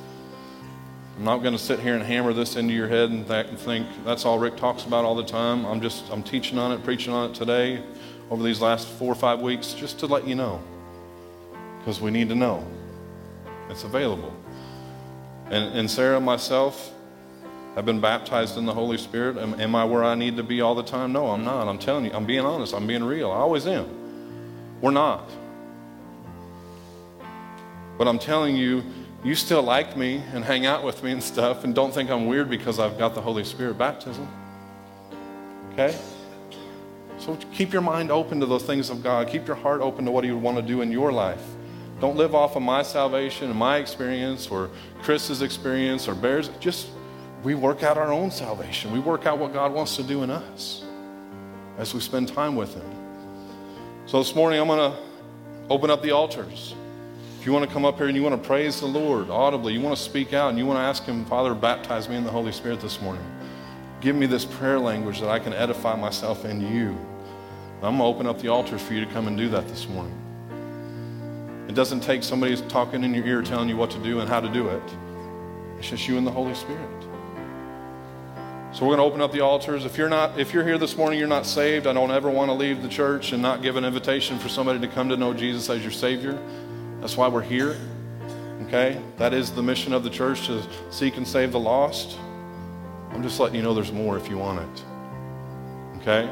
I'm 1.17 1.25
not 1.25 1.39
going 1.39 1.53
to 1.53 1.63
sit 1.63 1.79
here 1.79 1.95
and 1.95 2.03
hammer 2.03 2.33
this 2.33 2.57
into 2.57 2.75
your 2.75 2.89
head 2.89 3.11
and 3.11 3.27
think 3.59 3.87
that's 4.05 4.25
all 4.25 4.39
Rick 4.39 4.57
talks 4.57 4.85
about 4.85 5.05
all 5.05 5.15
the 5.15 5.25
time. 5.25 5.65
I'm 5.65 5.81
just 5.81 6.11
I'm 6.11 6.23
teaching 6.23 6.59
on 6.59 6.73
it, 6.73 6.83
preaching 6.83 7.13
on 7.13 7.31
it 7.31 7.35
today. 7.35 7.85
over 8.31 8.43
these 8.43 8.61
last 8.61 8.89
four 8.89 9.13
or 9.13 9.15
five 9.15 9.41
weeks 9.41 9.75
just 9.75 10.01
to 10.01 10.07
let 10.07 10.27
you 10.27 10.35
know. 10.35 10.61
Because 11.79 12.01
we 12.01 12.11
need 12.11 12.29
to 12.31 12.35
know. 12.35 12.67
It's 13.69 13.85
available. 13.85 14.35
And, 15.47 15.79
and 15.79 15.91
Sarah 15.91 16.17
and 16.17 16.27
myself 16.27 16.93
have 17.77 17.85
been 17.85 18.01
baptized 18.01 18.57
in 18.57 18.65
the 18.65 18.75
Holy 18.75 18.99
Spirit. 18.99 19.37
Am, 19.37 19.61
am 19.61 19.75
I 19.75 19.85
where 19.85 20.03
I 20.03 20.15
need 20.15 20.37
to 20.39 20.43
be 20.43 20.63
all 20.63 20.75
the 20.75 20.83
time? 20.83 21.13
No, 21.13 21.29
I'm 21.29 21.45
not. 21.45 21.69
I'm 21.69 21.79
telling 21.79 22.07
you, 22.07 22.13
I'm 22.13 22.25
being 22.25 22.45
honest. 22.45 22.75
I'm 22.75 22.87
being 22.87 23.05
real. 23.05 23.31
I 23.31 23.37
always 23.37 23.67
am. 23.67 24.04
We're 24.85 24.91
not. 24.91 25.31
But 27.97 28.07
I'm 28.07 28.19
telling 28.19 28.55
you, 28.55 28.83
you 29.25 29.35
still 29.35 29.63
like 29.63 29.97
me 29.97 30.23
and 30.35 30.45
hang 30.45 30.67
out 30.67 30.85
with 30.85 31.03
me 31.03 31.11
and 31.11 31.23
stuff 31.23 31.65
and 31.65 31.75
don't 31.75 31.91
think 31.91 32.11
I'm 32.11 32.27
weird 32.27 32.51
because 32.51 32.79
I've 32.79 32.99
got 32.99 33.15
the 33.15 33.21
Holy 33.23 33.45
Spirit 33.45 33.79
baptism. 33.79 34.29
Okay? 35.73 35.99
So 37.17 37.35
keep 37.55 37.73
your 37.73 37.81
mind 37.81 38.11
open 38.11 38.41
to 38.41 38.45
those 38.45 38.65
things 38.65 38.91
of 38.91 39.03
God. 39.03 39.27
Keep 39.27 39.47
your 39.47 39.57
heart 39.57 39.81
open 39.81 40.05
to 40.05 40.11
what 40.11 40.23
He 40.23 40.31
would 40.31 40.43
want 40.43 40.59
to 40.59 40.63
do 40.63 40.83
in 40.83 40.93
your 40.93 41.11
life. 41.11 41.43
Don't 41.99 42.19
live 42.19 42.35
off 42.35 42.55
of 42.55 42.63
my 42.63 42.83
salvation 42.83 43.49
and 43.49 43.59
my 43.59 43.79
experience 43.79 44.49
or 44.49 44.69
Chris's 45.01 45.41
experience 45.41 46.09
or 46.09 46.15
Bear's. 46.15 46.51
Just, 46.61 46.89
we 47.43 47.55
work 47.55 47.83
out 47.83 47.97
our 47.97 48.13
own 48.13 48.31
salvation. 48.31 48.93
We 48.93 49.01
work 49.01 49.25
out 49.25 49.39
what 49.39 49.55
God 49.55 49.73
wants 49.73 49.97
to 49.97 50.03
do 50.03 50.25
in 50.25 50.31
us 50.31 50.85
as 51.79 51.95
we 51.95 52.01
spend 52.01 52.29
time 52.29 52.55
with 52.55 52.75
Him. 52.75 52.94
So 54.07 54.19
this 54.19 54.35
morning, 54.35 54.61
I'm 54.61 54.67
going 54.67 54.93
to 54.93 54.99
open 55.71 55.91
up 55.91 56.03
the 56.03 56.11
altars. 56.11 56.75
If 57.41 57.47
you 57.47 57.55
want 57.55 57.67
to 57.67 57.73
come 57.73 57.87
up 57.87 57.97
here 57.97 58.07
and 58.07 58.15
you 58.15 58.23
want 58.23 58.41
to 58.41 58.47
praise 58.47 58.79
the 58.79 58.87
Lord 58.87 59.31
audibly, 59.31 59.73
you 59.73 59.81
want 59.81 59.97
to 59.97 60.03
speak 60.03 60.35
out 60.35 60.51
and 60.51 60.59
you 60.59 60.67
want 60.67 60.77
to 60.77 60.83
ask 60.83 61.05
Him, 61.05 61.25
Father, 61.25 61.55
baptize 61.55 62.07
me 62.07 62.17
in 62.17 62.23
the 62.23 62.31
Holy 62.31 62.53
Spirit 62.53 62.81
this 62.81 63.01
morning. 63.01 63.25
Give 64.03 64.15
me 64.15 64.27
this 64.27 64.45
prayer 64.45 64.79
language 64.79 65.21
that 65.21 65.31
I 65.31 65.39
can 65.39 65.55
edify 65.55 65.97
myself 65.97 66.45
in 66.45 66.61
you. 66.61 66.95
I'm 67.83 67.97
going 67.97 67.99
to 67.99 68.05
open 68.05 68.27
up 68.27 68.39
the 68.41 68.49
altars 68.49 68.83
for 68.83 68.93
you 68.93 69.03
to 69.03 69.11
come 69.11 69.27
and 69.27 69.39
do 69.39 69.49
that 69.49 69.69
this 69.69 69.89
morning. 69.89 70.21
It 71.69 71.75
doesn't 71.75 72.01
take 72.01 72.23
somebody 72.23 72.57
talking 72.69 73.05
in 73.05 73.15
your 73.15 73.25
ear 73.25 73.41
telling 73.41 73.71
you 73.71 73.79
what 73.79 73.91
to 73.93 73.99
do 74.01 74.21
and 74.21 74.29
how 74.29 74.41
to 74.41 74.51
do 74.51 74.69
it. 74.69 74.83
It's 75.79 75.89
just 75.89 76.07
you 76.07 76.19
and 76.19 76.27
the 76.27 76.31
Holy 76.31 76.55
Spirit. 76.55 76.94
So 78.75 78.85
we're 78.85 78.97
going 78.97 78.99
to 78.99 79.05
open 79.05 79.21
up 79.21 79.31
the 79.31 79.41
altars. 79.41 79.85
If 79.85 79.97
you're 79.97 80.09
not 80.09 80.37
if 80.37 80.53
you're 80.53 80.65
here 80.65 80.79
this 80.79 80.97
morning 80.97 81.17
you're 81.17 81.29
not 81.29 81.47
saved, 81.47 81.87
I 81.87 81.93
don't 81.93 82.11
ever 82.11 82.29
want 82.29 82.49
to 82.49 82.55
leave 82.55 82.83
the 82.83 82.89
church 82.89 83.31
and 83.31 83.41
not 83.41 83.63
give 83.63 83.77
an 83.77 83.85
invitation 83.85 84.37
for 84.37 84.49
somebody 84.49 84.81
to 84.81 84.89
come 84.89 85.09
to 85.11 85.17
know 85.17 85.33
Jesus 85.33 85.71
as 85.71 85.81
your 85.83 85.93
savior. 85.93 86.37
That's 87.01 87.17
why 87.17 87.29
we're 87.29 87.41
here. 87.41 87.77
Okay? 88.63 89.01
That 89.17 89.33
is 89.33 89.53
the 89.53 89.63
mission 89.63 89.93
of 89.93 90.03
the 90.03 90.11
church 90.11 90.49
to 90.49 90.61
seek 90.91 91.17
and 91.17 91.27
save 91.27 91.53
the 91.53 91.61
lost. 91.61 92.19
I'm 93.13 93.23
just 93.23 93.39
letting 93.39 93.55
you 93.55 93.63
know 93.63 93.75
there's 93.75 93.93
more 93.93 94.17
if 94.17 94.29
you 94.29 94.39
want 94.39 94.59
it. 94.59 94.85
Okay? 95.99 96.29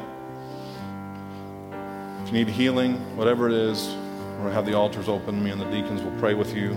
If 2.23 2.27
you 2.27 2.33
need 2.33 2.49
healing, 2.49 2.95
whatever 3.15 3.47
it 3.47 3.53
is, 3.53 3.87
we're 3.87 4.37
going 4.39 4.49
to 4.49 4.53
have 4.53 4.65
the 4.65 4.73
altars 4.73 5.07
open. 5.07 5.41
Me 5.41 5.51
and 5.51 5.61
the 5.61 5.71
deacons 5.71 6.01
will 6.01 6.19
pray 6.19 6.33
with 6.33 6.53
you. 6.53 6.75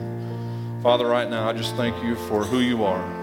Father, 0.80 1.08
right 1.08 1.28
now, 1.28 1.48
I 1.48 1.52
just 1.52 1.74
thank 1.74 2.00
you 2.04 2.14
for 2.28 2.44
who 2.44 2.60
you 2.60 2.84
are. 2.84 3.15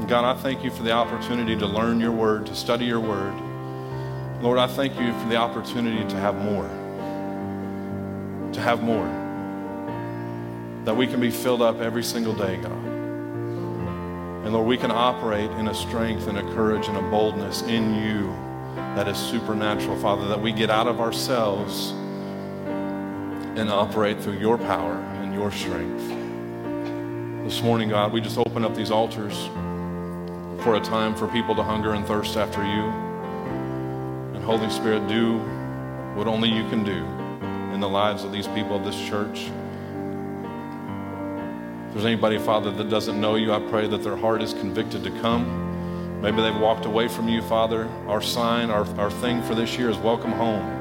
And 0.00 0.08
God, 0.08 0.24
I 0.24 0.32
thank 0.40 0.64
you 0.64 0.70
for 0.70 0.82
the 0.82 0.92
opportunity 0.92 1.54
to 1.58 1.66
learn 1.66 2.00
your 2.00 2.10
word, 2.10 2.46
to 2.46 2.54
study 2.54 2.86
your 2.86 3.00
word. 3.00 3.34
Lord, 4.40 4.58
I 4.58 4.66
thank 4.66 4.98
you 4.98 5.12
for 5.12 5.28
the 5.28 5.36
opportunity 5.36 6.08
to 6.08 6.16
have 6.16 6.36
more. 6.36 6.66
To 8.54 8.60
have 8.62 8.82
more. 8.82 9.04
That 10.86 10.96
we 10.96 11.06
can 11.06 11.20
be 11.20 11.30
filled 11.30 11.60
up 11.60 11.82
every 11.82 12.02
single 12.02 12.32
day, 12.32 12.56
God. 12.56 12.72
And 14.42 14.54
Lord, 14.54 14.66
we 14.66 14.78
can 14.78 14.90
operate 14.90 15.50
in 15.50 15.68
a 15.68 15.74
strength 15.74 16.28
and 16.28 16.38
a 16.38 16.42
courage 16.54 16.88
and 16.88 16.96
a 16.96 17.02
boldness 17.10 17.60
in 17.60 17.94
you 17.94 18.34
that 18.96 19.06
is 19.06 19.18
supernatural, 19.18 19.98
Father, 19.98 20.26
that 20.28 20.40
we 20.40 20.50
get 20.50 20.70
out 20.70 20.86
of 20.86 20.98
ourselves 20.98 21.90
and 23.54 23.68
operate 23.68 24.18
through 24.22 24.38
your 24.38 24.56
power 24.56 24.94
and 24.94 25.34
your 25.34 25.52
strength. 25.52 26.08
This 27.44 27.60
morning, 27.60 27.90
God, 27.90 28.14
we 28.14 28.22
just 28.22 28.38
open 28.38 28.64
up 28.64 28.74
these 28.74 28.90
altars 28.90 29.50
for 30.62 30.76
a 30.76 30.80
time 30.80 31.14
for 31.14 31.26
people 31.28 31.54
to 31.54 31.62
hunger 31.62 31.94
and 31.94 32.06
thirst 32.06 32.36
after 32.36 32.62
you. 32.62 32.84
And 34.34 34.44
Holy 34.44 34.68
Spirit, 34.68 35.08
do 35.08 35.38
what 36.14 36.26
only 36.26 36.50
you 36.50 36.68
can 36.68 36.84
do 36.84 37.04
in 37.74 37.80
the 37.80 37.88
lives 37.88 38.24
of 38.24 38.32
these 38.32 38.46
people 38.48 38.76
of 38.76 38.84
this 38.84 39.00
church. 39.08 39.50
If 41.88 41.94
there's 41.94 42.04
anybody, 42.04 42.38
Father, 42.38 42.70
that 42.72 42.90
doesn't 42.90 43.18
know 43.20 43.36
you, 43.36 43.52
I 43.52 43.60
pray 43.70 43.88
that 43.88 44.02
their 44.02 44.16
heart 44.16 44.42
is 44.42 44.52
convicted 44.52 45.02
to 45.04 45.10
come. 45.20 46.20
Maybe 46.20 46.42
they've 46.42 46.56
walked 46.56 46.84
away 46.84 47.08
from 47.08 47.28
you, 47.28 47.40
Father. 47.42 47.88
Our 48.06 48.20
sign, 48.20 48.70
our, 48.70 48.86
our 48.98 49.10
thing 49.10 49.42
for 49.42 49.54
this 49.54 49.78
year 49.78 49.88
is 49.88 49.96
welcome 49.96 50.32
home. 50.32 50.76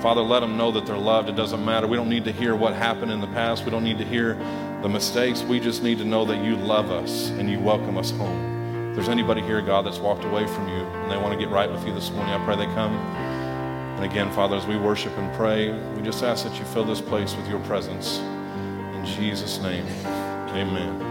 Father, 0.00 0.22
let 0.22 0.40
them 0.40 0.56
know 0.56 0.70
that 0.70 0.86
they're 0.86 0.96
loved. 0.96 1.28
It 1.28 1.34
doesn't 1.34 1.64
matter. 1.64 1.88
We 1.88 1.96
don't 1.96 2.08
need 2.08 2.24
to 2.26 2.32
hear 2.32 2.54
what 2.54 2.74
happened 2.74 3.10
in 3.10 3.20
the 3.20 3.26
past. 3.28 3.64
We 3.64 3.72
don't 3.72 3.82
need 3.82 3.98
to 3.98 4.04
hear 4.04 4.34
the 4.82 4.88
mistakes. 4.88 5.42
We 5.42 5.58
just 5.58 5.82
need 5.82 5.98
to 5.98 6.04
know 6.04 6.24
that 6.26 6.44
you 6.44 6.54
love 6.54 6.92
us 6.92 7.30
and 7.30 7.50
you 7.50 7.58
welcome 7.58 7.98
us 7.98 8.12
home. 8.12 8.57
There's 8.98 9.08
anybody 9.08 9.42
here, 9.42 9.62
God, 9.62 9.86
that's 9.86 10.00
walked 10.00 10.24
away 10.24 10.48
from 10.48 10.66
you 10.66 10.74
and 10.74 11.08
they 11.08 11.16
want 11.16 11.32
to 11.32 11.38
get 11.38 11.52
right 11.52 11.70
with 11.70 11.86
you 11.86 11.94
this 11.94 12.10
morning, 12.10 12.34
I 12.34 12.44
pray 12.44 12.56
they 12.56 12.66
come. 12.74 12.92
And 12.92 14.04
again, 14.04 14.28
Father, 14.32 14.56
as 14.56 14.66
we 14.66 14.76
worship 14.76 15.16
and 15.16 15.32
pray, 15.36 15.70
we 15.94 16.02
just 16.02 16.24
ask 16.24 16.42
that 16.42 16.58
you 16.58 16.64
fill 16.64 16.84
this 16.84 17.00
place 17.00 17.36
with 17.36 17.48
your 17.48 17.60
presence. 17.60 18.18
In 18.18 19.04
Jesus' 19.06 19.60
name, 19.60 19.86
amen. 20.04 21.07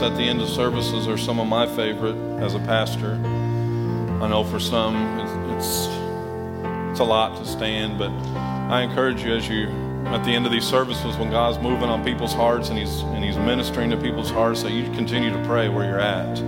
At 0.00 0.16
the 0.16 0.22
end 0.22 0.40
of 0.40 0.48
services 0.48 1.06
are 1.06 1.18
some 1.18 1.38
of 1.38 1.46
my 1.46 1.66
favorite 1.66 2.16
as 2.40 2.54
a 2.54 2.58
pastor. 2.60 3.14
I 4.22 4.28
know 4.28 4.44
for 4.44 4.60
some 4.60 4.96
it's, 5.18 5.66
it's, 5.66 5.86
it's 6.90 7.00
a 7.00 7.04
lot 7.04 7.36
to 7.36 7.44
stand, 7.44 7.98
but 7.98 8.10
I 8.70 8.82
encourage 8.82 9.22
you 9.22 9.34
as 9.34 9.48
you 9.48 9.66
at 10.06 10.24
the 10.24 10.30
end 10.30 10.46
of 10.46 10.52
these 10.52 10.64
services 10.64 11.16
when 11.16 11.30
God's 11.30 11.58
moving 11.58 11.88
on 11.88 12.04
people's 12.04 12.32
hearts 12.32 12.68
and 12.68 12.78
He's 12.78 13.00
and 13.00 13.24
He's 13.24 13.36
ministering 13.36 13.90
to 13.90 13.96
people's 13.96 14.30
hearts 14.30 14.62
that 14.62 14.72
you 14.72 14.84
continue 14.92 15.30
to 15.30 15.44
pray 15.44 15.68
where 15.68 15.84
you're 15.84 16.00
at. 16.00 16.38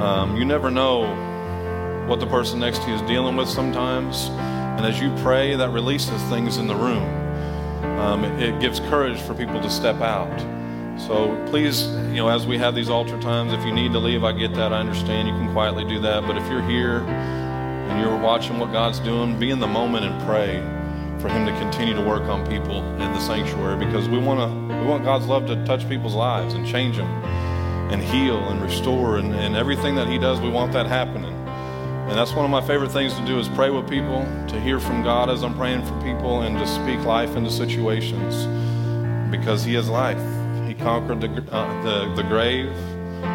Um, 0.00 0.36
you 0.36 0.44
never 0.44 0.70
know 0.70 2.06
what 2.06 2.20
the 2.20 2.26
person 2.26 2.60
next 2.60 2.82
to 2.82 2.88
you 2.88 2.94
is 2.94 3.02
dealing 3.02 3.36
with 3.36 3.48
sometimes, 3.48 4.28
and 4.28 4.86
as 4.86 5.00
you 5.00 5.14
pray, 5.22 5.56
that 5.56 5.70
releases 5.70 6.22
things 6.24 6.56
in 6.56 6.66
the 6.66 6.76
room. 6.76 7.04
Um, 7.98 8.24
it, 8.24 8.54
it 8.54 8.60
gives 8.60 8.80
courage 8.80 9.20
for 9.20 9.34
people 9.34 9.60
to 9.60 9.68
step 9.68 10.00
out. 10.00 10.57
So 10.98 11.42
please, 11.46 11.86
you 11.86 12.16
know, 12.16 12.28
as 12.28 12.46
we 12.46 12.58
have 12.58 12.74
these 12.74 12.90
altar 12.90 13.18
times, 13.20 13.52
if 13.52 13.64
you 13.64 13.72
need 13.72 13.92
to 13.92 13.98
leave, 13.98 14.24
I 14.24 14.32
get 14.32 14.54
that. 14.54 14.72
I 14.72 14.80
understand. 14.80 15.28
You 15.28 15.34
can 15.34 15.52
quietly 15.52 15.84
do 15.84 16.00
that. 16.00 16.26
But 16.26 16.36
if 16.36 16.46
you're 16.50 16.62
here 16.62 16.98
and 17.00 18.00
you're 18.00 18.18
watching 18.18 18.58
what 18.58 18.72
God's 18.72 18.98
doing, 19.00 19.38
be 19.38 19.50
in 19.50 19.60
the 19.60 19.66
moment 19.66 20.04
and 20.04 20.20
pray 20.26 20.58
for 21.20 21.28
Him 21.28 21.46
to 21.46 21.52
continue 21.58 21.94
to 21.94 22.02
work 22.02 22.22
on 22.24 22.46
people 22.46 22.82
in 23.00 23.12
the 23.12 23.20
sanctuary 23.20 23.84
because 23.84 24.08
we 24.08 24.18
want 24.18 24.40
to. 24.40 24.76
We 24.78 24.86
want 24.86 25.04
God's 25.04 25.26
love 25.26 25.46
to 25.46 25.64
touch 25.64 25.88
people's 25.88 26.14
lives 26.14 26.54
and 26.54 26.66
change 26.66 26.96
them 26.96 27.08
and 27.90 28.02
heal 28.02 28.38
and 28.48 28.60
restore 28.62 29.16
and, 29.16 29.34
and 29.34 29.56
everything 29.56 29.94
that 29.96 30.08
He 30.08 30.18
does. 30.18 30.40
We 30.40 30.50
want 30.50 30.72
that 30.72 30.86
happening. 30.86 31.32
And 32.08 32.16
that's 32.16 32.32
one 32.32 32.44
of 32.44 32.50
my 32.50 32.66
favorite 32.66 32.90
things 32.90 33.14
to 33.14 33.26
do 33.26 33.38
is 33.38 33.48
pray 33.48 33.70
with 33.70 33.88
people, 33.88 34.24
to 34.48 34.60
hear 34.60 34.80
from 34.80 35.02
God 35.02 35.28
as 35.28 35.42
I'm 35.42 35.54
praying 35.54 35.84
for 35.84 36.00
people, 36.00 36.42
and 36.42 36.56
to 36.58 36.66
speak 36.66 37.00
life 37.04 37.36
into 37.36 37.50
situations 37.50 38.46
because 39.30 39.64
He 39.64 39.74
is 39.74 39.88
life. 39.88 40.37
Conquered 40.78 41.20
the, 41.20 41.28
uh, 41.52 41.82
the, 41.82 42.14
the 42.14 42.28
grave, 42.28 42.72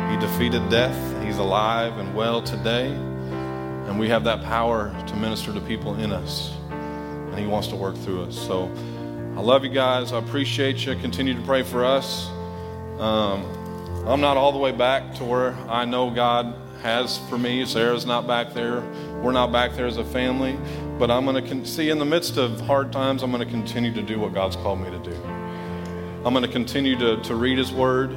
He 0.10 0.18
defeated 0.18 0.70
death. 0.70 1.24
He's 1.24 1.38
alive 1.38 1.98
and 1.98 2.16
well 2.16 2.42
today. 2.42 2.88
And 2.88 4.00
we 4.00 4.08
have 4.10 4.24
that 4.24 4.44
power 4.44 4.96
to 5.08 5.16
minister 5.16 5.54
to 5.54 5.60
people 5.62 5.96
in 5.96 6.12
us. 6.12 6.56
And 6.70 7.38
He 7.38 7.46
wants 7.46 7.68
to 7.68 7.76
work 7.76 7.98
through 7.98 8.24
us. 8.24 8.38
So 8.38 8.72
I 9.36 9.42
love 9.42 9.64
you 9.66 9.72
guys. 9.72 10.14
I 10.14 10.20
appreciate 10.20 10.86
you. 10.86 10.96
Continue 10.96 11.34
to 11.34 11.42
pray 11.42 11.64
for 11.64 11.84
us. 11.84 12.28
Um, 13.00 13.44
I'm 14.08 14.22
not 14.22 14.38
all 14.38 14.52
the 14.52 14.60
way 14.60 14.72
back 14.72 15.16
to 15.16 15.24
where 15.24 15.54
I 15.68 15.86
know 15.86 16.10
God 16.12 16.56
has 16.82 17.18
for 17.30 17.38
me. 17.38 17.66
Sarah's 17.66 18.06
not 18.06 18.28
back 18.28 18.54
there. 18.54 18.82
We're 19.22 19.32
not 19.32 19.52
back 19.52 19.74
there 19.76 19.88
as 19.88 19.98
a 19.98 20.06
family. 20.06 20.58
But 21.00 21.10
I'm 21.10 21.26
going 21.26 21.42
to 21.44 21.50
con- 21.50 21.66
see 21.66 21.90
in 21.90 22.00
the 22.00 22.06
midst 22.06 22.38
of 22.38 22.62
hard 22.62 22.92
times, 22.92 23.24
I'm 23.24 23.32
going 23.32 23.44
to 23.44 23.52
continue 23.52 23.94
to 23.94 24.02
do 24.02 24.20
what 24.20 24.34
God's 24.34 24.56
called 24.56 24.80
me 24.80 24.92
to 24.92 25.00
do. 25.00 25.33
I'm 26.26 26.34
going 26.34 26.44
to 26.44 26.52
continue 26.52 26.98
to, 27.00 27.22
to 27.24 27.36
read 27.36 27.58
His 27.58 27.72
Word. 27.72 28.12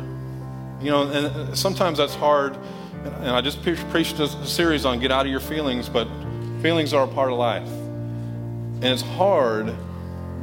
You 0.81 0.91
know, 0.91 1.03
and 1.11 1.27
uh, 1.27 1.55
sometimes 1.55 1.99
that's 1.99 2.15
hard. 2.15 2.57
And 3.05 3.31
I 3.31 3.41
just 3.41 3.63
pre- 3.63 3.77
preached 3.91 4.19
a 4.21 4.29
series 4.47 4.85
on 4.85 5.01
get 5.01 5.11
out 5.11 5.27
of 5.27 5.31
your 5.31 5.41
feelings, 5.41 5.89
but 5.89 6.07
feelings 6.63 6.93
are 6.93 7.05
a 7.05 7.09
part 7.09 7.33
of 7.33 7.39
life. 7.39 7.69
And 7.69 8.85
it's 8.85 9.03
hard 9.03 9.69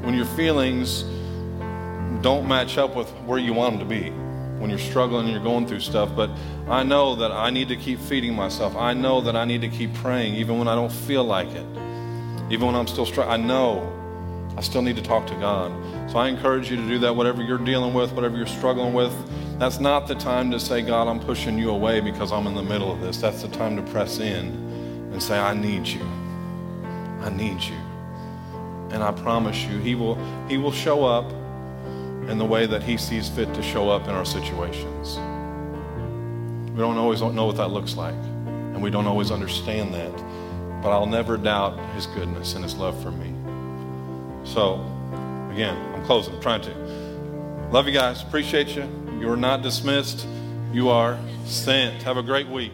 when 0.04 0.14
your 0.14 0.26
feelings 0.26 1.04
don't 2.22 2.48
match 2.48 2.78
up 2.78 2.96
with 2.96 3.10
where 3.26 3.40
you 3.40 3.54
want 3.54 3.78
them 3.78 3.88
to 3.88 3.96
be 3.96 4.10
when 4.60 4.70
you're 4.70 4.80
struggling 4.80 5.26
and 5.26 5.34
you're 5.34 5.44
going 5.44 5.68
through 5.68 5.82
stuff. 5.82 6.10
But 6.16 6.30
I 6.68 6.84
know 6.84 7.16
that 7.16 7.32
I 7.32 7.50
need 7.50 7.68
to 7.68 7.76
keep 7.76 8.00
feeding 8.00 8.34
myself. 8.34 8.76
I 8.76 8.94
know 8.94 9.22
that 9.22 9.36
I 9.36 9.46
need 9.46 9.62
to 9.62 9.70
keep 9.70 9.94
praying 9.96 10.36
even 10.36 10.58
when 10.58 10.68
I 10.68 10.76
don't 10.76 10.92
feel 10.92 11.24
like 11.24 11.50
it. 11.50 11.66
Even 12.50 12.68
when 12.68 12.76
I'm 12.76 12.88
still 12.88 13.06
struggling, 13.06 13.42
I 13.42 13.46
know 13.46 14.03
I 14.58 14.62
still 14.62 14.82
need 14.82 14.96
to 14.98 15.02
talk 15.02 15.26
to 15.28 15.36
God. 15.36 15.72
So 16.10 16.18
I 16.18 16.28
encourage 16.28 16.70
you 16.70 16.78
to 16.78 16.88
do 16.88 17.00
that, 17.00 17.16
whatever 17.16 17.42
you're 17.42 17.58
dealing 17.58 17.94
with, 17.94 18.12
whatever 18.14 18.38
you're 18.38 18.46
struggling 18.46 18.94
with. 18.94 19.14
That's 19.60 19.80
not 19.80 20.08
the 20.08 20.16
time 20.16 20.52
to 20.52 20.60
say, 20.60 20.82
God, 20.82 21.08
I'm 21.08 21.20
pushing 21.20 21.58
you 21.58 21.72
away 21.72 22.00
because 22.00 22.32
I'm 22.32 22.48
in 22.48 22.54
the 22.54 22.64
middle 22.64 22.92
of 22.92 23.02
this. 23.02 23.18
That's 23.18 23.42
the 23.42 23.48
time 23.50 23.76
to 23.78 23.82
press 23.92 24.20
in 24.20 24.48
and 25.12 25.22
say, 25.22 25.40
I 25.40 25.54
need 25.54 25.88
you. 25.88 26.04
I 27.22 27.30
need 27.30 27.62
you. 27.62 27.78
And 28.92 29.02
I 29.02 29.12
promise 29.12 29.64
you, 29.64 29.80
He 29.80 29.96
will, 29.96 30.16
he 30.48 30.58
will 30.58 30.72
show 30.72 31.06
up 31.06 31.32
in 32.30 32.38
the 32.38 32.46
way 32.46 32.66
that 32.66 32.84
He 32.84 32.98
sees 32.98 33.30
fit 33.30 33.54
to 33.54 33.64
show 33.64 33.90
up 33.90 34.08
in 34.08 34.12
our 34.12 34.26
situations. 34.26 35.18
We 36.72 36.80
don't 36.80 36.98
always 36.98 37.22
know 37.22 37.46
what 37.46 37.58
that 37.58 37.70
looks 37.70 37.96
like, 37.96 38.16
and 38.16 38.82
we 38.82 38.90
don't 38.90 39.08
always 39.08 39.32
understand 39.32 39.94
that. 39.94 40.12
But 40.82 40.92
I'll 40.92 41.06
never 41.06 41.38
doubt 41.38 41.80
His 41.96 42.08
goodness 42.08 42.56
and 42.56 42.64
His 42.64 42.76
love 42.76 43.02
for 43.02 43.12
me. 43.12 43.33
So, 44.44 44.76
again, 45.52 45.76
I'm 45.96 46.04
closing, 46.06 46.36
I'm 46.36 46.42
trying 46.42 46.62
to. 46.62 46.74
Love 47.72 47.88
you 47.88 47.94
guys. 47.94 48.22
Appreciate 48.22 48.76
you. 48.76 48.84
You 49.20 49.32
are 49.32 49.38
not 49.38 49.64
dismissed. 49.64 50.28
You 50.72 50.90
are 50.90 51.18
sent. 51.46 52.04
Have 52.04 52.18
a 52.18 52.24
great 52.24 52.48
week. 52.48 52.72